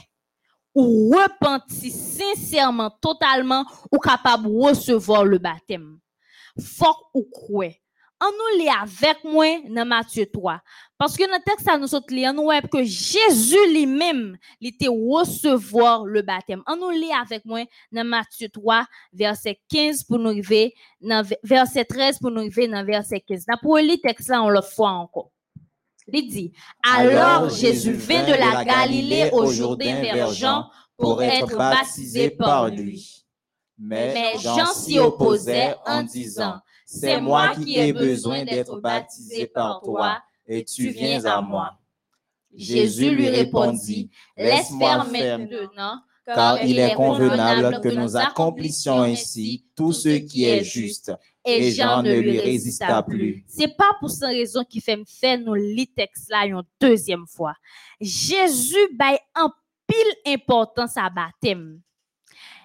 ou 0.75 1.11
repentir 1.11 1.93
sincèrement, 1.93 2.91
totalement, 3.01 3.65
ou 3.91 3.99
capable 3.99 4.45
de 4.45 4.49
recevoir 4.49 5.25
le 5.25 5.39
baptême. 5.39 5.99
Faut 6.59 6.97
ou 7.15 7.25
croire. 7.25 7.73
On 8.25 8.31
nous 8.31 8.59
lit 8.61 8.69
avec 8.69 9.25
moi 9.25 9.47
dans 9.69 9.85
Matthieu 9.85 10.27
3. 10.33 10.61
Parce 10.97 11.17
que 11.17 11.25
dans 11.27 11.35
le 11.37 11.43
texte, 11.45 11.67
ça 11.67 11.77
nous 11.77 11.89
saute 11.89 12.09
lire, 12.13 12.33
nous 12.33 12.45
voyons 12.45 12.61
que 12.73 12.85
Jésus 12.85 13.57
lui-même, 13.73 14.37
il 14.61 14.69
était 14.69 14.87
recevoir 14.89 16.05
le 16.05 16.23
baptême. 16.23 16.63
On 16.69 16.77
nous 16.77 16.91
lit 16.91 17.11
avec 17.13 17.45
moi 17.45 17.65
dans 17.91 18.05
Matthieu 18.07 18.49
3, 18.49 18.87
verset 19.13 19.59
15 19.69 20.05
pour 20.05 20.19
nous 20.21 20.29
arriver, 20.31 20.73
dans 21.01 21.23
ve- 21.25 21.37
verset 21.43 21.85
13 21.85 22.19
pour 22.21 22.31
nous 22.31 22.41
arriver 22.43 22.69
dans 22.69 22.85
verset 22.85 23.21
15. 23.21 23.45
Dans 23.47 23.57
pour 23.61 23.79
lire 23.79 23.97
le 24.03 24.09
texte 24.09 24.29
là, 24.29 24.41
on 24.43 24.51
le 24.51 24.61
voit 24.77 24.91
encore. 24.91 25.31
Il 26.13 26.29
dit, 26.29 26.53
alors 26.89 27.49
Jésus 27.51 27.93
vint 27.95 28.23
de 28.25 28.33
la 28.35 28.65
Galilée 28.65 29.31
au 29.33 29.51
Jourdain 29.51 30.01
vers 30.03 30.33
Jean 30.33 30.71
pour 30.97 31.23
être 31.23 31.57
baptisé 31.59 32.31
par 32.31 32.69
lui. 32.69 33.25
Mais 33.79 34.35
Jean 34.39 34.67
s'y 34.67 34.99
opposait 35.01 35.75
en 35.87 36.03
disant, 36.05 36.61
c'est 36.93 37.21
moi 37.21 37.55
qui 37.55 37.79
ai 37.79 37.93
besoin 37.93 38.45
d'être 38.45 38.79
baptisé 38.81 39.47
par 39.47 39.81
toi 39.81 40.23
et 40.47 40.65
tu 40.65 40.91
viens 40.91 41.25
à 41.25 41.41
moi. 41.41 41.79
Jésus 42.55 43.11
lui 43.11 43.29
répondit, 43.31 44.11
laisse 44.37 44.69
faire 44.79 45.07
maintenant, 45.11 46.03
car 46.27 46.63
il 46.63 46.79
est 46.79 46.95
convenable 46.95 47.81
que 47.81 47.89
nous 47.89 48.17
accomplissions 48.17 49.01
ainsi 49.01 49.65
tout 49.75 49.93
ce 49.95 50.19
qui 50.19 50.45
est 50.45 50.63
juste. 50.63 51.13
Et 51.45 51.73
Jean 51.73 52.03
ne 52.03 52.15
lui 52.15 52.39
résista 52.39 53.03
plus. 53.03 53.45
C'est 53.49 53.75
pas 53.75 53.97
pour 53.99 54.11
cette 54.11 54.29
raison 54.29 54.63
qu'il 54.63 54.83
fait 54.83 54.97
me 54.97 55.05
faire 55.05 55.41
nous 55.41 55.55
lire 55.55 55.89
texte 55.97 56.31
là 56.31 56.47
une 56.47 56.63
deuxième 56.79 57.27
fois. 57.27 57.55
Jésus 58.01 58.95
bail 58.97 59.19
en 59.35 59.51
pile 59.87 60.35
importance 60.35 60.97
à 60.97 61.09
baptême. 61.09 61.81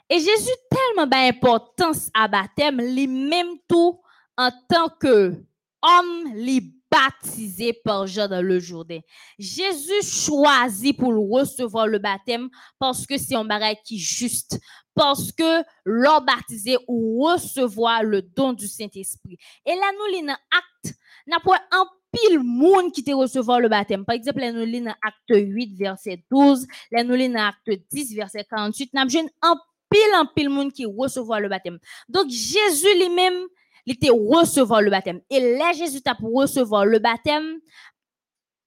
Et 0.09 0.19
Jésus 0.19 0.51
tellement 0.69 1.07
bail 1.07 1.29
importance 1.29 2.09
à 2.13 2.27
baptême, 2.27 2.77
lui-même 2.77 3.55
tout 3.67 3.99
en 4.37 4.51
tant 4.69 4.89
que 4.99 5.33
homme, 5.81 6.35
li 6.35 6.73
baptisé 6.89 7.73
par 7.73 8.07
Jean 8.07 8.27
dans 8.27 8.41
le 8.41 8.59
Jourdain. 8.59 8.99
Jésus 9.37 10.03
choisit 10.03 10.97
pour 10.97 11.13
recevoir 11.29 11.87
le 11.87 11.99
baptême 11.99 12.49
parce 12.79 13.05
que 13.05 13.17
c'est 13.17 13.35
un 13.35 13.45
bagage 13.45 13.77
qui 13.83 13.95
est 13.95 13.99
juste, 13.99 14.59
parce 14.95 15.31
que 15.31 15.63
l'homme 15.85 16.25
baptisé 16.25 16.77
ou 16.87 17.23
recevoir 17.23 18.03
le 18.03 18.21
don 18.21 18.53
du 18.53 18.67
Saint-Esprit. 18.67 19.37
Et 19.65 19.75
là, 19.75 19.91
nous, 19.93 20.19
lisons 20.19 20.37
acte, 20.51 20.97
n'a 21.27 21.39
pas 21.39 21.61
un 21.71 21.85
pile 22.11 22.39
monde 22.39 22.91
qui 22.93 23.03
te 23.03 23.11
recevoir 23.11 23.59
le 23.59 23.69
baptême. 23.69 24.05
Par 24.05 24.15
exemple, 24.15 24.39
là, 24.39 24.51
nous 24.51 24.65
lisons 24.65 24.93
acte 25.01 25.29
8, 25.29 25.75
verset 25.77 26.23
12, 26.31 26.67
là, 26.91 27.03
nous 27.03 27.15
lisons 27.15 27.35
acte 27.35 27.69
10, 27.91 28.15
verset 28.15 28.45
48, 28.49 28.93
n'a 28.93 29.03
besoin 29.03 29.25
un 29.41 29.55
pile 29.89 30.15
en 30.15 30.25
pile 30.25 30.49
monde 30.49 30.71
qui 30.71 30.85
recevoir 30.85 31.39
le 31.39 31.49
baptême. 31.49 31.79
Donc 32.09 32.29
Jésus 32.29 32.93
lui-même, 32.97 33.45
il 33.87 33.93
était 33.93 34.09
recevoir 34.09 34.81
le 34.81 34.91
baptême. 34.91 35.21
Et 35.29 35.39
là, 35.57 35.71
Jésus 35.71 36.01
t'a 36.01 36.13
pour 36.13 36.33
recevoir 36.33 36.85
le 36.85 36.99
baptême, 36.99 37.57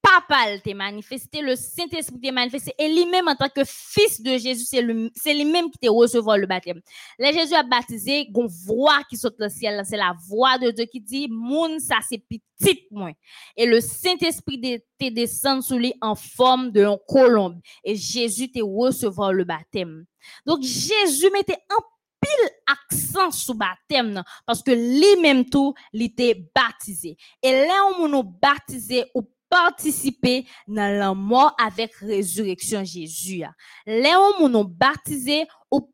papa 0.03 0.59
t'a 0.65 0.75
manifesté, 0.75 1.43
le 1.43 1.55
Saint-Esprit 1.55 2.19
t'a 2.19 2.33
manifesté, 2.33 2.73
et 2.79 2.89
lui-même 2.89 3.29
en 3.29 3.35
tant 3.35 3.51
que 3.51 3.61
fils 3.67 4.23
de 4.23 4.39
Jésus, 4.39 4.65
c'est 4.65 4.81
lui- 4.81 5.13
c'est 5.15 5.35
lui-même 5.35 5.71
qui 5.71 5.79
t'a 5.79 5.91
recevoir 5.91 6.39
le 6.39 6.47
baptême. 6.47 6.81
Là, 7.19 7.33
Jésus 7.33 7.55
a 7.55 7.63
baptisé, 7.63 8.29
une 8.35 8.47
voix 8.47 9.03
qui 9.11 9.19
saute 9.19 9.37
le 9.39 9.51
ciel, 9.51 9.83
c'est 9.85 9.99
la 9.99 10.15
voix 10.27 10.57
de 10.57 10.71
Dieu 10.71 10.87
qui 10.87 11.01
dit, 11.03 11.29
moun, 11.31 11.79
ça 11.79 11.97
c'est 12.09 12.19
petit, 12.27 12.87
moi. 12.91 13.11
Et 13.59 13.67
le 13.67 13.81
Saint-Esprit 13.83 14.59
de- 14.59 14.83
te 14.99 15.11
descend 15.13 15.63
sur 15.63 15.77
lui 15.77 15.93
en 16.01 16.15
forme 16.15 16.71
de 16.73 16.87
colombe. 17.07 17.61
Et 17.85 17.95
Jésus 17.95 18.51
te 18.51 18.61
recevoir 18.63 19.35
le 19.35 19.45
baptême. 19.45 20.07
Donc, 20.47 20.63
Jésus 20.63 21.31
mettait 21.31 21.63
un 21.71 21.83
pile 22.21 22.51
accent 22.67 23.31
sur 23.31 23.55
baptême, 23.55 24.23
parce 24.47 24.63
que 24.63 24.71
lui-même 24.71 25.45
tout, 25.49 25.75
il 25.93 26.03
était 26.03 26.47
baptisé. 26.55 27.17
Et 27.43 27.53
là, 27.67 27.91
on 27.99 28.09
nous 28.09 28.23
baptisé 28.23 29.05
ou 29.15 29.23
participer 29.51 30.47
dans 30.69 30.97
la 30.97 31.13
mort 31.13 31.55
avec 31.63 31.93
résurrection 31.97 32.85
Jésus. 32.85 33.43
a. 33.43 33.53
Là, 33.85 34.21
on 34.39 34.49
nous 34.49 34.65
baptisé 34.65 35.47
ou, 35.71 35.93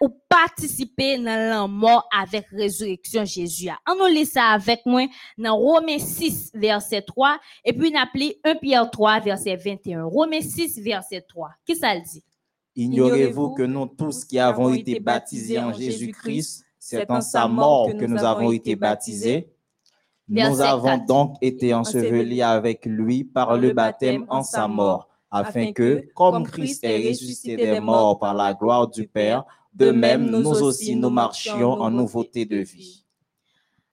ou 0.00 0.08
participer 0.28 1.16
dans 1.18 1.50
la 1.50 1.66
mort 1.66 2.08
avec 2.12 2.46
résurrection 2.48 3.24
Jésus. 3.24 3.68
a. 3.68 3.78
On 3.88 3.94
nous 3.94 4.12
lit 4.12 4.26
ça 4.26 4.48
avec 4.48 4.84
moi 4.84 5.06
dans 5.38 5.56
Romains 5.56 6.00
6, 6.00 6.50
verset 6.54 7.02
3, 7.02 7.38
et 7.64 7.72
puis 7.72 7.92
on 7.94 7.98
appelé 7.98 8.40
1 8.44 8.56
Pierre 8.56 8.90
3, 8.90 9.20
verset 9.20 9.56
21. 9.56 10.04
Romains 10.04 10.40
6, 10.40 10.80
verset 10.80 11.24
3. 11.28 11.50
Qui 11.64 11.76
ça 11.76 11.94
le 11.94 12.00
dit? 12.00 12.24
Ignorez-vous 12.76 13.54
que 13.54 13.62
nous 13.62 13.86
tous 13.86 14.26
qui 14.26 14.38
avons 14.38 14.72
été 14.72 15.00
baptisés 15.00 15.58
en 15.58 15.72
Jésus-Christ, 15.72 16.64
c'est 16.78 17.10
en 17.10 17.22
sa 17.22 17.48
mort 17.48 17.88
que 17.88 18.04
nous 18.04 18.22
avons 18.22 18.52
été 18.52 18.76
baptisés. 18.76 19.48
Nous 20.28 20.60
avons 20.60 20.98
4. 20.98 21.06
donc 21.06 21.36
été 21.40 21.72
ensevelis 21.72 22.42
avec 22.42 22.84
lui 22.84 23.24
par 23.24 23.56
le 23.56 23.72
baptême 23.72 24.26
en 24.28 24.42
sa 24.42 24.68
mort, 24.68 25.08
afin 25.30 25.72
que, 25.72 26.06
comme 26.14 26.44
Christ 26.46 26.84
est 26.84 27.08
ressuscité 27.08 27.56
des 27.56 27.80
morts 27.80 28.18
par 28.18 28.34
la 28.34 28.52
gloire 28.52 28.88
du 28.88 29.06
Père, 29.08 29.44
de 29.72 29.90
même 29.90 30.28
nous 30.28 30.62
aussi 30.62 30.96
nous 30.96 31.10
marchions 31.10 31.72
en 31.72 31.90
nouveauté 31.90 32.44
de 32.44 32.58
vie. 32.58 33.04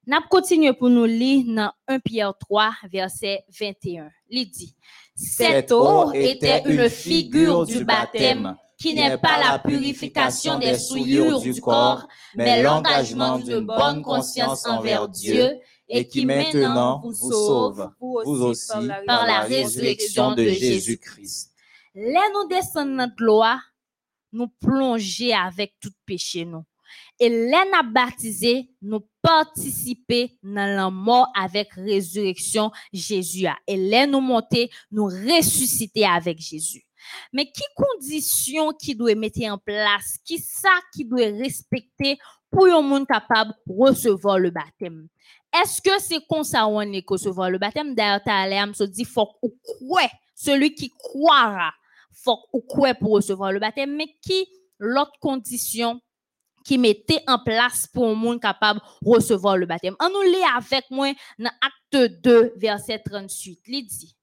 N'a 0.05 0.21
continué 0.29 0.73
pour 0.73 0.89
nous 0.89 1.05
lire 1.05 1.45
dans 1.47 1.71
1 1.87 1.99
Pierre 1.99 2.33
3, 2.37 2.73
verset 2.91 3.45
21. 3.57 4.09
Il 4.29 4.49
dit, 4.49 4.75
Cette 5.15 5.71
eau 5.71 6.11
était 6.11 6.63
une 6.65 6.89
figure 6.89 7.65
du 7.65 7.85
baptême 7.85 8.57
qui 8.83 8.93
n'est 8.93 9.17
pas 9.17 9.39
la 9.39 9.59
purification 9.59 10.59
des 10.59 10.77
souillures 10.77 11.39
du 11.39 11.61
corps, 11.61 12.05
mais 12.35 12.61
l'engagement 12.61 13.39
d'une 13.39 13.61
bonne 13.61 14.01
conscience 14.01 14.67
envers 14.67 15.07
Dieu 15.07 15.57
et 15.87 16.05
qui 16.05 16.25
maintenant 16.25 17.01
vous 17.01 17.13
sauve 17.13 17.89
vous 18.01 18.41
aussi, 18.41 18.89
par 19.07 19.25
la 19.25 19.39
résurrection 19.41 20.35
de 20.35 20.49
Jésus-Christ. 20.49 21.53
Là, 21.95 22.21
nous 22.33 22.49
descendons 22.49 22.95
notre 22.95 23.15
gloire, 23.15 23.61
nous 24.33 24.49
plonger 24.59 25.33
avec 25.33 25.75
tout 25.79 25.91
péché, 26.05 26.43
nous. 26.43 26.65
Et 27.19 27.29
là, 27.29 27.63
nous 27.65 27.91
baptisé, 27.93 28.69
nous 28.81 29.07
participer 29.21 30.37
dans 30.43 30.75
la 30.75 30.89
mort 30.89 31.31
avec 31.35 31.71
résurrection 31.75 32.71
Jésus. 32.91 33.45
Et 33.65 33.77
là, 33.77 34.07
nous 34.07 34.19
monter, 34.19 34.69
nous 34.91 35.05
ressusciter 35.05 36.05
avec 36.05 36.39
Jésus. 36.39 36.83
Mais 37.31 37.45
qui 37.45 37.63
condition 37.75 38.71
qui 38.73 38.95
doit 38.95 39.15
mettre 39.15 39.41
en 39.43 39.57
place, 39.57 40.17
qui 40.25 40.39
ça 40.39 40.69
qui 40.93 41.05
doit 41.05 41.25
respecter 41.25 42.17
pour 42.51 42.67
un 42.67 42.81
monde 42.81 43.07
capable 43.07 43.53
de 43.65 43.73
recevoir 43.73 44.39
le 44.39 44.51
baptême? 44.51 45.07
Est-ce 45.53 45.81
que 45.81 46.01
c'est 46.01 46.25
comme 46.27 46.43
ça 46.43 46.67
on 46.67 46.81
est 46.81 47.03
recevoir 47.07 47.49
le 47.49 47.59
baptême? 47.59 47.93
D'ailleurs, 47.93 48.21
t'as 48.25 48.47
l'air 48.47 48.67
me 48.67 48.85
dit, 48.87 49.05
faut 49.05 49.27
qu'on 49.39 49.51
croit, 49.63 50.09
celui 50.35 50.73
qui 50.73 50.89
croira, 50.89 51.71
faut 52.11 52.37
qu'on 52.51 52.61
croit 52.61 52.95
pour 52.95 53.11
recevoir 53.11 53.51
le 53.51 53.59
baptême, 53.59 53.95
mais 53.95 54.07
qui, 54.21 54.47
l'autre 54.79 55.13
condition 55.19 55.99
qui 56.65 56.77
mettait 56.77 57.21
en 57.27 57.39
place 57.39 57.87
pour 57.87 58.07
un 58.07 58.15
monde 58.15 58.39
capable 58.39 58.79
de 58.79 59.09
recevoir 59.09 59.57
le 59.57 59.65
baptême? 59.65 59.95
On 59.99 60.09
nous 60.09 60.21
lit 60.21 60.43
avec 60.55 60.85
moi 60.89 61.13
dans 61.37 61.51
Acte 61.61 62.21
2, 62.23 62.53
verset 62.55 62.99
38. 63.05 63.59
Il 63.67 63.85
dit, 63.85 64.15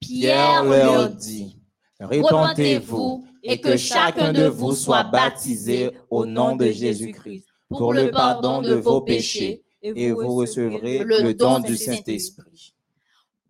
Pierre 0.00 0.64
leur 0.64 1.08
dit, 1.10 1.58
Répentez-vous 2.00 3.26
et 3.42 3.60
que 3.60 3.76
chacun 3.76 4.32
de 4.32 4.46
vous 4.46 4.74
soit 4.74 5.04
baptisé 5.04 5.90
au 6.10 6.26
nom 6.26 6.56
de 6.56 6.70
Jésus-Christ 6.70 7.46
pour 7.68 7.92
le 7.92 8.10
pardon 8.10 8.60
de 8.60 8.74
vos 8.74 9.00
péchés 9.00 9.64
et 9.82 10.12
vous 10.12 10.34
recevrez 10.34 11.04
le 11.04 11.32
don 11.32 11.60
du 11.60 11.76
Saint-Esprit. 11.76 12.74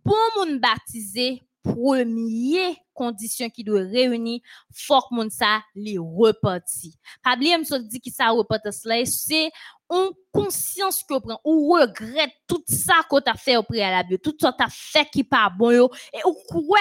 pour 0.03 0.15
un 0.15 0.45
monde 0.45 0.59
baptisé, 0.59 1.41
première 1.63 2.75
condition 2.93 3.49
qui 3.49 3.63
doit 3.63 3.81
réunir, 3.81 4.39
faut 4.73 5.01
que 5.01 5.15
monde 5.15 5.31
ça 5.31 5.61
les 5.75 5.97
reparti. 5.97 6.97
Oublier 7.25 7.57
me 7.57 7.79
dit 7.79 7.99
qui 7.99 8.11
ça 8.11 8.29
cela, 8.29 9.05
c'est 9.05 9.51
on 9.89 10.11
conscience 10.31 11.03
que 11.03 11.19
prend 11.19 11.39
ou 11.43 11.73
regrette 11.73 12.31
tout 12.47 12.63
ça 12.67 12.95
qu'on 13.09 13.21
t'a 13.21 13.35
fait 13.35 13.57
au 13.57 13.63
préalable, 13.63 14.19
tout 14.19 14.35
ça 14.39 14.53
t'a 14.53 14.67
fait 14.69 15.07
qui 15.11 15.23
pas 15.23 15.49
bon 15.49 15.89
et 16.13 16.19
ou 16.25 16.35
quoi 16.47 16.79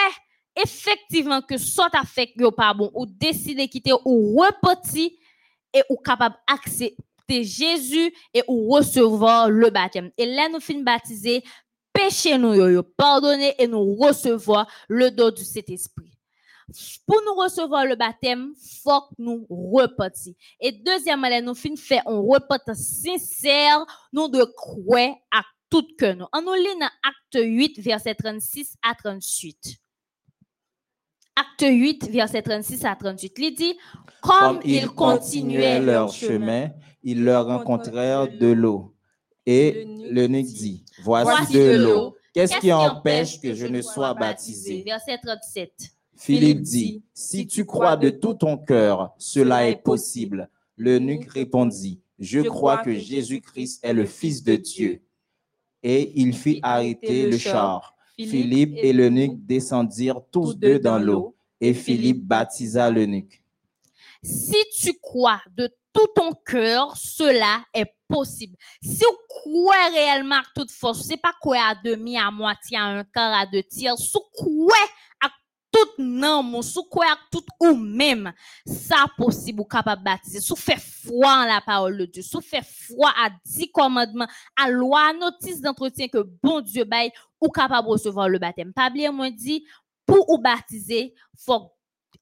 effectivement 0.57 1.43
que 1.43 1.57
ça 1.59 1.89
t'a 1.91 2.05
fait 2.05 2.33
pas 2.57 2.75
bon 2.75 2.91
ou 2.95 3.07
décider 3.07 3.69
quitter 3.69 3.93
ou 4.05 4.41
reparti 4.41 5.19
et 5.73 5.83
ou 5.91 5.97
capable 5.97 6.37
accepter 6.47 7.45
Jésus 7.45 8.15
et 8.33 8.43
ou 8.49 8.71
recevoir 8.73 9.51
le 9.51 9.71
baptême. 9.71 10.11
Et 10.17 10.27
là 10.27 10.49
nous 10.49 10.61
fin 10.61 10.81
baptiser 10.83 11.43
péché 11.93 12.39
nous 12.39 12.55
yo, 12.55 12.83
pardonner 12.83 13.55
et 13.59 13.67
nous 13.67 13.95
recevoir 13.97 14.67
le 14.89 15.11
don 15.11 15.31
du 15.31 15.45
Saint-Esprit. 15.45 16.13
Pour 17.07 17.23
nous 17.25 17.35
recevoir 17.35 17.87
le 17.87 17.95
baptême, 17.95 18.53
faut 18.83 19.01
que 19.03 19.15
nous 19.19 19.47
repartir. 19.49 20.35
Et 20.61 20.73
deuxièmement, 20.73 21.29
nous 21.41 21.55
fin 21.55 21.77
faire 21.77 22.03
un 22.07 22.19
repas 22.19 22.59
sincère, 22.75 23.87
nous 24.13 24.29
de 24.29 24.43
croire 24.45 25.15
à 25.31 25.43
tout 25.71 25.87
cœur. 25.97 26.17
nous. 26.17 26.27
On 26.33 26.43
nous 26.43 26.55
lit 26.55 26.79
dans 26.81 26.91
Acte 27.05 27.45
8, 27.45 27.79
verset 27.79 28.17
36 28.17 28.77
à 28.83 28.95
38. 28.95 29.77
Acte 31.37 31.67
8, 31.69 32.11
verset 32.11 32.43
36 32.43 32.85
à 32.87 32.97
38. 32.97 33.35
Il 33.39 33.55
dit, 33.55 33.77
comme, 34.23 34.59
Comme 34.59 34.61
ils 34.65 34.89
continuaient 34.89 35.81
leur 35.81 36.11
chemin, 36.11 36.71
ils 37.03 37.23
leur 37.23 37.47
rencontrèrent 37.47 38.27
de 38.27 38.47
l'eau. 38.49 38.95
Et 39.45 39.87
l'eunuque 40.11 40.47
dit, 40.47 40.85
Voici 41.03 41.53
de 41.53 41.77
l'eau. 41.77 42.17
Qu'est-ce 42.33 42.59
qui 42.59 42.73
empêche 42.73 43.41
que 43.41 43.55
je 43.55 43.67
ne 43.67 43.81
sois 43.83 44.15
baptisé? 44.15 44.83
Verset 44.83 45.19
37. 45.23 45.73
Philippe 46.17 46.63
dit, 46.63 47.03
Si 47.13 47.47
tu 47.47 47.65
crois 47.65 47.97
de 47.97 48.11
tout 48.11 48.35
ton 48.35 48.57
cœur, 48.57 49.15
cela 49.19 49.69
est 49.69 49.83
possible. 49.83 50.49
L'eunuque 50.77 51.31
répondit, 51.31 52.01
Je 52.19 52.41
crois 52.41 52.79
que 52.79 52.95
Jésus-Christ 52.95 53.81
est 53.85 53.93
le 53.93 54.07
Fils 54.07 54.43
de 54.43 54.57
Dieu. 54.57 55.03
Et 55.83 56.19
il 56.21 56.35
fit 56.35 56.61
arrêter 56.63 57.31
le 57.31 57.37
char. 57.37 57.96
Philippe 58.19 58.75
et 58.77 58.93
l'eunuque 58.93 59.45
descendirent 59.45 60.23
tous 60.31 60.55
deux 60.55 60.79
dans 60.79 60.99
l'eau, 60.99 61.37
et 61.61 61.75
Philippe 61.75 62.25
baptisa 62.25 62.91
l'eunuque. 62.91 63.43
Si 64.23 64.57
tu 64.81 64.93
crois 65.01 65.41
de 65.57 65.69
tout 65.93 66.09
ton 66.15 66.33
cœur, 66.33 66.97
cela 66.97 67.65
est 67.73 67.95
possible. 68.09 68.57
Si 68.83 68.99
tu 68.99 69.07
crois 69.29 69.89
réellement 69.93 70.37
à 70.37 70.45
toute 70.55 70.71
force, 70.71 71.03
c'est 71.03 71.21
pas 71.21 71.35
quoi 71.41 71.59
à 71.59 71.75
demi, 71.75 72.17
à 72.19 72.31
moitié, 72.31 72.77
à 72.77 72.85
un 72.85 73.05
quart, 73.05 73.33
à 73.33 73.47
deux 73.47 73.63
tiers, 73.63 73.97
si 73.99 74.11
tu 74.11 74.19
crois 74.33 74.75
à 75.23 75.29
tout 75.73 76.03
mon, 76.03 76.63
si 76.63 76.75
tu 76.75 76.89
crois 76.89 77.07
à 77.07 77.19
tout 77.31 77.45
ou 77.61 77.75
même, 77.75 78.33
ça 78.65 79.07
possible 79.17 79.61
ou 79.61 79.67
baptiser. 80.03 80.41
Si 80.41 80.55
tu 80.55 80.61
fais 80.61 80.79
foi 80.79 81.43
en 81.43 81.45
la 81.45 81.61
parole 81.61 81.99
de 81.99 82.07
Dieu, 82.07 82.23
si 82.23 82.31
tu 82.31 82.43
fais 82.43 82.63
foi 82.63 83.11
à 83.11 83.31
dix 83.45 83.71
commandements, 83.71 84.29
à 84.57 84.71
loi, 84.71 85.13
notice 85.13 85.61
d'entretien 85.61 86.09
que 86.09 86.27
bon 86.43 86.61
Dieu 86.61 86.85
baille, 86.85 87.11
ou 87.41 87.49
capable 87.49 87.87
de 87.89 87.93
recevoir 87.93 88.29
le 88.29 88.39
baptême. 88.39 88.73
Pas 88.73 88.89
oublier, 88.89 89.11
moi, 89.11 89.31
dit, 89.31 89.65
pour 90.07 90.29
ou 90.31 90.39
baptiser, 90.39 91.15
faut 91.37 91.73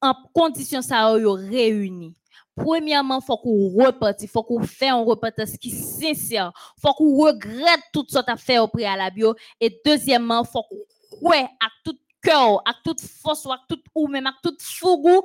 en 0.01 0.15
condition 0.35 0.83
ça 0.83 1.17
yo 1.19 1.33
réuni. 1.35 2.15
Premièrement, 2.57 3.21
faut 3.21 3.37
qu'on 3.37 3.69
repartit, 3.69 4.29
faut 4.29 4.43
qu'on 4.43 4.63
fait 4.63 4.89
un 4.89 5.03
repartage 5.03 5.57
qui 5.61 5.71
sincère, 5.71 6.53
faut 6.81 6.93
qu'on 6.95 7.17
regrette 7.17 7.83
tout 7.93 8.05
ce 8.09 8.19
que 8.19 8.33
tu 8.33 8.39
fait 8.39 8.59
au 8.59 8.69
préalable. 8.69 9.19
yo. 9.19 9.35
Et 9.61 9.81
deuxièmement, 9.85 10.45
faut 10.45 10.63
qu'on 10.63 11.17
croit 11.17 11.49
à 11.61 11.69
tout 11.85 11.99
cœur, 12.25 12.63
à 12.65 12.75
toute 12.83 13.01
force, 13.01 13.47
à 13.47 13.61
tout 13.69 13.81
ou 13.95 14.09
même 14.09 14.27
à 14.27 14.35
toute 14.43 14.63
fougou, 14.63 15.23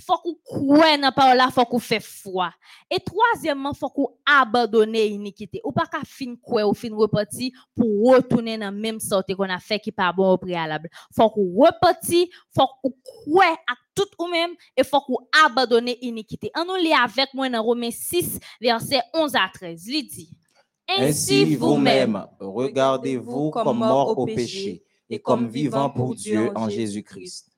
faut 0.00 0.16
qu'on 0.18 0.34
croit 0.44 0.96
dans 0.96 1.12
parole 1.12 1.36
là, 1.36 1.48
faut 1.50 1.64
qu'on 1.64 1.78
fait 1.78 2.02
foi. 2.02 2.52
Et 2.90 2.98
troisièmement, 3.00 3.74
faut 3.74 3.90
qu'on 3.90 4.08
abandonne 4.24 4.94
iniquité. 4.94 5.60
Ou 5.64 5.72
pas 5.72 5.86
qu'à 5.86 6.00
fin 6.04 6.34
quoi 6.36 6.66
ou 6.66 6.74
fin 6.74 6.94
reparti 6.94 7.52
pour 7.74 8.12
retourner 8.12 8.56
dans 8.56 8.66
la 8.66 8.70
même 8.70 9.00
sorte 9.00 9.34
qu'on 9.34 9.50
a 9.50 9.58
fait 9.58 9.80
qui 9.80 9.92
pas 9.92 10.12
bon 10.12 10.32
au 10.32 10.38
préalable. 10.38 10.88
Faut 11.14 11.28
qu'on 11.30 11.52
reparti, 11.56 12.30
faut 12.54 12.68
qu'on 12.82 12.94
croit 13.02 13.56
à 13.68 13.74
tout 13.94 14.08
ou 14.18 14.28
même 14.28 14.52
et 14.76 14.84
faut 14.84 15.00
qu'on 15.00 15.18
abandonne 15.44 15.90
iniquité. 16.00 16.50
On 16.56 16.64
nous 16.64 16.76
lit 16.76 16.94
avec 16.94 17.34
moi 17.34 17.48
dans 17.48 17.62
Romains 17.62 17.90
6 17.90 18.38
verset 18.60 19.02
11 19.14 19.34
à 19.34 19.50
13. 19.52 19.86
Il 19.88 20.06
dit 20.06 20.30
Ainsi 20.88 21.54
vous-même, 21.54 22.26
regardez-vous 22.40 23.50
comme 23.50 23.78
mort 23.78 24.18
au 24.18 24.26
péché 24.26 24.82
et 25.12 25.18
comme 25.18 25.46
vivant 25.46 25.90
pour 25.90 26.14
Dieu 26.14 26.50
en 26.54 26.70
Jésus-Christ. 26.70 27.52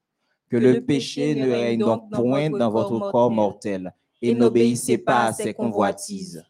Que 0.51 0.57
le 0.57 0.81
péché 0.85 1.37
ne 1.37 1.51
règne 1.51 1.79
donc 1.79 2.11
point 2.11 2.51
dans 2.51 2.69
votre 2.69 3.13
corps 3.13 3.31
mortel 3.31 3.95
et 4.21 4.35
n'obéissez 4.35 4.99
pas 4.99 5.27
à 5.27 5.33
ses 5.33 5.55
convoitises. 5.55 6.45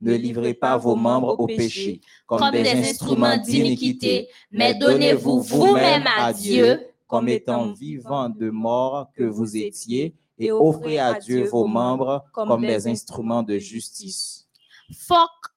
Ne 0.00 0.14
livrez 0.14 0.54
pas 0.54 0.76
vos 0.76 0.94
membres 0.94 1.34
au 1.38 1.46
péché 1.46 2.00
comme 2.26 2.48
des 2.52 2.68
instruments 2.70 3.36
d'iniquité, 3.36 4.28
mais 4.52 4.72
donnez-vous 4.72 5.40
vous-même 5.40 6.04
à 6.06 6.32
Dieu 6.32 6.86
comme 7.08 7.28
étant 7.28 7.72
vivants 7.72 8.28
de 8.28 8.50
mort 8.50 9.10
que 9.12 9.24
vous 9.24 9.56
étiez 9.56 10.14
et 10.38 10.52
offrez 10.52 11.00
à 11.00 11.14
Dieu 11.14 11.42
vos 11.42 11.66
membres 11.66 12.24
comme 12.32 12.64
des 12.64 12.86
instruments 12.86 13.42
de 13.42 13.58
justice. 13.58 14.48
faut 14.96 15.14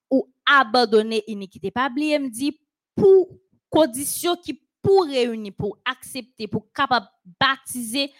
ou 0.09 0.27
abandonner 0.45 1.23
iniquité. 1.27 1.69
Pas 1.69 1.89
oublier 1.89 2.17
me 2.17 2.29
dit 2.29 2.59
pour 2.95 3.29
condition 3.73 4.35
qui 4.35 4.62
pour 4.83 5.05
réunir, 5.05 5.53
pour 5.57 5.79
accepter, 5.85 6.47
pour 6.47 6.71
capable 6.71 7.07
baptiser, 7.39 8.11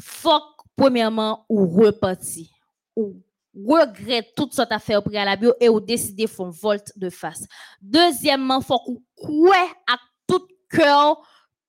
faut 0.00 0.42
premièrement 0.76 1.44
ou 1.48 1.66
repartir 1.66 2.46
ou 2.94 3.16
regrette 3.54 4.34
toute 4.36 4.52
sorte 4.52 4.72
affaire 4.72 4.98
au 4.98 5.02
préalable 5.02 5.54
et 5.60 5.68
ou 5.68 5.80
décider 5.80 6.26
font 6.26 6.50
volte 6.50 6.92
de 6.96 7.10
face. 7.10 7.46
Deuxièmement, 7.80 8.60
faut 8.60 8.78
qu'on 8.78 9.02
croit 9.16 9.70
à 9.88 9.96
tout 10.26 10.46
cœur 10.68 11.22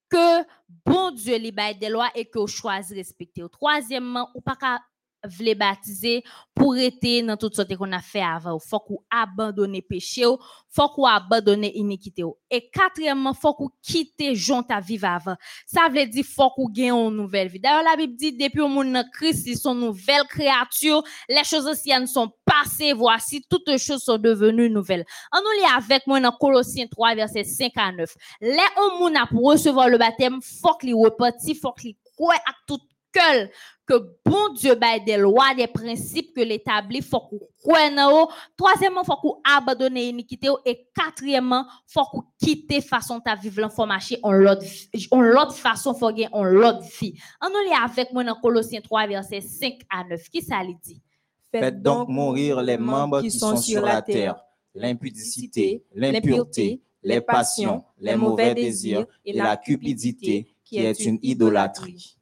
que 0.08 0.44
bon 0.84 1.10
Dieu 1.12 1.36
libère 1.36 1.76
des 1.76 1.88
lois 1.88 2.10
et 2.14 2.24
que 2.24 2.38
de 2.38 2.94
respecter. 2.94 3.42
Troisièmement, 3.50 4.30
ou 4.34 4.40
pas 4.40 4.56
vle 5.26 5.54
baptiser 5.54 6.22
pour 6.54 6.76
être 6.76 7.26
dans 7.26 7.36
toute 7.36 7.54
sorte 7.54 7.74
qu'on 7.76 7.92
a 7.92 8.00
fait 8.00 8.22
avant. 8.22 8.58
Faut 8.58 8.80
qu'on 8.80 8.98
abandonne 9.10 9.80
péché, 9.82 10.24
faut 10.70 10.88
qu'on 10.88 11.04
abandonne 11.04 11.64
iniquité. 11.64 12.24
Et 12.50 12.68
quatrièmement, 12.70 13.34
faut 13.34 13.54
qu'on 13.54 13.70
quitte 13.82 14.34
Jean 14.34 14.62
ta 14.62 14.80
vivre 14.80 15.08
avant. 15.08 15.36
Ça 15.66 15.88
veut 15.88 16.06
dire 16.06 16.24
faut 16.24 16.50
qu'on 16.50 16.68
gagne 16.68 16.92
une 16.92 17.16
nouvelle 17.16 17.48
vie. 17.48 17.60
D'ailleurs, 17.60 17.82
la 17.82 17.96
Bible 17.96 18.16
dit 18.16 18.32
depuis 18.32 18.60
au 18.60 18.68
monde 18.68 18.92
dans 18.92 19.04
Christ, 19.12 19.46
ils 19.46 19.58
sont 19.58 19.74
nouvelles 19.74 20.26
créatures. 20.28 21.02
Les 21.28 21.44
choses 21.44 21.66
anciennes 21.66 22.06
sont 22.06 22.32
passées. 22.44 22.92
Voici 22.92 23.44
toutes 23.48 23.76
choses 23.78 24.02
sont 24.02 24.18
devenues 24.18 24.70
nouvelles. 24.70 25.04
On 25.32 25.38
nous 25.38 25.60
lit 25.60 25.72
avec 25.76 26.06
moi 26.06 26.20
dans 26.20 26.32
Colossiens 26.32 26.86
3 26.86 27.14
verset 27.14 27.44
5 27.44 27.72
à 27.76 27.92
9. 27.92 28.14
Les 28.40 28.58
hommes 28.76 29.16
a 29.16 29.26
pour 29.26 29.50
recevoir 29.50 29.88
le 29.88 29.98
baptême, 29.98 30.40
faut 30.42 30.74
qu'ils 30.74 30.94
repartent, 30.94 31.36
faut 31.60 31.72
qu'ils 31.72 31.96
croient 32.16 32.34
à 32.34 32.52
tout 32.66 32.80
que 33.86 33.94
bon 34.24 34.52
Dieu 34.54 34.74
baille 34.74 35.04
des 35.04 35.16
lois, 35.16 35.54
des 35.56 35.68
principes 35.68 36.34
que 36.34 36.40
l'établit, 36.40 37.02
faut 37.02 37.20
qu'on 37.20 37.40
croit 37.56 37.90
dans 37.90 38.24
eux. 38.24 38.26
Troisièmement, 38.56 39.04
faut 39.04 39.16
qu'on 39.16 39.40
abandonne 39.44 39.94
l'iniquité. 39.94 40.48
Et 40.64 40.88
quatrièmement, 40.94 41.64
faut 41.86 42.04
qu'on 42.04 42.24
quitte 42.38 42.82
façon 42.82 43.20
ta 43.20 43.36
vivre 43.36 43.60
l'information 43.60 44.18
en 44.22 44.32
l'autre, 44.32 44.64
en 45.10 45.20
l'autre 45.20 45.54
façon, 45.54 45.94
faut 45.94 46.08
gagner 46.08 46.28
en 46.32 46.42
l'autre 46.42 46.82
vie. 47.00 47.14
On 47.40 47.48
nous 47.48 47.64
lit 47.64 47.76
avec 47.82 48.12
moi 48.12 48.24
dans 48.24 48.34
Colossiens 48.34 48.80
3, 48.80 49.06
verset 49.06 49.40
5 49.40 49.74
à 49.88 50.04
9. 50.04 50.28
Qui 50.30 50.42
ça 50.42 50.62
lui 50.64 50.76
dit? 50.82 51.00
Faites 51.52 51.80
donc 51.80 52.08
mourir 52.08 52.60
les 52.60 52.76
membres 52.76 53.20
qui 53.20 53.30
sont 53.30 53.56
sur 53.56 53.82
la 53.82 54.02
terre, 54.02 54.36
l'impudicité, 54.74 55.84
l'impureté, 55.94 56.82
les 57.04 57.20
passions, 57.20 57.84
les 57.98 58.16
mauvais 58.16 58.52
désirs 58.52 59.06
et 59.24 59.32
la 59.32 59.56
cupidité, 59.56 60.48
qui 60.64 60.78
est 60.78 60.98
une 61.04 61.20
idolâtrie. 61.22 62.16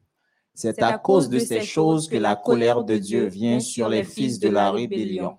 C'est 0.54 0.80
à 0.82 0.98
cause 0.98 1.28
de 1.28 1.38
ces 1.38 1.62
choses 1.62 2.08
que 2.08 2.16
la 2.16 2.36
colère 2.36 2.84
de 2.84 2.96
Dieu 2.96 3.26
vient 3.26 3.58
sur 3.58 3.88
les 3.88 4.04
fils 4.04 4.38
de 4.38 4.48
la 4.48 4.70
rébellion, 4.70 5.36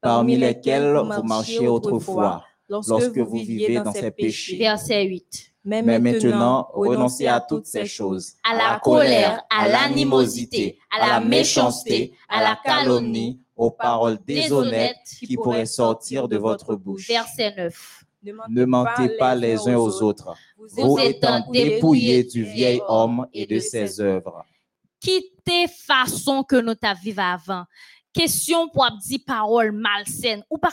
parmi 0.00 0.36
lesquels 0.36 0.96
vous 0.96 1.22
marchiez 1.22 1.68
autrefois, 1.68 2.44
lorsque 2.68 3.18
vous 3.18 3.36
viviez 3.36 3.80
dans 3.80 3.92
ces 3.92 4.10
péchés. 4.10 4.58
Verset 4.58 5.04
8. 5.04 5.52
Mais 5.64 5.82
maintenant, 6.00 6.68
renoncez 6.72 7.28
à 7.28 7.40
toutes 7.40 7.66
ces 7.66 7.86
choses, 7.86 8.32
À 8.42 8.56
la 8.56 8.80
colère, 8.80 9.42
à 9.48 9.68
l'animosité, 9.68 10.78
à 10.90 11.06
la 11.06 11.20
méchanceté, 11.20 12.14
à 12.28 12.42
la 12.42 12.58
calomnie, 12.64 13.40
aux 13.56 13.70
paroles 13.70 14.18
déshonnêtes 14.26 14.96
qui 15.20 15.36
pourraient 15.36 15.66
sortir 15.66 16.26
de 16.26 16.36
votre 16.36 16.74
bouche. 16.74 17.06
Verset 17.06 17.54
9. 17.56 18.04
Ne 18.48 18.64
mentez 18.64 19.16
pas 19.18 19.34
les 19.34 19.68
uns 19.68 19.76
aux 19.76 20.02
autres, 20.02 20.36
vous 20.56 20.98
étant 20.98 21.40
dépouillés 21.50 22.24
du 22.24 22.44
vieil 22.44 22.80
homme 22.86 23.26
et 23.32 23.46
de 23.46 23.58
ses 23.58 24.00
œuvres. 24.00 24.44
quitter 25.00 25.66
façon 25.68 26.44
que 26.44 26.56
nous 26.56 26.74
t'a 26.76 26.94
vivre 26.94 27.22
avant. 27.22 27.64
Question 28.12 28.68
pour 28.68 28.88
dire 29.00 29.20
parole 29.26 29.72
malsaine 29.72 30.44
ou 30.50 30.58
pas 30.58 30.70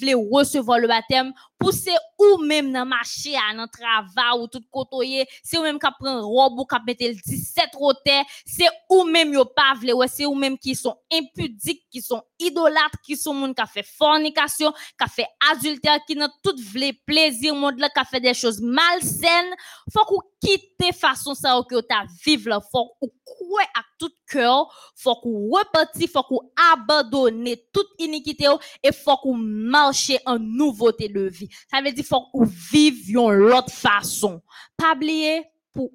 vle 0.00 0.14
recevoir 0.32 0.78
le 0.78 0.88
baptême 0.88 1.32
pour 1.58 1.72
c'est 1.72 1.90
ou 2.18 2.38
même 2.38 2.72
dans 2.72 2.86
marché 2.86 3.34
à 3.36 3.54
dans 3.54 3.66
travail 3.66 4.40
ou 4.40 4.46
tout 4.46 4.62
côtoyer 4.70 5.26
c'est 5.42 5.58
ou 5.58 5.62
même 5.62 5.78
qui 5.78 5.86
prend 5.98 6.20
robe 6.20 6.58
ou 6.60 6.64
qui 6.64 6.76
mettre 6.86 7.04
le 7.04 7.14
17 7.14 7.68
roté 7.74 8.22
c'est 8.46 8.68
ou 8.88 9.04
même 9.04 9.32
yo 9.32 9.44
pas 9.44 9.74
ouais 9.82 10.08
c'est 10.08 10.26
ou 10.26 10.34
même 10.34 10.58
qui 10.58 10.74
sont 10.74 10.96
impudiques 11.12 11.84
qui 11.90 12.00
sont 12.00 12.22
idolâtres 12.38 13.00
qui 13.04 13.16
sont 13.16 13.34
monde 13.34 13.54
qui 13.54 13.62
fait 13.72 13.86
fornication 13.86 14.72
qui 14.72 15.10
fait 15.10 15.26
adultère 15.50 15.98
qui 16.06 16.16
n'a 16.16 16.28
tout 16.42 16.56
vle 16.56 16.92
plaisir 17.06 17.54
monde 17.54 17.78
là 17.78 17.88
qui 17.88 18.04
fait 18.06 18.20
des 18.20 18.34
choses 18.34 18.60
malsaines. 18.60 19.54
Faut 19.92 20.04
qu'on 20.04 20.20
quitte 20.40 20.94
façon 20.94 21.34
ça 21.34 21.60
que 21.68 21.80
ta 21.80 22.04
vivre 22.24 22.50
là 22.50 22.60
faut 22.60 22.94
qu'on 23.00 23.10
croit 23.24 23.62
à 23.76 23.82
tout 23.98 24.12
cœur 24.28 24.92
faut 24.96 25.16
qu'on 25.16 25.50
repartit 25.50 26.08
faut 26.08 26.22
qu'on 26.22 26.50
abandonne 26.72 27.44
toute 27.72 27.88
iniquité 27.98 28.46
et 28.82 28.92
faut 28.92 29.16
qu'on 29.16 29.36
marche 29.36 30.12
en 30.24 30.38
nouveauté 30.38 31.08
de 31.08 31.22
vie 31.22 31.47
ça 31.70 31.80
veut 31.82 31.92
dire 31.92 32.04
faut 32.04 32.26
qu'on 32.32 32.44
vive 32.44 33.10
yon 33.10 33.30
l'autre 33.30 33.72
façon. 33.72 34.42
Pas 34.76 34.94
oublier 34.94 35.44
pour 35.72 35.90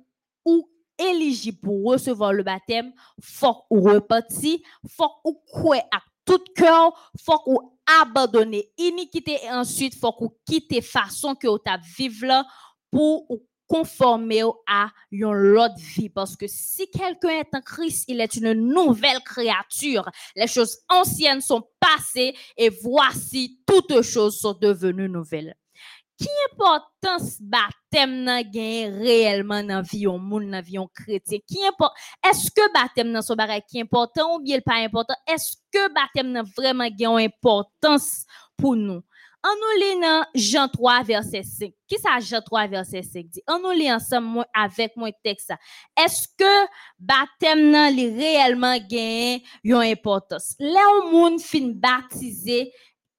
ou 0.46 0.70
éligible 0.98 1.60
pour 1.60 1.84
recevoir 1.84 2.34
le 2.34 2.44
baptême 2.44 2.94
faut 3.22 3.56
qu'on 3.70 3.82
repartit 3.82 4.64
faut 4.88 5.10
qu'on 5.24 5.34
croit 5.48 5.84
à 5.92 6.00
tout 6.26 6.44
cœur 6.56 7.12
faut 7.26 7.40
qu'on 7.40 7.74
abandonne 8.02 8.56
iniquité 8.78 9.38
et 9.44 9.50
ensuite 9.50 9.96
faut 9.96 10.12
qu'on 10.12 10.32
quitte 10.46 10.84
façon 10.84 11.36
que 11.36 11.58
ta 11.58 11.78
vivre 11.98 12.28
là 12.28 12.46
pour 12.92 13.30
ou 13.30 13.42
conformer 13.74 14.44
à 14.68 14.90
une 15.12 15.58
autre 15.58 15.74
vie. 15.78 16.10
Parce 16.10 16.36
que 16.36 16.46
si 16.48 16.88
quelqu'un 16.92 17.40
est 17.42 17.56
en 17.56 17.62
Christ, 17.62 18.06
il 18.08 18.22
est 18.22 18.36
une 18.36 18.54
nouvelle 18.54 19.20
créature. 19.26 20.08
Les 20.36 20.46
choses 20.46 20.78
anciennes 20.90 21.42
sont 21.42 21.68
passées 21.80 22.36
et 22.56 22.70
voici 22.70 23.60
toutes 23.66 24.04
choses 24.04 24.38
sont 24.40 24.54
devenues 24.54 25.10
nouvelles. 25.10 25.56
Qui 26.16 26.30
importance 26.54 27.42
baptême 27.42 28.24
nan 28.24 28.44
gen 28.54 28.94
réellement 29.02 29.64
dans 29.64 29.82
vie 29.82 30.06
au 30.06 30.20
monde 30.20 30.52
dans 30.52 30.62
vie 30.62 30.78
chrétien? 30.94 31.40
Qui 31.48 31.66
import 31.66 31.92
est-ce 32.24 32.52
que 32.52 32.72
baptême 32.72 33.10
nan 33.12 33.24
son 33.24 33.36
bagay 33.36 33.64
qui 33.68 33.82
important 33.82 34.36
ou 34.36 34.40
bien 34.40 34.60
pas 34.60 34.76
important? 34.76 35.16
Est-ce 35.28 35.58
que 35.72 35.92
baptême 35.92 36.32
nan 36.32 36.46
vraiment 36.56 36.88
gen 36.88 37.18
une 37.18 37.26
importance 37.26 38.26
pour 38.56 38.76
nous? 38.76 39.02
On 39.46 39.56
nous 39.56 39.82
lit 39.82 40.02
dans 40.02 40.26
Jean 40.34 40.68
3, 40.70 41.04
verset 41.04 41.44
5. 41.44 41.72
Qui 41.88 41.98
ça, 41.98 42.20
Jean 42.22 42.42
3, 42.42 42.68
verset 42.68 43.04
5 43.04 43.26
dit? 43.28 43.44
On 43.48 43.60
nous 43.60 43.72
lit 43.72 43.92
ensemble 43.92 44.28
moi, 44.28 44.48
avec 44.54 44.96
mon 44.96 45.12
texte. 45.24 45.48
ça. 45.48 45.58
Est-ce 45.98 46.28
que 46.38 46.70
baptême 46.98 47.70
nan 47.70 47.94
li 47.94 48.08
réellement 48.10 48.78
gagne 48.78 49.42
une 49.64 49.74
importance? 49.76 50.56
Là, 50.60 50.82
on 50.96 51.12
moun 51.12 51.40
fin 51.40 51.74
baptisé, 51.74 52.72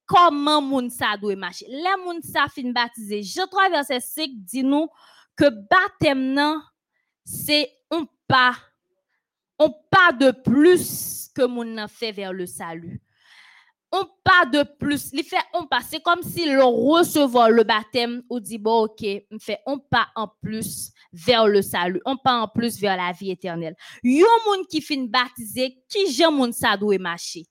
comment 0.07 0.61
moun 0.61 0.89
sa 0.89 1.15
doit 1.15 1.35
marcher? 1.35 1.67
Là, 1.69 1.95
moun 2.03 2.19
sa 2.23 2.47
fin 2.47 2.71
baptisé. 2.71 3.21
Jean 3.21 3.45
3, 3.45 3.69
verset 3.69 3.99
5 3.99 4.29
dit 4.33 4.63
nous 4.63 4.87
que 5.35 5.49
baptême 5.49 6.33
nan, 6.33 6.59
c'est 7.23 7.71
un 7.91 8.07
pas, 8.27 8.55
un 9.59 9.69
pas 9.91 10.11
de 10.11 10.31
plus 10.31 11.29
que 11.35 11.45
moun 11.45 11.75
nan 11.75 11.87
fait 11.87 12.11
vers 12.11 12.33
le 12.33 12.47
salut 12.47 13.04
on 13.91 14.05
pas 14.23 14.45
de 14.45 14.63
plus. 14.79 15.09
Il 15.13 15.23
fait 15.23 15.37
on 15.53 15.65
pas. 15.65 15.81
C'est 15.89 16.01
comme 16.01 16.21
si 16.23 16.45
l'on 16.51 16.71
recevoir 16.71 17.49
le 17.49 17.63
baptême 17.63 18.23
ou 18.29 18.39
dit 18.39 18.57
bon 18.57 18.83
ok, 18.83 19.05
on 19.31 19.39
fait 19.39 19.59
on 19.65 19.79
pas 19.79 20.07
en 20.15 20.27
plus 20.41 20.91
vers 21.13 21.47
le 21.47 21.61
salut, 21.61 22.01
on 22.05 22.17
pas 22.17 22.33
en 22.33 22.47
plus 22.47 22.79
vers 22.79 22.97
la 22.97 23.11
vie 23.11 23.31
éternelle. 23.31 23.75
Yon 24.03 24.27
moun 24.45 24.65
qui 24.69 24.81
fin 24.81 25.05
baptisé, 25.05 25.77
qui 25.87 26.11
j'aime 26.11 26.35
moun 26.35 26.51
sa 26.51 26.75
doit 26.75 26.97
marcher? 26.97 27.45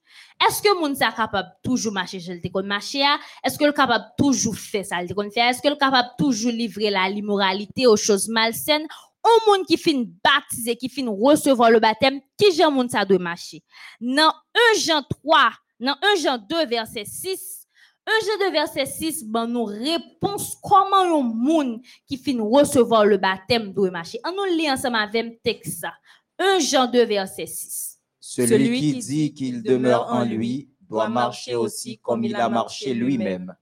Est-ce 0.46 0.60
que 0.60 0.78
moun 0.78 0.94
sa 0.94 1.12
capable 1.12 1.48
toujours 1.62 1.92
marcher, 1.92 2.20
je 2.20 2.32
le 2.32 2.62
marcher 2.62 3.02
a? 3.02 3.18
Est-ce 3.42 3.58
que 3.58 3.64
le 3.64 3.72
capable 3.72 4.04
toujours 4.18 4.56
faire 4.56 4.84
ça, 4.84 5.02
le 5.02 5.30
faire? 5.30 5.48
Est-ce 5.48 5.62
que 5.62 5.68
le 5.68 5.76
capable 5.76 6.10
toujours 6.18 6.52
livrer 6.52 6.90
la 6.90 7.08
l'immoralité 7.08 7.86
aux 7.86 7.96
choses 7.96 8.28
malsaines? 8.28 8.86
un 9.24 9.50
monde 9.50 9.66
qui 9.66 9.76
fin 9.76 10.04
baptisé, 10.22 10.76
qui 10.76 10.88
fin 10.88 11.06
recevoir 11.08 11.70
le 11.70 11.80
baptême, 11.80 12.20
qui 12.36 12.52
Jean 12.54 12.70
monde 12.70 12.90
ça 12.90 13.04
doit 13.04 13.18
marcher? 13.18 13.62
Dans 14.00 14.34
1 14.74 14.78
Jean 14.78 15.02
3, 15.02 15.50
dans 15.84 15.96
1 16.02 16.20
Jean 16.22 16.38
2 16.38 16.66
verset 16.66 17.04
6, 17.04 17.68
1 18.06 18.10
Jean 18.26 18.46
2 18.46 18.52
verset 18.52 18.86
6 18.86 19.24
ben 19.24 19.46
nous 19.46 19.64
réponse 19.64 20.56
comment 20.62 21.18
un 21.18 21.22
monde 21.22 21.80
qui 22.06 22.16
fin 22.16 22.40
recevoir 22.40 23.04
le 23.04 23.18
baptême 23.18 23.72
doit 23.72 23.90
marcher. 23.90 24.18
On 24.26 24.32
nous 24.32 24.56
lit 24.56 24.70
ensemble 24.70 24.96
avec 24.96 25.42
texte 25.42 25.80
ça. 25.80 25.92
1 26.38 26.58
Jean 26.60 26.86
2 26.86 27.04
verset 27.04 27.46
6. 27.46 28.00
Celui, 28.20 28.80
qui 28.80 28.98
dit 28.98 29.34
qu'il 29.34 29.62
demeure 29.62 30.08
en 30.10 30.24
lui 30.24 30.70
doit 30.88 31.08
marcher 31.08 31.54
aussi 31.54 31.98
comme 31.98 32.24
il 32.24 32.34
a 32.36 32.48
marché 32.48 32.94
lui-même. 32.94 33.54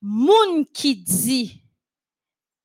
Moun 0.00 0.64
qui 0.72 0.96
dit 0.96 1.62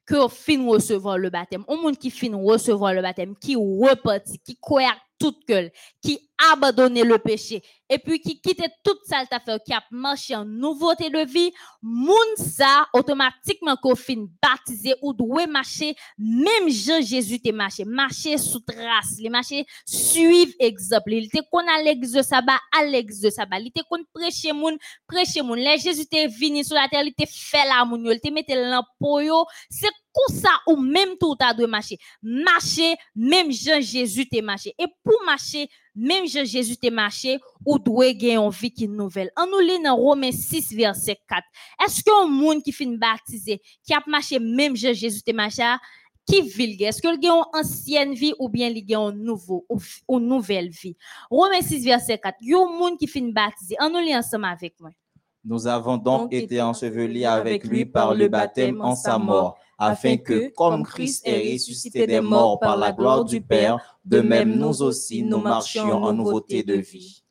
que 0.06 0.27
fin 0.27 0.65
recevoir 0.68 1.18
le 1.18 1.30
baptême, 1.30 1.64
un 1.68 1.76
monde 1.76 1.98
qui 1.98 2.10
fin 2.10 2.35
recevoir 2.35 2.94
le 2.94 3.02
baptême, 3.02 3.35
qui 3.35 3.56
repartit, 3.56 4.40
qui 4.40 4.57
croit 4.57 4.94
toute 5.18 5.48
gueule, 5.48 5.72
qui 6.02 6.30
abandonne 6.52 7.02
le 7.02 7.18
péché, 7.18 7.64
et 7.94 7.99
puis 7.99 8.20
qui 8.20 8.41
quitte 8.41 8.64
toute 8.84 9.06
sale 9.06 9.28
affaire, 9.30 9.60
qui 9.64 9.72
a 9.72 9.84
marché 9.91 10.36
en 10.36 10.45
nouveauté 10.45 11.11
de 11.11 11.24
vie, 11.26 11.52
moun 11.80 12.18
ça, 12.38 12.88
automatiquement 12.91 13.76
qu'on 13.76 13.95
fin 13.95 14.26
baptisé 14.41 14.95
ou 15.03 15.14
doit 15.14 15.45
marcher, 15.45 15.95
même 16.18 16.70
Jean 16.70 17.02
Jésus 17.02 17.40
te 17.40 17.52
marché, 17.52 17.86
marcher 17.86 18.40
sous 18.40 18.61
trace, 18.61 19.20
les 19.20 19.30
marcher 19.30 19.65
suivre 19.86 20.53
exemple. 20.60 21.14
Il 21.14 21.26
était 21.26 21.41
qu'on 21.52 21.60
à 21.60 21.94
de 21.94 22.22
sabbat, 22.24 22.60
à 22.76 22.84
de 22.84 23.30
sabbat. 23.30 23.60
Il 23.60 23.68
était 23.68 23.82
qu'on 23.88 24.03
prêcher 24.11 24.53
moun, 24.53 24.76
prêcher 25.07 25.44
moun. 25.44 25.60
Les 25.60 25.78
Jésus 25.78 26.07
te 26.07 26.28
venu 26.40 26.64
sur 26.64 26.76
la 26.76 26.88
terre, 26.88 27.03
il 27.03 27.14
te 27.14 27.30
fait 27.30 27.65
la 27.68 27.86
moun, 27.86 28.10
il 28.11 28.20
te 28.20 28.34
mettait 28.34 28.56
l'ampoule, 28.56 29.26
yo. 29.26 29.45
c'est 29.70 29.91
comme 30.14 30.35
ça 30.35 30.49
ou 30.68 30.77
même 30.77 31.18
tout 31.19 31.35
a 31.40 31.53
doit 31.53 31.68
marcher. 31.68 31.98
Marcher, 32.22 32.95
même 33.15 33.52
Jean 33.52 33.81
Jésus 33.81 34.27
te 34.27 34.41
marché. 34.41 34.73
Et 34.77 34.85
pour 35.03 35.19
marcher, 35.26 35.69
même 35.95 36.27
Jean 36.27 36.45
Jésus 36.45 36.77
te 36.77 36.90
marché, 36.90 37.40
ou 37.65 37.80
doit 37.80 38.14
gagner 38.14 38.38
une 38.38 38.49
vie 38.49 38.72
qui 38.72 38.88
nouvelle. 38.88 39.31
On 39.38 39.48
nous 39.48 39.60
lit 39.60 39.81
dans 39.84 39.95
Romains 39.95 40.31
6, 40.31 40.73
verset 40.76 41.18
4. 41.27 41.44
Est-ce 41.85 42.03
qu'un 42.03 42.27
monde 42.27 42.64
qui 42.64 42.72
finit 42.72 42.98
baptisé, 42.98 43.61
qui 43.85 43.94
a 43.94 44.02
marché 44.07 44.40
même 44.40 44.76
Jean 44.76 44.94
Jésus 44.94 45.22
te 45.22 45.31
marché, 45.31 45.64
qui 46.26 46.41
vit 46.41 46.81
Est-ce 46.84 47.02
qu'il 47.02 47.10
a 47.10 47.14
une 47.14 47.44
ancienne 47.53 48.14
vie 48.14 48.34
ou 48.40 48.49
bien 48.49 48.69
il 48.69 48.95
a 48.95 48.99
une 48.99 49.23
nouveau 49.23 49.65
ou, 49.69 49.80
ou 50.07 50.19
nouvelle 50.19 50.69
vie? 50.69 50.95
Romains 51.30 51.61
6, 51.61 51.84
verset 51.84 52.18
4. 52.18 52.38
Il 52.41 52.49
y 52.49 52.53
a 52.53 52.60
un 52.60 52.65
monde 52.65 52.98
qui 52.98 53.07
finit 53.07 53.34
baptisé. 53.34 53.76
On 53.80 53.90
nous 53.90 53.99
lit 53.99 54.15
ensemble 54.15 54.45
avec 54.45 54.80
moi. 54.80 54.91
Nous 55.45 55.68
avons 55.68 55.98
donc 55.98 56.32
été 56.34 56.61
ensevelis 56.61 57.26
avec 57.26 57.65
lui 57.65 57.86
par 57.86 58.14
le 58.14 58.30
baptême 58.30 58.80
en 58.82 58.95
sa 58.95 59.18
mort, 59.18 59.57
afin 59.78 60.15
que, 60.15 60.49
comme 60.56 60.84
Christ 60.84 61.28
est 61.28 61.53
ressuscité 61.53 62.07
des 62.07 62.22
morts 62.22 62.60
par 62.60 62.78
la 62.78 62.94
gloire 62.94 63.26
du 63.26 63.41
Père, 63.41 63.98
de 64.06 64.22
même 64.22 64.56
nous 64.56 64.82
aussi 64.82 65.22
nous 65.22 65.40
marchions 65.40 66.02
en 66.02 66.14
nouveauté 66.14 66.64
de 66.64 66.76
vie. 66.76 67.24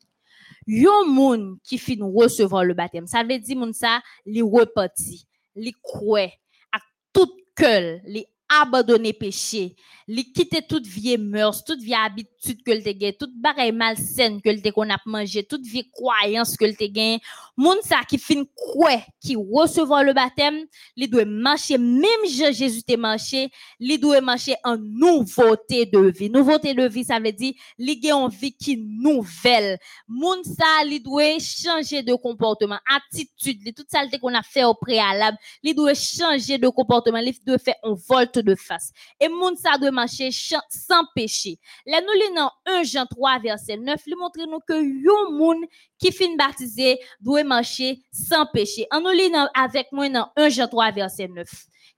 Yon 0.65 1.07
moun 1.07 1.57
fin 1.65 1.97
recevoir 1.99 2.63
le 2.63 2.73
baptême, 2.73 3.07
ça 3.07 3.23
veut 3.23 3.39
dire 3.39 3.57
moun 3.57 3.73
ça, 3.73 3.99
li 4.25 4.41
reparti, 4.41 5.25
li 5.55 5.73
croit, 5.81 6.31
à 6.71 6.79
tout 7.11 7.29
cœur, 7.55 7.99
li 8.05 8.25
abandonner 8.61 9.13
péché, 9.13 9.75
li 10.07 10.31
quitter 10.31 10.61
toute 10.61 10.85
vieille 10.85 11.17
mœurs, 11.17 11.63
toute 11.63 11.79
vieille 11.79 12.05
habitude 12.05 12.63
que 12.63 12.71
le 12.71 12.81
te 12.81 13.11
toute 13.17 13.33
bagaille 13.35 13.71
malsaine 13.71 14.41
que 14.41 14.49
le 14.49 14.71
qu'on 14.71 14.89
a 14.89 14.97
mangé, 15.05 15.43
toute 15.43 15.65
vieille 15.65 15.89
croyance 15.91 16.57
que 16.57 16.65
le 16.65 16.73
te 16.73 16.85
gagne. 16.85 17.19
Moun 17.55 17.77
ça 17.83 18.01
qui 18.07 18.17
fin 18.17 18.43
quoi, 18.55 19.01
qui 19.21 19.35
recevoir 19.35 20.03
le 20.03 20.13
baptême, 20.13 20.65
li 20.97 21.07
doit 21.07 21.25
marcher 21.25 21.77
même 21.77 22.25
Jésus 22.27 22.83
te 22.83 22.95
marché, 22.95 23.51
li 23.79 23.97
doit 23.97 24.21
marcher 24.21 24.55
en 24.63 24.77
nouveauté 24.77 25.85
de 25.85 25.99
vie. 25.99 26.29
Nouveauté 26.29 26.73
de 26.73 26.87
vie 26.87 27.03
ça 27.03 27.19
veut 27.19 27.31
dire 27.31 27.53
li 27.77 27.99
gagne 27.99 28.23
une 28.23 28.29
vie 28.29 28.53
qui 28.53 28.77
nouvelle. 28.77 29.77
Moun 30.07 30.43
ça 30.43 30.83
li 30.85 30.99
doit 30.99 31.39
changer 31.39 32.03
de 32.03 32.13
comportement, 32.15 32.79
attitude, 32.93 33.63
li 33.63 33.73
tout 33.73 33.85
ça 33.87 34.01
qu'on 34.19 34.33
a 34.33 34.43
fait 34.43 34.63
au 34.63 34.73
préalable, 34.73 35.37
li 35.63 35.73
doit 35.73 35.93
changer 35.93 36.57
de 36.57 36.67
comportement, 36.69 37.19
li 37.19 37.37
doit 37.45 37.57
faire 37.57 37.75
un 37.83 37.93
volte 37.93 38.42
de 38.43 38.55
face. 38.55 38.91
Et 39.19 39.29
moun 39.29 39.55
ça 39.55 39.77
doit 39.77 39.91
marcher 39.91 40.29
sans 40.31 41.03
péché. 41.15 41.59
Là, 41.85 42.01
nous 42.01 42.13
lisons 42.13 42.35
dans 42.35 42.51
1 42.65 42.83
Jean 42.83 43.05
3, 43.05 43.39
verset 43.39 43.77
9, 43.77 44.05
lui 44.05 44.15
montre 44.15 44.39
nous 44.47 44.59
que 44.67 44.73
yon 44.73 45.31
moun 45.37 45.65
qui 45.97 46.11
fin 46.11 46.35
baptisé 46.35 46.99
doit 47.19 47.43
marcher 47.43 47.99
sans 48.11 48.45
péché. 48.45 48.85
En 48.91 49.01
nous 49.01 49.09
lisons 49.09 49.47
avec 49.53 49.91
moi 49.91 50.09
dans 50.09 50.29
1 50.35 50.49
Jean 50.49 50.67
3, 50.67 50.91
verset 50.91 51.27
9. 51.27 51.47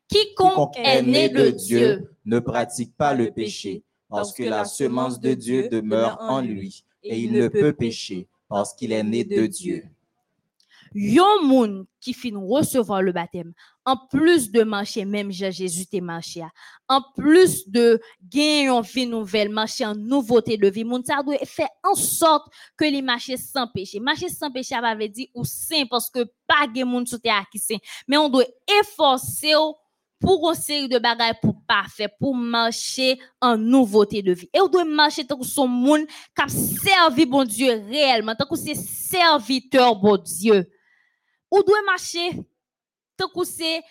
Quiconque 0.08 0.76
Quiconque 0.76 0.78
est 0.78 1.02
né 1.02 1.30
de 1.30 1.50
Dieu 1.50 2.12
ne 2.26 2.40
pratique 2.40 2.96
pas 2.96 3.14
le 3.14 3.32
péché, 3.32 3.84
parce 4.10 4.34
que 4.34 4.44
la 4.44 4.66
semence 4.66 5.20
de 5.20 5.34
Dieu 5.34 5.68
demeure 5.70 6.18
en 6.20 6.42
lui, 6.42 6.84
et 7.04 7.20
il 7.20 7.32
ne 7.32 7.48
peut 7.48 7.74
pécher, 7.74 8.28
parce 8.48 8.74
qu'il 8.74 8.92
est 8.92 9.04
né 9.04 9.24
de 9.24 9.48
Dieu. 9.48 9.84
Yon 10.96 11.44
moun 11.44 11.86
qui 12.00 12.14
fin 12.14 12.32
recevoir 12.34 13.02
le 13.02 13.12
baptême, 13.12 13.52
en 13.84 13.98
plus 13.98 14.50
de 14.50 14.64
marcher, 14.64 15.04
même 15.04 15.32
Jésus 15.32 15.86
te 15.86 16.00
marché, 16.00 16.42
a, 16.42 16.50
en 16.88 17.02
plus 17.16 17.70
de 17.70 18.00
gagner 18.24 18.70
une 18.70 18.82
vie 18.82 19.06
nouvelle, 19.06 19.50
marcher 19.50 19.86
en 19.86 19.94
nouveauté 19.94 20.58
de 20.58 20.70
vie, 20.70 20.86
moun 20.86 21.04
ça 21.04 21.22
doit 21.22 21.38
faire 21.46 21.70
en 21.84 21.96
sorte 21.96 22.48
que 22.78 22.86
les 22.86 23.02
marcher 23.02 23.36
sans 23.36 23.68
péché. 23.68 24.00
Marcher 24.00 24.30
sans 24.30 24.50
péché, 24.50 24.76
ça 24.76 24.96
veut 24.96 25.10
dire 25.10 25.28
ou 25.36 25.44
saint, 25.44 25.86
parce 25.90 26.10
que 26.10 26.24
pas 26.48 26.66
de 26.74 26.84
moun 26.84 27.06
sous 27.06 27.20
terre 27.20 27.46
qui 27.52 27.60
saint, 27.60 27.78
mais 28.08 28.18
on 28.18 28.30
doit 28.30 28.46
efforcer 28.82 29.54
ou 29.56 29.76
pour 30.20 30.54
une 30.70 30.88
de 30.88 30.98
bagages 30.98 31.36
pour 31.42 31.56
parfait, 31.68 32.08
pour 32.20 32.34
marcher 32.34 33.20
en 33.42 33.58
nouveauté 33.58 34.22
de 34.22 34.32
vie. 34.32 34.50
Et 34.54 34.62
on 34.62 34.68
doit 34.68 34.86
marcher 34.86 35.26
tant 35.26 35.38
que 35.38 35.46
son 35.46 35.68
monde 35.68 36.06
qui 36.08 36.42
a 36.42 36.48
servi 36.48 37.26
bon 37.26 37.44
Dieu 37.44 37.84
réellement, 37.90 38.34
tant 38.34 38.48
que 38.48 38.56
c'est 38.56 38.76
serviteur 38.76 39.96
bon 39.98 40.18
Dieu. 40.18 40.66
Ou 41.56 41.64
doit 41.64 41.84
marcher 41.86 42.32
tant 43.16 43.30
que 43.30 43.46
c'est 43.46 43.82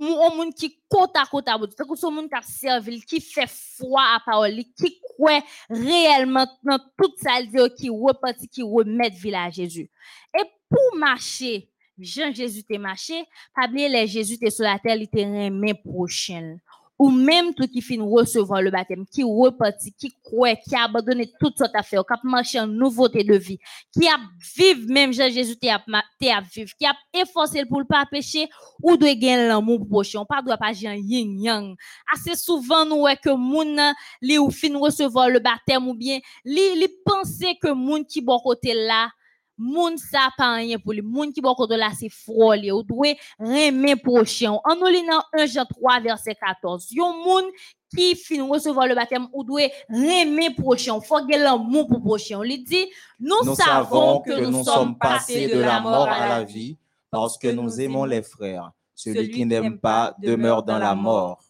un 0.00 0.34
monde 0.34 0.54
qui 0.54 0.80
côte 0.88 1.14
à 1.14 1.26
côte 1.26 1.48
à 1.48 1.58
Dieu, 1.58 1.68
tant 1.76 1.86
que 1.86 1.94
son 1.96 2.10
monde 2.10 2.30
qui 2.30 2.66
a 2.66 2.80
qui 2.80 3.20
fait 3.20 3.46
foi 3.46 4.00
à 4.14 4.20
parole, 4.24 4.64
qui 4.74 4.98
croit 5.00 5.42
réellement 5.68 6.46
dans 6.62 6.78
toute 6.96 7.18
sa 7.18 7.42
vie, 7.42 7.74
qui 7.76 7.90
repartit, 7.90 8.48
qui 8.48 8.62
remet 8.62 9.10
vie 9.10 9.34
à 9.34 9.50
Jésus. 9.50 9.90
Et 10.38 10.44
pour 10.70 10.98
marcher, 10.98 11.68
Jean 11.98 12.32
Jésus 12.32 12.64
te 12.64 12.78
marché, 12.78 13.26
pas 13.54 13.66
les 13.66 14.06
Jésus 14.06 14.38
te 14.38 14.48
sur 14.48 14.64
la 14.64 14.78
terre, 14.78 14.96
il 14.96 15.08
te 15.08 15.18
remet 15.18 15.74
prochain. 15.74 16.56
Ou 17.00 17.08
même 17.08 17.54
tout 17.54 17.66
qui 17.66 17.80
finit 17.80 18.06
recevoir 18.06 18.60
le 18.60 18.70
baptême, 18.70 19.06
qui 19.06 19.22
repartit, 19.22 19.90
qui 19.92 20.12
croit, 20.22 20.54
qui 20.54 20.74
a 20.74 20.84
abandonné 20.84 21.32
toute 21.40 21.56
sorte 21.56 21.74
affaire, 21.74 22.04
qui 22.04 22.12
a 22.12 22.18
marché 22.22 22.60
en 22.60 22.66
nouveauté 22.66 23.24
de 23.24 23.36
vie, 23.36 23.58
qui 23.90 24.06
a 24.06 24.18
vivre 24.54 24.86
même 24.92 25.10
Jésus 25.10 25.56
te 25.56 25.66
a, 25.66 25.82
vivre, 26.42 26.70
qui 26.78 26.84
a 26.84 26.92
efforcé 27.14 27.64
pour 27.64 27.78
ne 27.78 27.84
pas 27.84 28.04
pécher, 28.04 28.50
ou 28.82 28.98
doit 28.98 29.14
gagner 29.14 29.48
l'amour 29.48 29.88
prochain. 29.88 30.26
Pas 30.26 30.42
doit 30.42 30.58
pas 30.58 30.74
dire 30.74 30.92
yin 30.92 31.40
yang. 31.42 31.74
Assez 32.12 32.36
souvent, 32.36 32.84
nous, 32.84 33.06
que 33.24 33.30
moun, 33.30 33.80
li 34.20 34.36
ou 34.36 34.50
fin 34.50 34.76
recevoir 34.78 35.30
le 35.30 35.38
baptême, 35.38 35.88
ou 35.88 35.94
bien, 35.94 36.20
li, 36.44 36.74
li 36.76 36.88
penser 37.02 37.56
que 37.62 37.72
moun 37.72 38.04
qui 38.04 38.20
bon 38.20 38.38
côté 38.40 38.74
là, 38.74 39.08
moun 39.60 39.98
sa 39.98 40.30
pa 40.36 40.54
rien 40.54 40.78
pour 40.78 40.92
lui. 40.92 41.02
Moun 41.02 41.32
qui 41.32 41.40
bon 41.40 41.54
côté 41.54 41.76
là 41.76 41.90
c'est 41.96 42.08
li 42.56 42.72
ou 42.72 42.82
doit 42.82 43.14
remer 43.38 43.96
prochain. 43.96 44.52
En 44.64 44.74
nous 44.76 44.86
lit 44.86 45.06
dans 45.06 45.22
1 45.38 45.46
Jean 45.46 45.66
3 45.66 46.00
verset 46.00 46.34
14 46.34 46.88
yon 46.90 47.12
moun 47.24 47.44
qui 47.94 48.16
fin 48.16 48.46
recevoir 48.48 48.86
le 48.86 48.94
baptême 48.94 49.28
ou 49.32 49.44
doit 49.44 49.68
remer 49.88 50.54
prochain. 50.54 51.00
Faut 51.00 51.26
que 51.26 51.36
l'amour 51.36 51.86
pour 51.86 52.00
prochain. 52.00 52.42
Il 52.44 52.64
dit 52.64 52.86
nous, 53.18 53.36
Nous 53.44 53.54
savons 53.54 54.20
que, 54.20 54.40
nous 54.40 54.64
sommes 54.64 54.96
passés 54.96 55.48
de 55.48 55.60
la 55.60 55.80
mort 55.80 56.08
à 56.08 56.26
la 56.28 56.44
vie, 56.44 56.78
parce 57.10 57.36
que 57.36 57.48
nous 57.48 57.80
aimons 57.80 58.04
les 58.04 58.22
frères. 58.22 58.70
Celui 58.94 59.30
qui 59.30 59.44
n'aime 59.44 59.78
pas 59.78 60.14
demeure 60.22 60.62
dans 60.62 60.78
la 60.78 60.94
mort. 60.94 61.42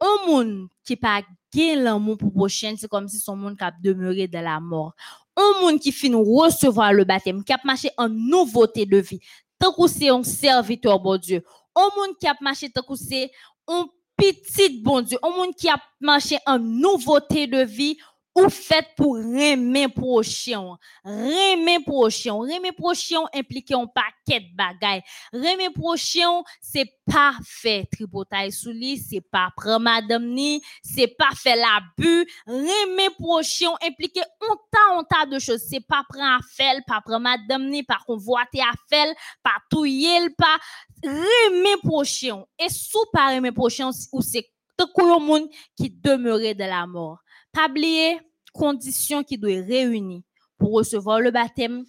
un 0.00 0.26
moun 0.26 0.68
qui 0.84 0.96
pas 0.96 1.22
gen 1.52 1.82
l'amour 1.82 2.16
pour 2.16 2.32
prochain, 2.32 2.74
c'est 2.78 2.88
comme 2.88 3.08
si 3.08 3.18
son 3.18 3.36
monde 3.36 3.56
a 3.60 3.70
demeuré 3.70 4.28
dans 4.28 4.42
la 4.42 4.60
mort. 4.60 4.94
Un 5.40 5.60
monde 5.62 5.80
qui 5.80 5.90
finit 5.90 6.16
recevoir 6.16 6.92
le 6.92 7.04
baptême, 7.04 7.42
qui 7.42 7.52
a 7.52 7.58
marché 7.64 7.90
en 7.96 8.10
nouveauté 8.10 8.84
de 8.84 8.98
vie, 8.98 9.20
tant 9.58 9.72
que 9.72 9.86
c'est 9.86 10.10
un 10.10 10.22
serviteur 10.22 11.00
bon 11.00 11.16
Dieu. 11.16 11.42
Un 11.74 11.88
monde 11.96 12.16
qui 12.20 12.26
a 12.26 12.34
marché 12.42 12.68
tant 12.68 12.82
que 12.82 12.94
c'est 12.94 13.30
un 13.66 13.86
petit 14.16 14.82
bon 14.82 15.00
Dieu. 15.00 15.16
Un 15.22 15.30
monde 15.30 15.54
qui 15.56 15.68
a 15.70 15.80
marché 15.98 16.36
en 16.44 16.58
nouveauté 16.58 17.46
de 17.46 17.62
vie, 17.62 17.96
ou 18.40 18.48
fait 18.48 18.86
pour 18.96 19.16
remer 19.16 19.88
prochain. 19.88 20.76
Remer 21.04 21.80
prochain. 21.84 22.34
Remer 22.34 22.72
prochain 22.72 23.20
implique 23.34 23.70
un 23.72 23.86
paquet 23.86 24.40
de 24.40 24.56
bagailles. 24.56 25.02
Remer 25.32 25.70
prochain, 25.70 26.42
c'est 26.60 26.90
pas 27.06 27.34
faire 27.44 27.84
tripotaille 27.92 28.52
sous 28.52 28.70
lui, 28.70 28.98
c'est 28.98 29.20
pas 29.20 29.50
prendre 29.56 29.80
madame 29.80 30.26
ni, 30.26 30.62
c'est 30.82 31.08
pas 31.08 31.30
faire 31.34 31.56
l'abus. 31.56 32.26
Remer 32.46 33.10
prochain 33.18 33.70
implique 33.82 34.18
un 34.18 34.56
tas, 34.70 34.98
un 34.98 35.04
tas 35.04 35.26
de 35.26 35.38
choses. 35.38 35.62
C'est 35.68 35.86
pas 35.86 36.04
prendre 36.08 36.24
à 36.24 36.38
faire, 36.54 36.80
pas 36.86 37.00
prendre 37.00 37.20
madame 37.20 37.68
ni, 37.68 37.82
pas 37.82 37.98
convoiter 38.06 38.60
à 38.60 38.72
faire, 38.88 39.12
pas 39.42 39.56
touiller, 39.70 40.30
pas 40.36 40.58
remer 41.02 41.76
prochain. 41.82 42.44
Et 42.58 42.68
sous 42.68 43.04
pas 43.12 43.34
remer 43.34 43.52
prochain, 43.52 43.90
ou 44.12 44.22
c'est 44.22 44.46
tant 44.76 44.86
qu'on 44.94 45.20
monde 45.20 45.48
qui 45.76 45.90
demeurait 45.90 46.54
de 46.54 46.64
la 46.64 46.86
mort. 46.86 47.18
Pas 47.52 47.68
oublier 47.68 48.20
conditions 48.52 49.22
qui 49.22 49.38
doivent 49.38 49.66
réunir 49.66 50.22
pour 50.58 50.72
recevoir 50.72 51.20
le 51.20 51.30
baptême. 51.30 51.84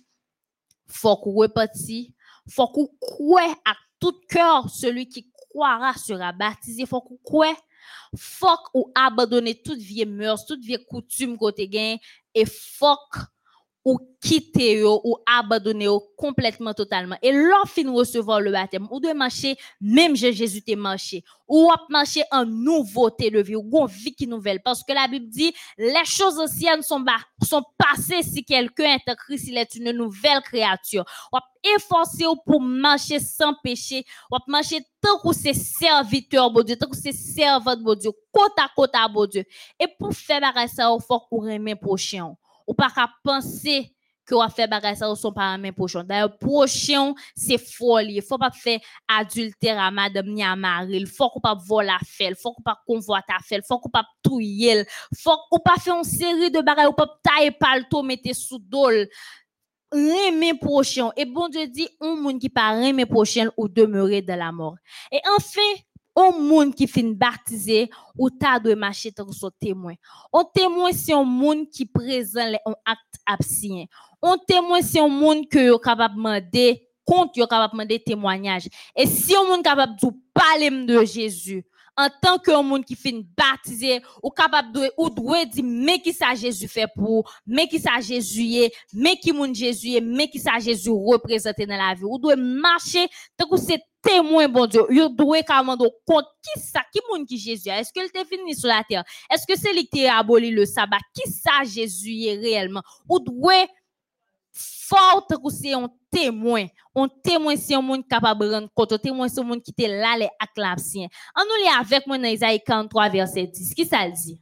Faut 0.87 1.15
qu'on 1.17 1.33
repartit, 1.33 2.13
faut 2.49 2.67
qu'on 2.67 2.87
croit 2.99 3.55
à 3.65 3.75
tout 3.99 4.19
cœur 4.27 4.69
celui 4.69 5.07
qui 5.07 5.29
croira 5.31 5.93
sera 5.93 6.31
baptisé. 6.33 6.85
Faut 6.85 7.01
qu'on 7.01 7.17
croit 7.17 7.55
faut 8.15 8.47
ou 8.73 8.91
abandonner 8.95 9.61
toute 9.61 9.79
vieille 9.79 10.05
mœurs, 10.05 10.45
toute 10.45 10.63
vieille 10.63 10.85
coutume 10.85 11.37
côté 11.37 11.67
gain 11.67 11.97
et 12.35 12.45
faut 12.45 12.97
ou 13.83 13.97
quitter 14.21 14.83
ou 14.83 15.17
abandonner 15.25 15.87
complètement 16.15 16.73
totalement. 16.73 17.15
Et 17.21 17.31
l'on 17.31 17.65
fin 17.65 17.91
recevoir 17.91 18.39
le 18.39 18.51
baptême, 18.51 18.87
ou 18.91 18.99
de 18.99 19.11
marcher 19.13 19.55
même 19.79 20.15
je 20.15 20.31
Jésus 20.31 20.61
t'est 20.61 20.75
marché, 20.75 21.23
ou 21.47 21.69
marcher 21.89 22.23
en 22.31 22.45
nouveauté 22.45 23.31
de 23.31 23.41
vie, 23.41 23.55
ou 23.55 23.63
gon 23.63 23.85
vie 23.85 24.13
qui 24.13 24.27
nouvelle. 24.27 24.61
Parce 24.63 24.83
que 24.83 24.93
la 24.93 25.07
Bible 25.07 25.27
dit, 25.27 25.53
les 25.77 26.05
choses 26.05 26.39
anciennes 26.39 26.83
sont, 26.83 26.99
ba- 26.99 27.13
sont 27.43 27.63
passées 27.77 28.21
si 28.21 28.45
quelqu'un 28.45 28.95
est 28.95 29.11
en 29.11 29.15
Christ, 29.15 29.47
il 29.47 29.57
est 29.57 29.75
une 29.75 29.91
nouvelle 29.91 30.41
créature. 30.41 31.03
Ou 31.33 31.37
efforcer 31.75 32.25
ou 32.25 32.35
pour 32.35 32.61
marcher 32.61 33.19
sans 33.19 33.55
péché, 33.63 34.05
ou 34.31 34.37
marcher 34.47 34.79
tant 35.01 35.17
que 35.19 35.35
c'est 35.35 35.53
serviteur, 35.53 36.51
bon 36.51 36.61
Dieu, 36.63 36.75
tant 36.75 36.89
que 36.89 36.97
c'est 36.97 37.11
servante, 37.11 37.79
bon 37.81 37.95
Dieu, 37.95 38.11
côte 38.31 38.53
à 38.57 38.69
côte 38.75 38.91
à 38.93 39.07
bon 39.07 39.25
Dieu. 39.25 39.43
Et 39.79 39.87
pour 39.99 40.13
faire 40.13 40.41
ça, 40.69 40.95
il 40.95 41.03
faut 41.03 41.19
qu'on 41.19 41.41
remet 41.41 41.75
prochain 41.75 42.35
ou 42.67 42.73
pas 42.73 42.89
qu'à 42.89 43.09
penser 43.23 43.93
que 44.25 44.35
on 44.35 44.49
fait 44.49 44.67
bagay 44.67 44.95
ça 44.95 45.11
ou 45.11 45.15
son 45.15 45.33
pas 45.33 45.57
prochain. 45.75 46.03
D'ailleurs, 46.03 46.37
prochain, 46.37 47.13
c'est 47.35 47.57
folie. 47.57 48.15
Il 48.15 48.21
faut 48.21 48.37
pas 48.37 48.51
faire 48.51 48.79
adultère 49.07 49.79
à 49.79 49.91
madame 49.91 50.27
ni 50.27 50.43
à 50.43 50.55
mari. 50.55 50.97
Il 50.97 51.07
faut 51.07 51.29
qu'on 51.29 51.39
pas 51.39 51.55
voler 51.55 51.91
faire. 52.05 52.29
Il 52.29 52.35
faut 52.35 52.53
qu'on 52.53 52.61
pas 52.61 52.79
convoiter 52.85 53.33
faire. 53.43 53.59
Il 53.59 53.65
faut 53.67 53.79
qu'on 53.79 53.89
pas. 53.89 54.05
Il 54.29 54.85
faut 55.17 55.37
qu'on 55.49 55.59
pas 55.59 55.75
faire 55.75 55.97
une 55.97 56.03
série 56.03 56.51
de 56.51 56.61
bagay 56.61 56.85
ou 56.85 56.93
pas 56.93 57.19
tailler 57.23 57.51
palto, 57.51 58.03
mettre 58.03 58.33
sous 58.33 58.59
dol. 58.59 59.07
Aimer 59.93 60.53
prochain. 60.53 61.09
Et 61.17 61.25
bon 61.25 61.49
Dieu 61.49 61.67
dit, 61.67 61.89
un 61.99 62.15
monde 62.15 62.39
qui 62.39 62.49
pas 62.49 62.73
aimer 62.77 63.05
prochain 63.05 63.49
ou 63.57 63.67
demeurer 63.67 64.21
dans 64.21 64.39
la 64.39 64.51
mort. 64.53 64.75
Et 65.11 65.19
enfin, 65.35 65.81
un 66.15 66.31
monde 66.31 66.75
qui 66.75 66.87
fin 66.87 67.11
baptisé 67.11 67.89
ou 68.17 68.29
ta 68.29 68.59
doit 68.59 68.75
marcher 68.75 69.11
tant 69.11 69.31
son 69.31 69.49
témoin. 69.59 69.93
Un 70.33 70.43
témoin, 70.53 70.91
c'est 70.91 71.13
un 71.13 71.23
monde 71.23 71.69
qui 71.69 71.85
présente 71.85 72.55
un 72.65 72.73
acte 72.85 73.19
absent. 73.25 73.85
Un 74.21 74.37
témoin, 74.47 74.81
c'est 74.81 74.99
un 74.99 75.07
monde 75.07 75.47
que 75.47 75.59
yo 75.59 75.79
capable 75.79 76.15
demander 76.15 76.87
compte, 77.05 77.33
capable 77.35 77.73
demander 77.73 77.99
témoignage. 77.99 78.67
Et 78.95 79.05
si 79.05 79.35
un 79.35 79.43
monde 79.43 79.63
capable 79.63 79.95
de 80.01 80.09
parler 80.33 80.69
de 80.69 81.05
Jésus, 81.05 81.65
en 81.97 82.07
tant 82.21 82.37
que 82.37 82.51
monde 82.63 82.85
qui 82.85 82.95
fin 82.95 83.21
baptisé, 83.37 84.01
ou 84.23 84.29
capable 84.29 84.71
de, 84.71 84.91
ou 84.97 85.09
doit 85.09 85.45
dire, 85.45 85.63
mais 85.63 85.99
qui 85.99 86.13
ça 86.13 86.33
Jésus 86.33 86.67
fait 86.67 86.87
pour, 86.95 87.31
mais 87.45 87.67
qui 87.67 87.79
ça 87.79 87.99
Jésus 87.99 88.53
est, 88.53 88.73
mais 88.93 89.17
qui 89.17 89.31
moun 89.31 89.53
Jésus 89.53 89.93
est, 89.95 90.01
mais 90.01 90.29
qui 90.29 90.39
ça 90.39 90.59
Jésus 90.59 90.89
représente 90.89 91.59
dans 91.59 91.67
la 91.77 91.93
vie. 91.93 92.03
Ou 92.03 92.17
doit 92.17 92.35
marcher 92.35 93.07
tant 93.37 93.47
que 93.47 93.57
c'est 93.57 93.81
témoin, 94.01 94.47
bon 94.47 94.65
Dieu, 94.65 94.81
yo 94.89 95.09
doit 95.09 95.43
quand 95.43 95.77
compte 96.05 96.25
qui 96.41 96.59
ça, 96.59 96.81
qui 96.91 96.99
moun 97.09 97.25
qui 97.25 97.37
Jésus 97.37 97.69
est? 97.69 97.81
Est-ce 97.81 97.93
qu'il 97.93 98.03
était 98.03 98.25
fini 98.25 98.55
sur 98.55 98.67
la 98.67 98.83
terre? 98.87 99.03
Est-ce 99.31 99.45
que 99.45 99.59
c'est 99.59 99.73
lui 99.73 99.87
qui 99.87 100.05
a 100.05 100.17
aboli 100.17 100.49
le 100.49 100.65
sabbat? 100.65 100.97
Qui 101.13 101.29
ça 101.29 101.63
Jésus 101.63 102.23
est 102.23 102.37
réellement? 102.37 102.81
Ou 103.07 103.19
doit 103.19 103.67
fort 104.51 105.25
que 105.27 105.49
c'est 105.49 105.73
un 105.73 105.89
témoin. 106.09 106.65
Un 106.95 107.07
témoin, 107.23 107.55
c'est 107.55 107.73
un 107.73 107.81
monde 107.81 108.07
capable 108.07 108.45
de 108.45 108.53
rendre 108.53 108.69
compte. 108.73 108.91
Un 108.93 108.97
témoin, 108.97 109.27
c'est 109.27 109.39
un 109.39 109.43
monde 109.43 109.61
qui 109.61 109.71
était 109.71 109.87
là, 109.87 110.17
les 110.17 110.29
acclamations. 110.39 111.07
On 111.37 111.43
nous 111.43 111.63
lit 111.63 111.71
avec 111.79 112.05
moi 112.05 112.17
dans 112.17 112.27
Isaïe 112.27 112.61
43, 112.65 113.09
verset 113.09 113.47
10. 113.47 113.73
Qui 113.73 113.85
ça 113.85 114.05
le 114.05 114.13
dit? 114.13 114.41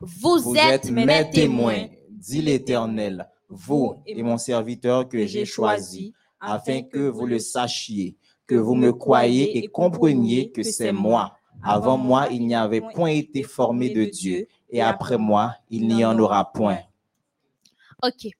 Vous, 0.00 0.38
Vous 0.38 0.56
êtes, 0.56 0.86
êtes 0.86 0.90
mes 0.90 1.30
témoins, 1.30 1.86
dit 2.08 2.40
l'Éternel, 2.40 3.28
vous 3.48 3.96
et 4.06 4.22
mon 4.22 4.38
serviteur 4.38 5.08
que 5.08 5.26
j'ai 5.26 5.44
choisi, 5.44 6.14
afin 6.40 6.82
que 6.82 7.08
vous 7.08 7.26
le 7.26 7.38
sachiez, 7.38 8.16
que 8.46 8.54
vous 8.54 8.74
me 8.74 8.92
croyez 8.92 9.58
et 9.58 9.66
compreniez 9.66 10.50
que 10.50 10.62
c'est 10.62 10.92
moi. 10.92 11.34
Avant 11.62 11.98
moi, 11.98 12.28
il 12.30 12.46
n'y 12.46 12.54
avait 12.54 12.80
point 12.80 13.10
été 13.10 13.42
formé 13.42 13.90
de 13.90 14.04
Dieu, 14.04 14.46
et 14.70 14.80
après 14.80 15.18
moi, 15.18 15.54
il 15.68 15.86
n'y 15.86 16.04
en 16.04 16.18
aura 16.18 16.50
point. 16.50 16.78
OK. 18.02 18.30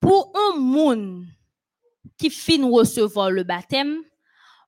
Pour 0.00 0.32
un 0.34 0.58
monde 0.58 1.26
qui 2.16 2.30
fin 2.30 2.68
recevoir 2.68 3.30
le 3.30 3.44
baptême, 3.44 3.98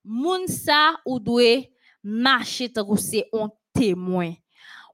moun 0.05 0.47
ça 0.47 0.94
ou 1.07 1.19
doit 1.19 1.62
marcher 2.02 2.73
tant 2.73 2.89
un 3.32 3.51
témoin. 3.73 4.35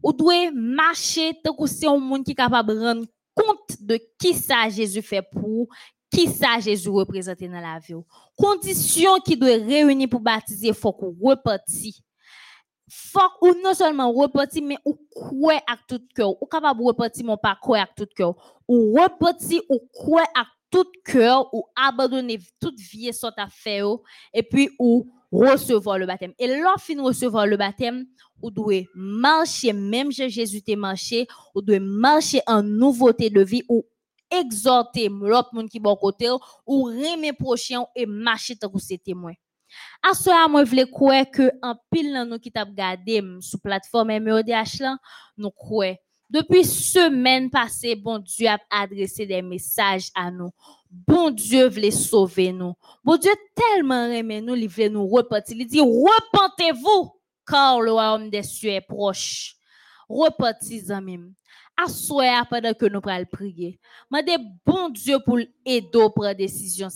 Ou 0.03 0.13
doit 0.13 0.51
marcher 0.53 1.33
tant 1.43 1.57
un 1.59 1.99
monde 1.99 2.25
qui 2.25 2.33
est 2.33 2.35
capable 2.35 2.75
de 2.75 2.81
rendre 2.81 3.07
compte 3.35 3.77
de 3.81 3.99
qui 4.19 4.35
ça 4.35 4.69
Jésus 4.69 5.03
fait 5.03 5.23
pour 5.23 5.69
qui 6.11 6.29
ça 6.29 6.59
Jésus 6.61 6.89
représente 6.89 7.41
dans 7.41 7.61
la 7.61 7.79
vie. 7.79 7.95
Condition 8.37 9.19
qui 9.25 9.37
doit 9.37 9.49
réunir 9.49 10.09
pour 10.09 10.21
baptiser, 10.21 10.73
faut 10.73 10.93
qu'on 10.93 11.15
repartit 11.21 12.03
faut 12.89 13.21
ou 13.43 13.53
non 13.63 13.75
seulement 13.75 14.13
repartir 14.13 14.63
mais 14.63 14.79
ou 14.85 14.97
croire 15.11 15.61
avec 15.67 15.87
tout 15.89 16.01
cœur. 16.15 16.41
Ou 16.43 16.47
capable 16.47 16.83
repartir 16.83 17.25
mon 17.25 17.37
pas 17.37 17.57
croire 17.61 17.83
avec 17.83 17.95
tout 17.97 18.15
cœur. 18.15 18.35
Ou 18.69 18.95
repartir 18.95 19.61
ou 19.69 19.81
croire 19.93 20.27
avec 20.35 20.49
tout 20.71 20.91
cœur 21.05 21.53
ou 21.55 21.65
abandonner 21.77 22.39
toute 22.61 22.79
vie 22.79 23.13
sorte 23.13 23.39
à 23.39 23.49
faire 23.49 23.97
et 24.33 24.43
puis 24.43 24.71
ou 24.79 25.11
recevoir 25.33 25.99
le 25.99 26.07
baptême. 26.07 26.33
Et 26.39 26.61
lorsqu'on 26.61 27.05
recevoir 27.05 27.47
le 27.47 27.57
baptême 27.57 28.07
ou 28.43 28.51
doit 28.51 28.83
marcher 28.95 29.73
même 29.73 30.13
si 30.13 30.29
Jésus 30.29 30.63
t'a 30.63 30.77
marché 30.77 31.27
ou 31.55 31.63
doit 31.63 31.81
marcher 31.81 32.41
en 32.47 32.63
nouveauté 32.63 33.31
de 33.31 33.43
vie 33.43 33.63
ou 33.69 33.85
exhorter 34.31 35.09
l'autre 35.09 35.51
monde 35.53 35.69
qui 35.69 35.79
bon 35.79 35.97
côté 35.97 36.29
ou 36.67 36.85
remet 36.85 37.33
prochain 37.33 37.85
et 37.95 38.07
marcher 38.07 38.57
tant 38.57 38.69
que 38.69 38.79
c'est 38.79 38.99
témoin 38.99 39.33
à 40.03 40.15
ce 40.15 40.31
moment, 40.31 40.65
je 40.65 40.71
voulais 40.71 40.89
croire 40.89 41.31
que 41.31 41.51
en 41.63 41.75
pile 41.91 42.27
nous 42.29 42.39
qui 42.39 42.53
t'a 42.53 42.65
regardé 42.65 43.23
sur 43.41 43.61
plateforme 43.61 44.19
MEODH 44.19 44.81
là, 44.81 44.99
nous 45.37 45.51
croyons. 45.51 45.97
Depuis 46.29 46.65
semaine 46.65 47.51
passée, 47.51 47.95
bon 47.95 48.19
Dieu 48.19 48.49
a 48.49 48.59
adressé 48.71 49.27
des 49.27 49.43
messages 49.43 50.11
à 50.15 50.31
nous. 50.31 50.51
Bon 50.91 51.31
Dieu 51.31 51.69
voulait 51.69 51.93
sauver 51.93 52.53
nous. 52.53 52.75
Bon 53.05 53.17
Dieu 53.17 53.31
tellement 53.55 54.07
aimé 54.07 54.41
nous, 54.41 54.57
il 54.57 54.69
voulait 54.69 54.89
nous 54.89 55.07
repentir. 55.07 55.57
Il 55.57 55.67
dit, 55.67 55.81
repentez-vous, 55.81 57.13
car 57.47 57.81
le 57.81 57.93
royaume 57.93 58.29
des 58.29 58.43
cieux 58.43 58.71
est 58.71 58.81
proche. 58.81 59.55
Repentis 60.09 60.91
en 60.91 61.01
même. 61.01 61.33
Soir 61.89 62.49
pendant 62.49 62.73
que 62.73 62.87
nous 62.87 63.01
prenons 63.01 63.25
prier. 63.31 63.79
Mandez 64.11 64.39
bon 64.65 64.89
Dieu 64.89 65.19
pour 65.25 65.39
aider 65.65 66.01
à 66.01 66.09
prendre 66.09 66.33
décision 66.33 66.89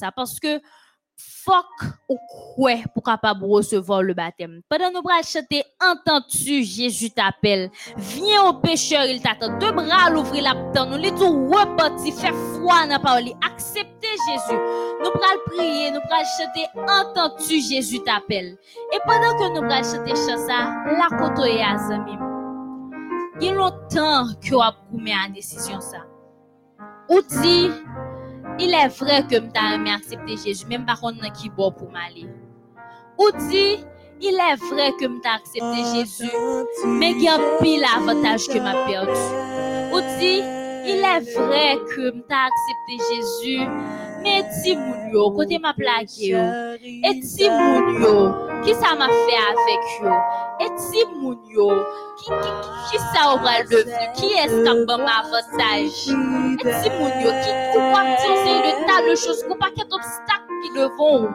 fuck 1.44 1.90
ou 2.08 2.18
quoi 2.54 2.76
pour 2.94 3.02
capable 3.02 3.44
recevoir 3.44 4.02
le 4.02 4.14
baptême. 4.14 4.60
Pendant 4.68 4.90
nous 4.92 5.02
bras 5.02 5.22
chanter, 5.22 5.62
entends-tu 5.80 6.62
Jésus 6.64 7.10
t'appelle? 7.10 7.70
Viens 7.96 8.44
au 8.44 8.54
pécheur, 8.54 9.04
il 9.04 9.20
t'attend. 9.20 9.58
Deux 9.58 9.72
bras 9.72 10.10
l'ouvrir 10.10 10.44
la. 10.44 10.86
Nous 10.86 10.96
les 10.96 11.12
tout 11.12 11.48
reparti, 11.48 12.12
fait 12.12 12.32
foi 12.32 12.82
dans 12.82 12.92
la 12.92 12.98
parole. 12.98 13.30
Acceptez 13.44 14.08
Jésus. 14.28 14.58
Nous 15.02 15.10
pral 15.10 15.38
prier, 15.46 15.90
nous 15.90 16.00
pral 16.08 16.24
chanter, 16.24 16.66
entends-tu 16.76 17.60
Jésus 17.60 18.00
t'appelle? 18.00 18.56
Et 18.92 18.98
pendant 19.06 19.36
que 19.38 19.60
nous 19.60 19.66
pral 19.66 19.84
chanter 19.84 20.14
chant 20.14 20.38
ça, 20.38 20.74
la 20.86 21.16
koto 21.16 21.44
et 21.44 21.62
azami. 21.62 22.16
Il 23.40 23.46
y 23.46 23.48
a 23.50 23.54
longtemps 23.54 24.26
que 24.42 24.54
vous 24.54 24.60
avez 24.60 25.12
à 25.12 25.28
décision 25.32 25.80
ça. 25.80 25.98
Ou 27.08 27.20
dit, 27.22 27.70
il 28.60 28.74
est 28.74 28.88
vrai 28.88 29.24
que 29.28 29.38
m'ta 29.40 29.74
aimé 29.74 29.90
accepter 29.90 30.36
Jésus, 30.36 30.66
même 30.66 30.84
par 30.84 31.00
contre 31.00 31.32
qui 31.32 31.48
bon 31.48 31.72
pour 31.72 31.90
m'aller. 31.90 32.28
Ou 33.18 33.30
dit, 33.48 33.78
il 34.20 34.34
est 34.34 34.56
vrai 34.56 34.92
que 35.00 35.06
m'ta 35.06 35.34
accepté 35.34 35.82
Jésus, 35.94 36.30
mais 36.86 37.12
il 37.12 37.22
y 37.22 37.28
a 37.28 37.38
pile 37.60 37.84
avantage 37.96 38.46
que 38.48 38.58
m'a 38.58 38.84
perdu. 38.86 39.10
Ou 39.92 40.00
dit, 40.18 40.59
il 40.90 41.04
est 41.04 41.34
vrai 41.36 41.78
que 41.94 42.10
m'ta 42.10 42.46
accepté 42.48 42.94
Jésus, 43.10 43.66
mais 44.22 44.44
ti 44.62 44.76
moun 44.76 45.10
yo, 45.12 45.30
côté 45.30 45.58
m'a 45.58 45.72
plaqué. 45.74 46.36
Et 46.82 47.20
ti 47.20 47.48
moun 47.48 48.02
yo, 48.02 48.34
qui 48.64 48.74
ça 48.74 48.94
m'a 48.94 49.08
fait 49.08 49.42
avec 49.50 49.82
yo? 50.02 50.10
Et 50.60 50.70
ti 50.76 51.04
moun 51.16 51.38
yo, 51.48 51.68
qui, 52.18 52.30
qui, 52.30 52.50
qui, 52.90 52.98
ça 52.98 53.32
aura 53.32 53.62
devenu? 53.62 53.92
Qui 54.14 54.32
est-ce 54.32 54.62
qui 54.62 54.68
a 54.68 54.74
bon 54.84 55.04
avantage? 55.06 56.08
Et 56.08 56.82
ti 56.82 56.90
moun 56.98 57.12
yo, 57.22 57.30
qui, 57.42 57.50
ou 57.76 57.80
pas 57.92 58.16
c'est 58.18 58.58
le 58.66 58.86
tas 58.86 59.02
de 59.08 59.14
choses, 59.14 59.44
ou 59.48 59.54
pas 59.54 59.66
a 59.66 59.84
d'obstacles 59.84 60.54
qui 60.62 60.78
devant 60.78 61.28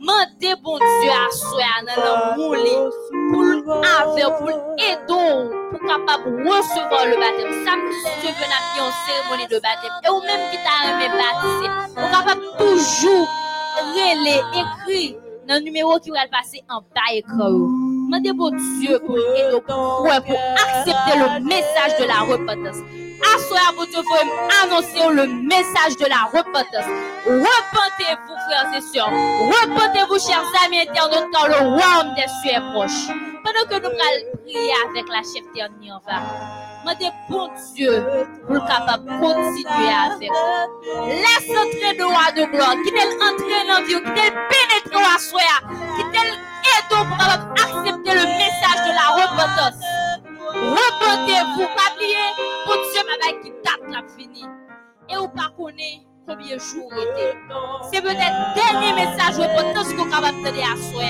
Mandez 0.00 0.54
bon 0.62 0.78
Dieu 0.78 1.10
à 1.10 1.30
soi, 1.30 1.60
dans 1.84 2.36
le 2.36 2.48
moulé, 2.48 2.74
pour 3.30 3.44
avec, 3.44 4.38
pour 4.38 4.48
aider, 4.78 4.96
pour 5.06 5.80
capable 5.80 6.48
recevoir 6.48 7.04
le 7.04 7.16
baptême. 7.20 7.52
Ça, 7.66 7.76
Dieu 8.22 8.30
veut 8.30 8.48
n'a 8.48 8.60
en 8.82 8.90
cérémonie 9.04 9.46
de 9.48 9.60
baptême. 9.60 9.92
Et 10.02 10.08
ou 10.08 10.20
même 10.22 10.50
qui 10.50 10.56
t'a 10.56 10.88
aimé 10.88 11.06
baptiser, 11.12 11.68
pour 11.94 12.10
capable 12.10 12.46
toujours 12.56 13.28
relais, 13.92 14.42
écrit, 14.54 15.16
dans 15.46 15.56
le 15.56 15.60
numéro 15.60 15.98
qui 15.98 16.10
va 16.10 16.26
passer 16.32 16.62
en 16.70 16.80
bas 16.80 17.12
écran. 17.12 17.50
Demandez 17.50 18.32
bon 18.32 18.50
Dieu 18.80 18.98
pour 19.00 19.18
aider 19.18 19.60
pour 19.66 20.10
accepter 20.10 21.18
le 21.18 21.44
message 21.44 21.98
de 22.00 22.04
la 22.06 22.20
repentance. 22.20 23.09
Assoyez 23.22 23.76
mon 23.76 23.84
Dieu, 23.84 24.00
annoncer 24.62 25.14
le 25.14 25.26
message 25.26 25.96
de 25.98 26.06
la 26.06 26.24
repentance. 26.32 26.90
Repentez-vous, 27.26 28.36
frères 28.48 28.74
et 28.76 28.80
sœurs. 28.80 29.10
Repentez-vous, 29.10 30.18
chers 30.18 30.44
amis 30.64 30.80
internautes, 30.80 31.28
car 31.32 31.48
le 31.48 31.68
royaume 31.68 32.14
des 32.14 32.28
cieux 32.42 32.56
est 32.56 32.72
proche. 32.72 33.08
Pendant 33.42 33.66
que 33.68 33.82
nous 33.82 33.88
allons 33.88 34.42
prier 34.44 34.72
avec 34.88 35.08
la 35.08 35.22
chef 35.22 35.44
dernière, 35.54 36.00
on 36.04 36.10
va 36.10 36.20
bon 37.28 37.48
Dieu 37.74 38.04
pour 38.46 38.54
le 38.54 38.60
capable 38.60 39.04
de 39.04 39.10
continuer 39.20 39.92
avec 39.92 40.30
nous. 40.30 41.06
Laisse 41.06 41.50
entrer 41.50 41.96
de 41.96 42.04
roi 42.04 42.32
de 42.36 42.44
gloire, 42.50 42.74
qui 42.84 42.92
t'elle 42.92 43.14
entrer 43.22 43.66
dans 43.68 43.82
vie, 43.84 43.94
qui 43.94 44.14
t'elle 44.14 44.34
pénétrer 44.48 45.02
à 45.02 45.18
soi, 45.18 45.40
qui 45.96 46.02
t'elle 46.10 46.32
aide 46.32 46.88
pour 46.88 47.06
accepter 47.52 48.14
le 48.14 48.26
message 48.26 48.80
de 48.86 48.92
la 48.94 49.22
repentance. 49.22 50.09
Repentez-vous, 50.54 51.66
pas 51.76 51.94
oublier, 51.94 52.28
pour 52.64 52.74
Dieu, 52.74 53.02
bagaille 53.06 53.40
qui 53.42 53.50
date 53.62 53.84
la 53.88 54.02
fini. 54.16 54.44
Et 55.08 55.16
ou 55.16 55.28
pas 55.28 55.50
connaît 55.56 56.06
combien 56.26 56.56
de 56.56 56.60
jours 56.60 56.92
était. 56.94 57.36
C'est 57.90 58.02
peut-être 58.02 58.18
le 58.18 58.54
dernier 58.54 58.92
message 58.92 59.38
repentance 59.38 59.92
qu'on 59.94 60.08
capable 60.10 60.42
de 60.42 60.48
à 60.48 60.76
soi. 60.76 61.02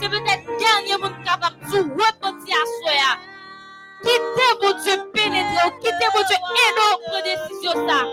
C'est 0.00 0.08
peut-être 0.08 0.46
le 0.46 0.58
dernier 0.58 1.02
monde 1.02 1.24
capable 1.24 1.56
de 1.70 1.78
repentir 1.78 2.56
à 2.56 2.66
soi. 2.80 2.92
Quittez 4.02 4.52
vos 4.60 4.72
Dieu 4.82 5.10
pénétrer, 5.12 5.72
quittez 5.80 6.08
vos 6.14 6.24
Dieu 6.24 6.36
énorme 6.70 7.22
décision 7.24 7.88
ça. 7.88 8.04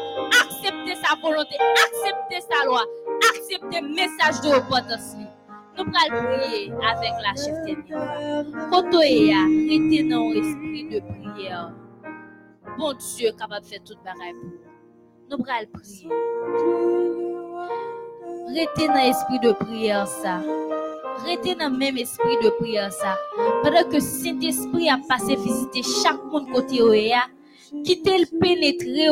Acceptez 0.42 0.96
sa 1.04 1.16
volonté, 1.22 1.58
acceptez 1.60 2.42
sa 2.50 2.66
loi, 2.66 2.84
acceptez 3.30 3.82
le 3.82 3.90
message 3.90 4.42
de 4.42 4.56
repentance. 4.56 5.16
Nous 5.76 5.86
allons 5.86 6.24
prier 6.24 6.72
avec 6.72 7.14
la 7.22 7.34
chef 7.36 7.66
dernière. 7.66 8.46
Quand 8.70 8.84
tu 8.92 8.98
es 8.98 9.34
arrêté 9.34 10.04
dans 10.04 10.30
l'esprit 10.30 10.88
de 10.90 11.00
prière, 11.00 11.74
bon 12.78 12.94
de 12.94 13.02
faire 13.02 13.84
toute 13.84 13.98
bagaille 14.04 14.34
pour 14.34 14.50
nous. 15.30 15.38
Nous 15.38 15.46
allons 15.50 15.70
prier. 15.74 16.10
Restez 18.56 18.88
dans 18.88 18.94
l'esprit 18.94 19.40
de 19.40 19.52
prière 19.54 20.08
ça. 20.08 20.42
Restez 21.26 21.56
dans 21.56 21.72
le 21.72 21.78
même 21.78 21.98
esprit 21.98 22.38
de 22.44 22.50
prière 22.60 22.94
ça. 22.94 23.18
Pendant 23.64 23.90
que 23.90 24.00
cet 24.00 24.44
esprit 24.44 24.90
a 24.90 25.00
passé 25.10 25.36
visiter 25.36 25.82
chaque 25.82 26.24
monde 26.26 26.52
côté 26.52 26.84
où 26.84 26.94
il 26.94 27.12
a, 27.14 27.24
quittez 27.84 28.20
le 28.20 28.40
pénétrer, 28.40 29.10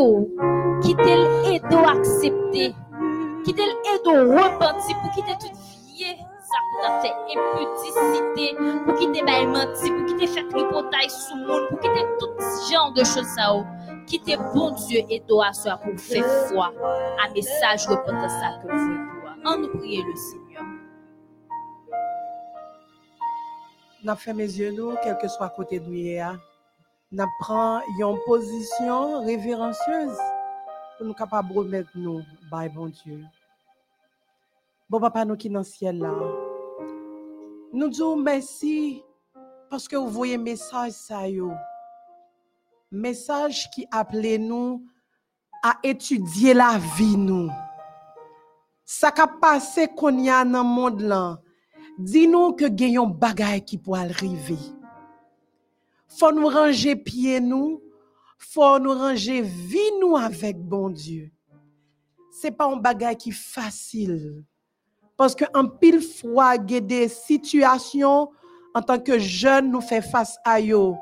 quittez 0.83 1.15
le 1.15 1.55
aider 1.55 1.75
à 1.75 1.91
accepter, 1.91 2.75
quittez 3.45 3.63
le 3.63 3.71
aider 3.95 4.15
à 4.15 4.43
repentir 4.43 4.95
pour 5.01 5.11
quitter 5.11 5.33
toute 6.51 6.57
vie 6.57 6.57
ça 6.57 6.57
pour 6.71 6.81
t'a 6.81 7.01
fait 7.01 7.13
impudicité, 7.35 8.55
pour 8.85 8.95
quitter 8.95 9.23
bail 9.23 9.47
menti, 9.47 9.91
pour 9.91 10.05
quitter 10.05 10.27
faire 10.27 10.47
tripotaille 10.49 11.09
sous 11.09 11.35
le 11.35 11.47
monde, 11.47 11.69
pour 11.69 11.79
quitter 11.79 12.05
tout 12.19 12.71
genre 12.71 12.91
de 12.93 13.03
choses 13.03 13.27
ça. 13.35 13.53
oh. 13.53 13.63
Quittez 14.07 14.37
bon 14.53 14.71
Dieu 14.71 15.01
et 15.09 15.19
doit 15.21 15.53
soit 15.53 15.77
pour 15.77 15.97
faire 15.99 16.25
foi 16.49 16.73
à 17.23 17.29
message 17.31 17.87
repentance 17.87 18.31
ça 18.31 18.59
que 18.61 18.67
vous 18.71 18.95
pour. 18.95 19.51
En 19.51 19.57
nous 19.57 19.69
prier 19.69 20.03
le 20.03 20.15
Seigneur. 20.15 20.63
N'a 24.03 24.15
fait 24.15 24.33
mes 24.33 24.43
yeux 24.43 24.71
nous, 24.71 24.95
quel 25.03 25.17
que 25.17 25.27
soit 25.27 25.49
côté 25.49 25.79
d'où 25.79 25.93
il 25.93 26.07
est, 26.09 26.23
n'a 27.11 27.27
prend 27.39 27.81
une 27.99 28.17
position 28.25 29.23
révérencieuse 29.23 30.17
pour 30.97 31.07
nous 31.07 31.13
capables 31.13 31.49
de 31.49 31.53
remettre 31.57 31.89
nous, 31.95 32.21
by 32.51 32.69
bon 32.69 32.87
Dieu. 32.87 33.23
Bon 34.89 34.99
papa 34.99 35.23
nous 35.23 35.37
qui 35.37 35.49
dans 35.49 35.59
le 35.59 35.65
ciel 35.65 35.99
là, 35.99 36.11
nous 37.73 37.89
disons 37.89 38.15
merci 38.15 39.01
parce 39.69 39.87
que 39.87 39.95
vous 39.95 40.09
voyez 40.09 40.37
message 40.37 40.91
ça 40.91 41.27
yo. 41.27 41.51
Message 42.91 43.69
qui 43.73 43.87
appelait 43.89 44.37
nous 44.37 44.85
à 45.63 45.77
étudier 45.83 46.53
la 46.53 46.77
vie 46.97 47.15
nous. 47.15 47.49
Ça 48.83 49.11
qu'a 49.11 49.27
passé 49.27 49.87
qu'on 49.87 50.17
y 50.17 50.29
a 50.29 50.43
dans 50.43 50.63
le 50.63 50.67
monde 50.67 51.01
là. 51.01 51.39
Dis-nous 51.97 52.53
que 52.53 52.65
gagnons 52.65 53.07
bagay 53.07 53.61
qui 53.61 53.77
pour 53.77 53.95
arriver. 53.95 54.57
Faut 56.07 56.31
nous 56.31 56.47
ranger 56.47 56.97
pieds 56.97 57.39
nous, 57.39 57.81
faut 58.37 58.79
nous 58.79 58.93
ranger 58.93 59.41
vie 59.41 59.79
nous 60.01 60.17
avec 60.17 60.57
bon 60.57 60.89
Dieu. 60.89 61.31
C'est 62.31 62.51
pas 62.51 62.65
un 62.65 62.75
bagay 62.75 63.15
qui 63.15 63.31
facile. 63.31 64.43
Parce 65.21 65.35
que 65.35 65.45
en 65.53 65.67
pile 65.67 66.01
fois, 66.01 66.55
il 66.55 66.77
y 66.77 66.81
des 66.81 67.07
situations 67.07 68.31
en 68.73 68.81
tant 68.81 68.97
que 68.97 69.19
jeunes 69.19 69.69
nous 69.69 69.79
fait 69.79 70.01
face 70.01 70.35
à 70.43 70.59
yo. 70.59 70.95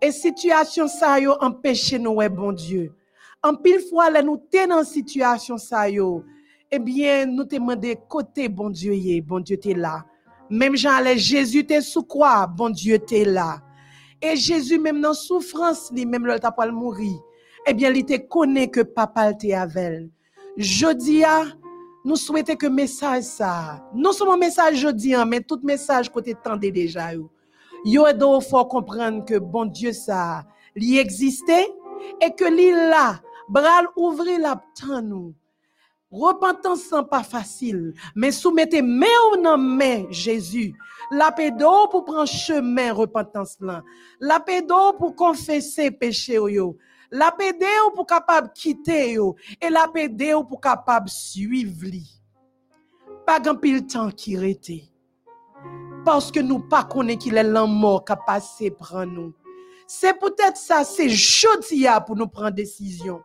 Et 0.00 0.12
situation 0.12 0.88
ça 0.88 1.20
yo 1.20 1.34
empêche 1.42 1.92
nous 1.92 2.16
bon 2.30 2.52
Dieu. 2.52 2.94
En 3.42 3.54
pile 3.54 3.80
fois 3.80 4.08
là 4.08 4.22
nous 4.22 4.38
t'es 4.38 4.66
dans 4.66 4.82
situation 4.82 5.58
ça. 5.58 5.90
Eh 5.90 6.78
bien 6.78 7.26
nous 7.26 7.44
te 7.44 7.56
demandé 7.56 7.98
côté 8.08 8.48
bon 8.48 8.70
Dieu 8.70 8.94
yé, 8.94 9.20
bon 9.20 9.40
Dieu 9.40 9.58
t'es 9.58 9.74
là. 9.74 10.06
Même 10.48 10.74
Jean 10.74 11.04
Jésus 11.16 11.66
t'es 11.66 11.82
sous 11.82 12.04
quoi, 12.04 12.46
bon 12.46 12.70
Dieu 12.70 12.98
t'es 12.98 13.26
là. 13.26 13.60
Et 14.22 14.36
Jésus 14.36 14.78
même 14.78 15.02
dans 15.02 15.12
souffrance 15.12 15.92
li 15.92 16.06
même 16.06 16.24
le 16.24 16.40
t'a 16.40 16.50
pas 16.50 16.66
mourir. 16.70 17.12
Eh 17.66 17.74
bien 17.74 17.92
il 17.92 18.06
te 18.06 18.16
connaît 18.26 18.70
que 18.70 18.80
papa 18.80 19.34
t'es 19.34 19.52
avec. 19.52 20.08
Jodi 20.56 21.24
a 21.24 21.42
nous 22.04 22.16
souhaitons 22.16 22.56
que 22.56 22.66
message 22.66 23.24
ça, 23.24 23.84
non 23.94 24.12
seulement 24.12 24.36
message 24.36 24.76
jodi 24.76 25.16
an, 25.16 25.26
mais 25.26 25.40
tout 25.40 25.60
message 25.62 26.10
côté 26.10 26.34
tendez 26.34 26.72
déjà 26.72 27.12
yo. 27.14 27.30
Yo 27.84 28.04
do 28.12 28.40
faut 28.40 28.64
comprendre 28.64 29.24
que 29.24 29.38
bon 29.38 29.66
Dieu 29.66 29.92
ça, 29.92 30.44
li 30.74 30.98
existait 30.98 31.68
et 32.20 32.30
que 32.30 32.44
li 32.44 32.70
là, 32.70 33.20
bral 33.48 33.86
la 34.38 34.62
tan 34.74 35.02
nous. 35.02 35.34
Repentance 36.10 36.90
n'est 36.90 37.04
pas 37.04 37.22
facile, 37.22 37.94
mais 38.16 38.32
soumettez 38.32 38.82
main 38.82 39.06
main 39.56 40.06
Jésus. 40.10 40.74
La 41.12 41.30
pédo 41.30 41.86
pour 41.88 42.04
prendre 42.04 42.26
chemin 42.26 42.92
repentance 42.92 43.56
là. 43.60 43.84
La 44.18 44.40
pédo 44.40 44.92
pour 44.98 45.14
confesser 45.14 45.92
péché. 45.92 46.36
La 47.12 47.32
pédé 47.32 47.66
pour 47.94 48.06
capable 48.06 48.52
quitter 48.52 49.12
yo 49.12 49.34
et 49.60 49.68
la 49.68 49.88
pédé 49.88 50.32
pour 50.48 50.60
capable 50.60 51.08
suivre 51.08 51.84
li. 51.84 52.20
Pas 53.26 53.40
grand 53.40 53.56
pile 53.56 53.86
temps 53.86 54.10
qui 54.10 54.36
rete. 54.36 54.92
Parce 56.04 56.30
que 56.30 56.40
nous 56.40 56.60
pas 56.60 56.84
connaît 56.84 57.16
qu'il 57.16 57.36
est 57.36 57.66
mort 57.66 58.04
qui 58.04 58.12
passé 58.26 58.70
prendre 58.70 59.12
nous. 59.12 59.34
C'est 59.86 60.18
peut-être 60.18 60.56
ça, 60.56 60.84
c'est 60.84 61.08
jodi 61.08 61.86
a 61.88 62.00
pour 62.00 62.14
nous 62.14 62.28
prendre 62.28 62.50
décision. 62.52 63.22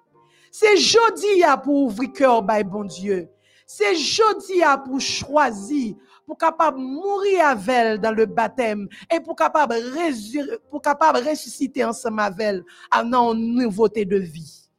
C'est 0.51 0.77
jodi 0.77 1.43
a 1.43 1.57
pour 1.57 1.83
ouvrir 1.83 2.11
cœur 2.11 2.41
by 2.41 2.63
bon 2.63 2.85
Dieu. 2.85 3.29
C'est 3.67 3.95
jodi 3.95 4.63
a 4.63 4.77
pour 4.79 4.99
choisir 4.99 5.95
pour 6.25 6.37
capable 6.37 6.79
mourir 6.79 7.47
avec 7.47 7.67
elle 7.69 7.99
dans 7.99 8.11
le 8.11 8.25
baptême 8.25 8.87
et 9.13 9.19
pour 9.19 9.35
capable 9.35 9.75
pour 10.69 10.81
capable 10.81 11.19
ressusciter 11.19 11.83
ensemble 11.83 12.19
avec 12.19 12.39
elle 12.41 12.63
en 12.91 13.33
une 13.33 13.55
nouveauté 13.55 14.05
de 14.05 14.17
vie. 14.17 14.69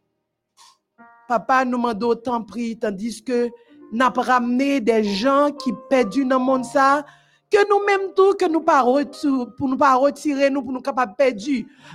Papa 1.29 1.65
nous 1.65 1.79
mande 1.79 2.03
autant 2.03 2.43
pris 2.43 2.79
tandis 2.79 3.23
que 3.23 3.51
n'a 3.93 4.09
ramené 4.09 4.81
des 4.81 5.05
gens 5.05 5.51
qui 5.53 5.73
perdus 5.89 6.25
dans 6.25 6.39
le 6.39 6.45
monde 6.45 6.65
ça 6.65 7.05
que 7.51 7.69
nous-mêmes 7.69 8.13
tout 8.15 8.35
que 8.35 8.49
nous 8.49 8.61
pas 8.61 8.83
retour 8.83 9.55
pour 9.57 9.69
nous 9.69 9.77
pas 9.77 9.95
retirer 9.95 10.51
nous 10.51 10.63
pour 10.63 10.73
nous 10.73 10.81
capables 10.81 11.15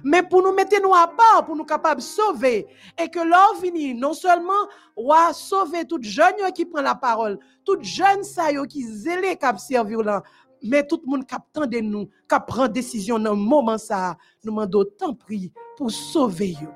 mais 0.04 0.24
pour 0.24 0.42
nous 0.42 0.54
mettre 0.54 0.82
nous 0.82 0.94
à 0.94 1.08
part 1.08 1.46
pour 1.46 1.56
nous 1.56 1.66
capables 1.66 2.02
sauver. 2.02 2.68
Et 2.98 3.10
que 3.10 3.20
l'or 3.20 3.56
fini 3.62 3.94
non 3.94 4.14
seulement 4.14 4.68
wa 4.96 5.34
sauver 5.34 5.86
toute 5.86 6.04
jeune 6.04 6.36
qui 6.56 6.66
prend 6.66 6.82
la 6.82 6.96
parole 6.96 7.38
toute 7.66 7.84
jeune 7.84 8.24
ça 8.24 8.48
qui 8.66 8.84
zélé 8.84 9.36
cap 9.36 9.60
servir 9.60 10.22
mais 10.64 10.86
tout 10.86 11.02
le 11.06 11.12
monde 11.12 11.26
qui 11.26 11.36
de 11.68 11.80
nous 11.82 12.06
qui 12.06 12.36
prend 12.48 12.68
décision 12.68 13.20
dans 13.20 13.36
moment 13.36 13.78
ça. 13.78 14.16
Nous 14.44 14.52
demandons 14.52 14.80
autant 14.80 15.14
prix 15.14 15.52
pour 15.76 15.92
sauver 15.92 16.56
yo. 16.62 16.70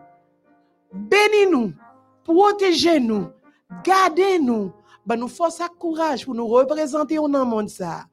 Bénis 0.91 1.49
nous 1.49 1.73
protégez 2.25 2.99
nous 2.99 3.27
gardez 3.83 4.39
nous. 4.39 4.71
Ben 5.05 5.17
nous 5.17 5.27
force 5.27 5.61
à 5.61 5.69
courage 5.69 6.25
pour 6.25 6.33
nous 6.33 6.47
représenter 6.47 7.15
dans 7.15 7.27
le 7.27 7.45
monde 7.45 7.69
ça 7.69 8.05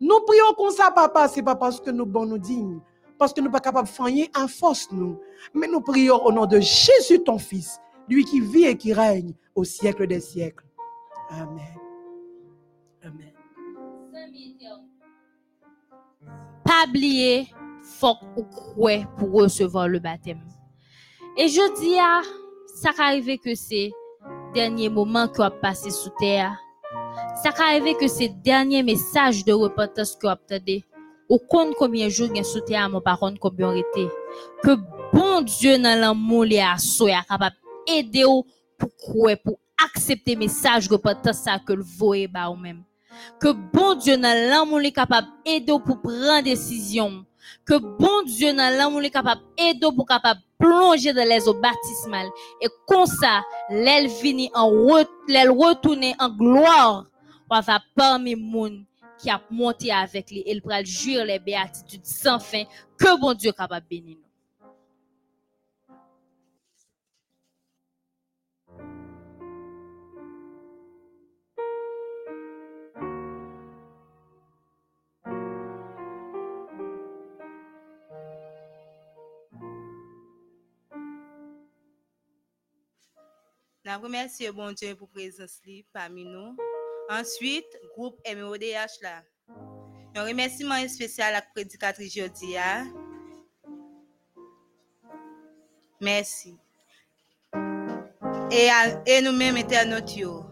nous 0.00 0.20
prions 0.26 0.54
comme 0.56 0.70
ça, 0.70 0.90
papa, 0.90 1.28
c'est 1.28 1.42
pas 1.42 1.56
parce 1.56 1.80
que 1.80 1.90
nous 1.90 2.06
bon 2.06 2.26
nous 2.26 2.38
dignes, 2.38 2.80
parce 3.18 3.32
que 3.32 3.40
nous 3.40 3.50
pas 3.50 3.60
capables 3.60 3.88
de 3.88 3.92
faire 3.92 4.06
en 4.36 4.48
force 4.48 4.90
nous, 4.92 5.18
mais 5.52 5.66
nous 5.66 5.80
prions 5.80 6.24
au 6.24 6.32
nom 6.32 6.46
de 6.46 6.60
Jésus 6.60 7.22
ton 7.24 7.38
fils, 7.38 7.80
lui 8.08 8.24
qui 8.24 8.40
vit 8.40 8.64
et 8.64 8.76
qui 8.76 8.92
règne 8.92 9.34
au 9.54 9.64
siècle 9.64 10.06
des 10.06 10.20
siècles. 10.20 10.64
Amen. 11.30 11.76
Amen. 13.02 13.32
Pas 16.64 16.86
oublier, 16.88 17.48
faut 17.82 18.14
ou 18.36 18.44
croire 18.44 19.12
pour 19.16 19.32
recevoir 19.32 19.88
le 19.88 19.98
baptême. 19.98 20.40
Et 21.36 21.48
je 21.48 21.80
dis 21.80 21.98
à, 21.98 22.20
ça 22.66 22.90
arrive 22.98 23.38
que 23.38 23.54
c'est 23.54 23.90
dernier 24.54 24.88
moment 24.88 25.28
qu'on 25.28 25.44
a 25.44 25.50
passé 25.50 25.90
sous 25.90 26.10
terre. 26.18 26.56
Ça 27.42 27.50
arrive 27.58 27.96
que 27.96 28.08
ces 28.08 28.28
derniers 28.28 28.82
messages 28.82 29.44
de 29.44 29.52
repentance 29.52 30.16
qu'on 30.20 30.28
a 30.28 30.32
obtenu 30.32 30.82
Ou 31.28 31.38
compte 31.38 31.74
combien 31.78 32.06
de 32.06 32.10
jours 32.10 32.34
gen 32.34 32.42
sous 32.44 32.60
terre, 32.60 32.88
mon 32.88 33.00
par 33.00 33.18
contre, 33.18 33.38
combien 33.38 33.74
été. 33.74 34.08
Que 34.62 34.76
bon 35.12 35.42
Dieu 35.42 35.78
dans 35.78 35.98
l'amour 35.98 36.44
li 36.44 36.58
a 36.58 36.76
soya 36.78 37.22
capable 37.28 37.56
aider 37.86 38.24
ou 38.24 38.44
pour 38.78 38.90
quoi 38.96 39.36
pour 39.36 39.58
accepter 39.84 40.36
message 40.36 40.88
repentant 40.88 41.32
ça 41.32 41.58
que 41.58 41.72
le 41.74 41.82
voye 41.82 42.26
ba 42.26 42.48
ou 42.50 42.56
même. 42.56 42.82
Que 43.40 43.52
bon 43.52 43.94
Dieu 43.94 44.16
dans 44.16 44.36
l'amour 44.50 44.78
li 44.80 44.92
capable 44.92 45.28
aider 45.44 45.72
ou 45.72 45.80
pour 45.80 46.00
prendre 46.00 46.42
décision. 46.42 47.24
Que 47.64 47.78
bon 47.78 48.22
Dieu 48.26 48.52
dans 48.54 48.74
l'amour 48.76 49.00
li 49.00 49.10
capable 49.10 49.42
aider 49.58 49.86
ou 49.86 49.92
pour 49.92 50.06
capable 50.06 50.40
plonger 50.58 51.12
dans 51.12 51.28
les 51.28 51.46
eaux 51.46 51.54
baptismales 51.54 52.30
et 52.60 52.68
comme 52.86 53.06
ça 53.06 53.42
l'aile 53.70 54.08
vini 54.08 54.50
en 54.54 54.68
re- 54.70 55.06
retourner 55.28 56.14
en 56.18 56.30
gloire 56.30 57.04
on 57.50 57.60
va 57.60 57.80
parmi 57.94 58.34
moun 58.34 58.84
qui 59.18 59.30
a 59.30 59.40
monté 59.50 59.90
avec 59.90 60.30
lui 60.30 60.42
il 60.46 60.62
pral 60.62 60.86
jure 60.86 61.24
les 61.24 61.38
béatitudes 61.38 62.04
sans 62.04 62.38
fin 62.38 62.64
que 62.98 63.18
bon 63.20 63.34
Dieu 63.34 63.52
capable 63.52 63.86
bénir 63.88 64.16
nous. 64.16 64.24
Nous 83.84 84.02
remercions 84.02 84.52
bon 84.52 84.72
Dieu 84.72 84.94
pour 84.94 85.08
présence 85.08 85.60
li 85.64 85.84
parmi 85.92 86.24
nous. 86.24 86.54
Ensuite, 87.10 87.66
groupe 87.94 88.18
MEODH 88.26 89.00
là. 89.02 89.22
Un 90.14 90.24
remerciement 90.24 90.86
spécial 90.88 91.28
à 91.34 91.38
la 91.38 91.42
prédicatrice 91.42 92.14
Jodia. 92.14 92.84
Merci. 96.00 96.56
Et, 98.50 98.68
à- 98.70 99.02
et 99.06 99.20
nous-mêmes 99.22 99.56
internautes. 99.56 100.46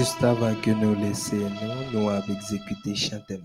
Juste 0.00 0.24
avant 0.24 0.54
que 0.62 0.70
nous 0.70 0.94
laissions, 0.94 1.36
nous, 1.36 2.00
nous 2.00 2.08
avons 2.08 2.32
exécuté 2.32 2.94
Chantem. 2.94 3.42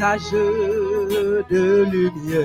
Un 0.00 0.14
message 0.14 0.30
de 1.50 1.84
lumière. 1.84 2.44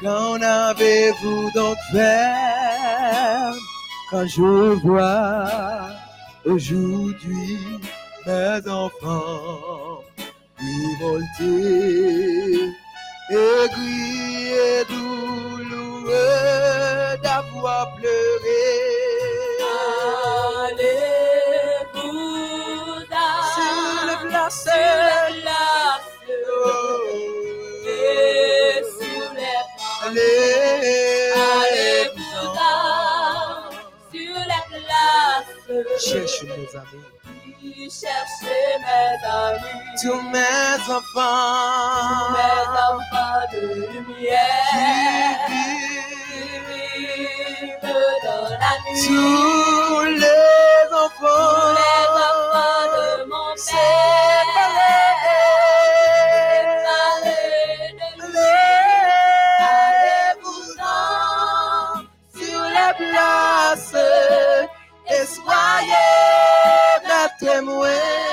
Qu'en 0.00 0.40
avez-vous 0.40 1.50
donc 1.54 1.76
fait 1.92 2.30
quand 4.10 4.26
je 4.26 4.74
vois 4.82 5.46
aujourd'hui 6.44 7.58
mes 8.26 8.60
enfants 8.68 10.02
révoltés, 10.58 11.60
aigris 13.30 14.48
et 14.48 14.84
douloureux 14.88 16.12
d'avoir 17.22 17.94
pleuré. 17.96 18.99
Cherche 36.00 36.42
mes 36.42 36.76
amis, 36.76 37.04
qui 37.60 37.90
cherchez 37.90 38.78
mes 38.80 39.28
amis. 39.28 39.60
tous 40.02 40.20
mes 40.30 40.78
Tous 40.86 40.92
enfants 40.92 42.30
mes 42.32 42.66
enfants 42.88 43.46
de 43.52 43.62
lumière. 43.92 45.38
Qui 45.46 45.99
nuit. 47.62 49.06
tous 49.06 50.00
les 50.02 50.94
enfants, 50.94 51.74
les 51.76 52.04
de 52.96 53.24
mon 53.24 53.54
père, 53.54 54.50
sur 62.34 62.62
les 62.76 62.92
places 62.98 63.96
et 65.08 65.24
soyez 65.26 66.06
mes 67.08 67.28
témoins. 67.46 68.29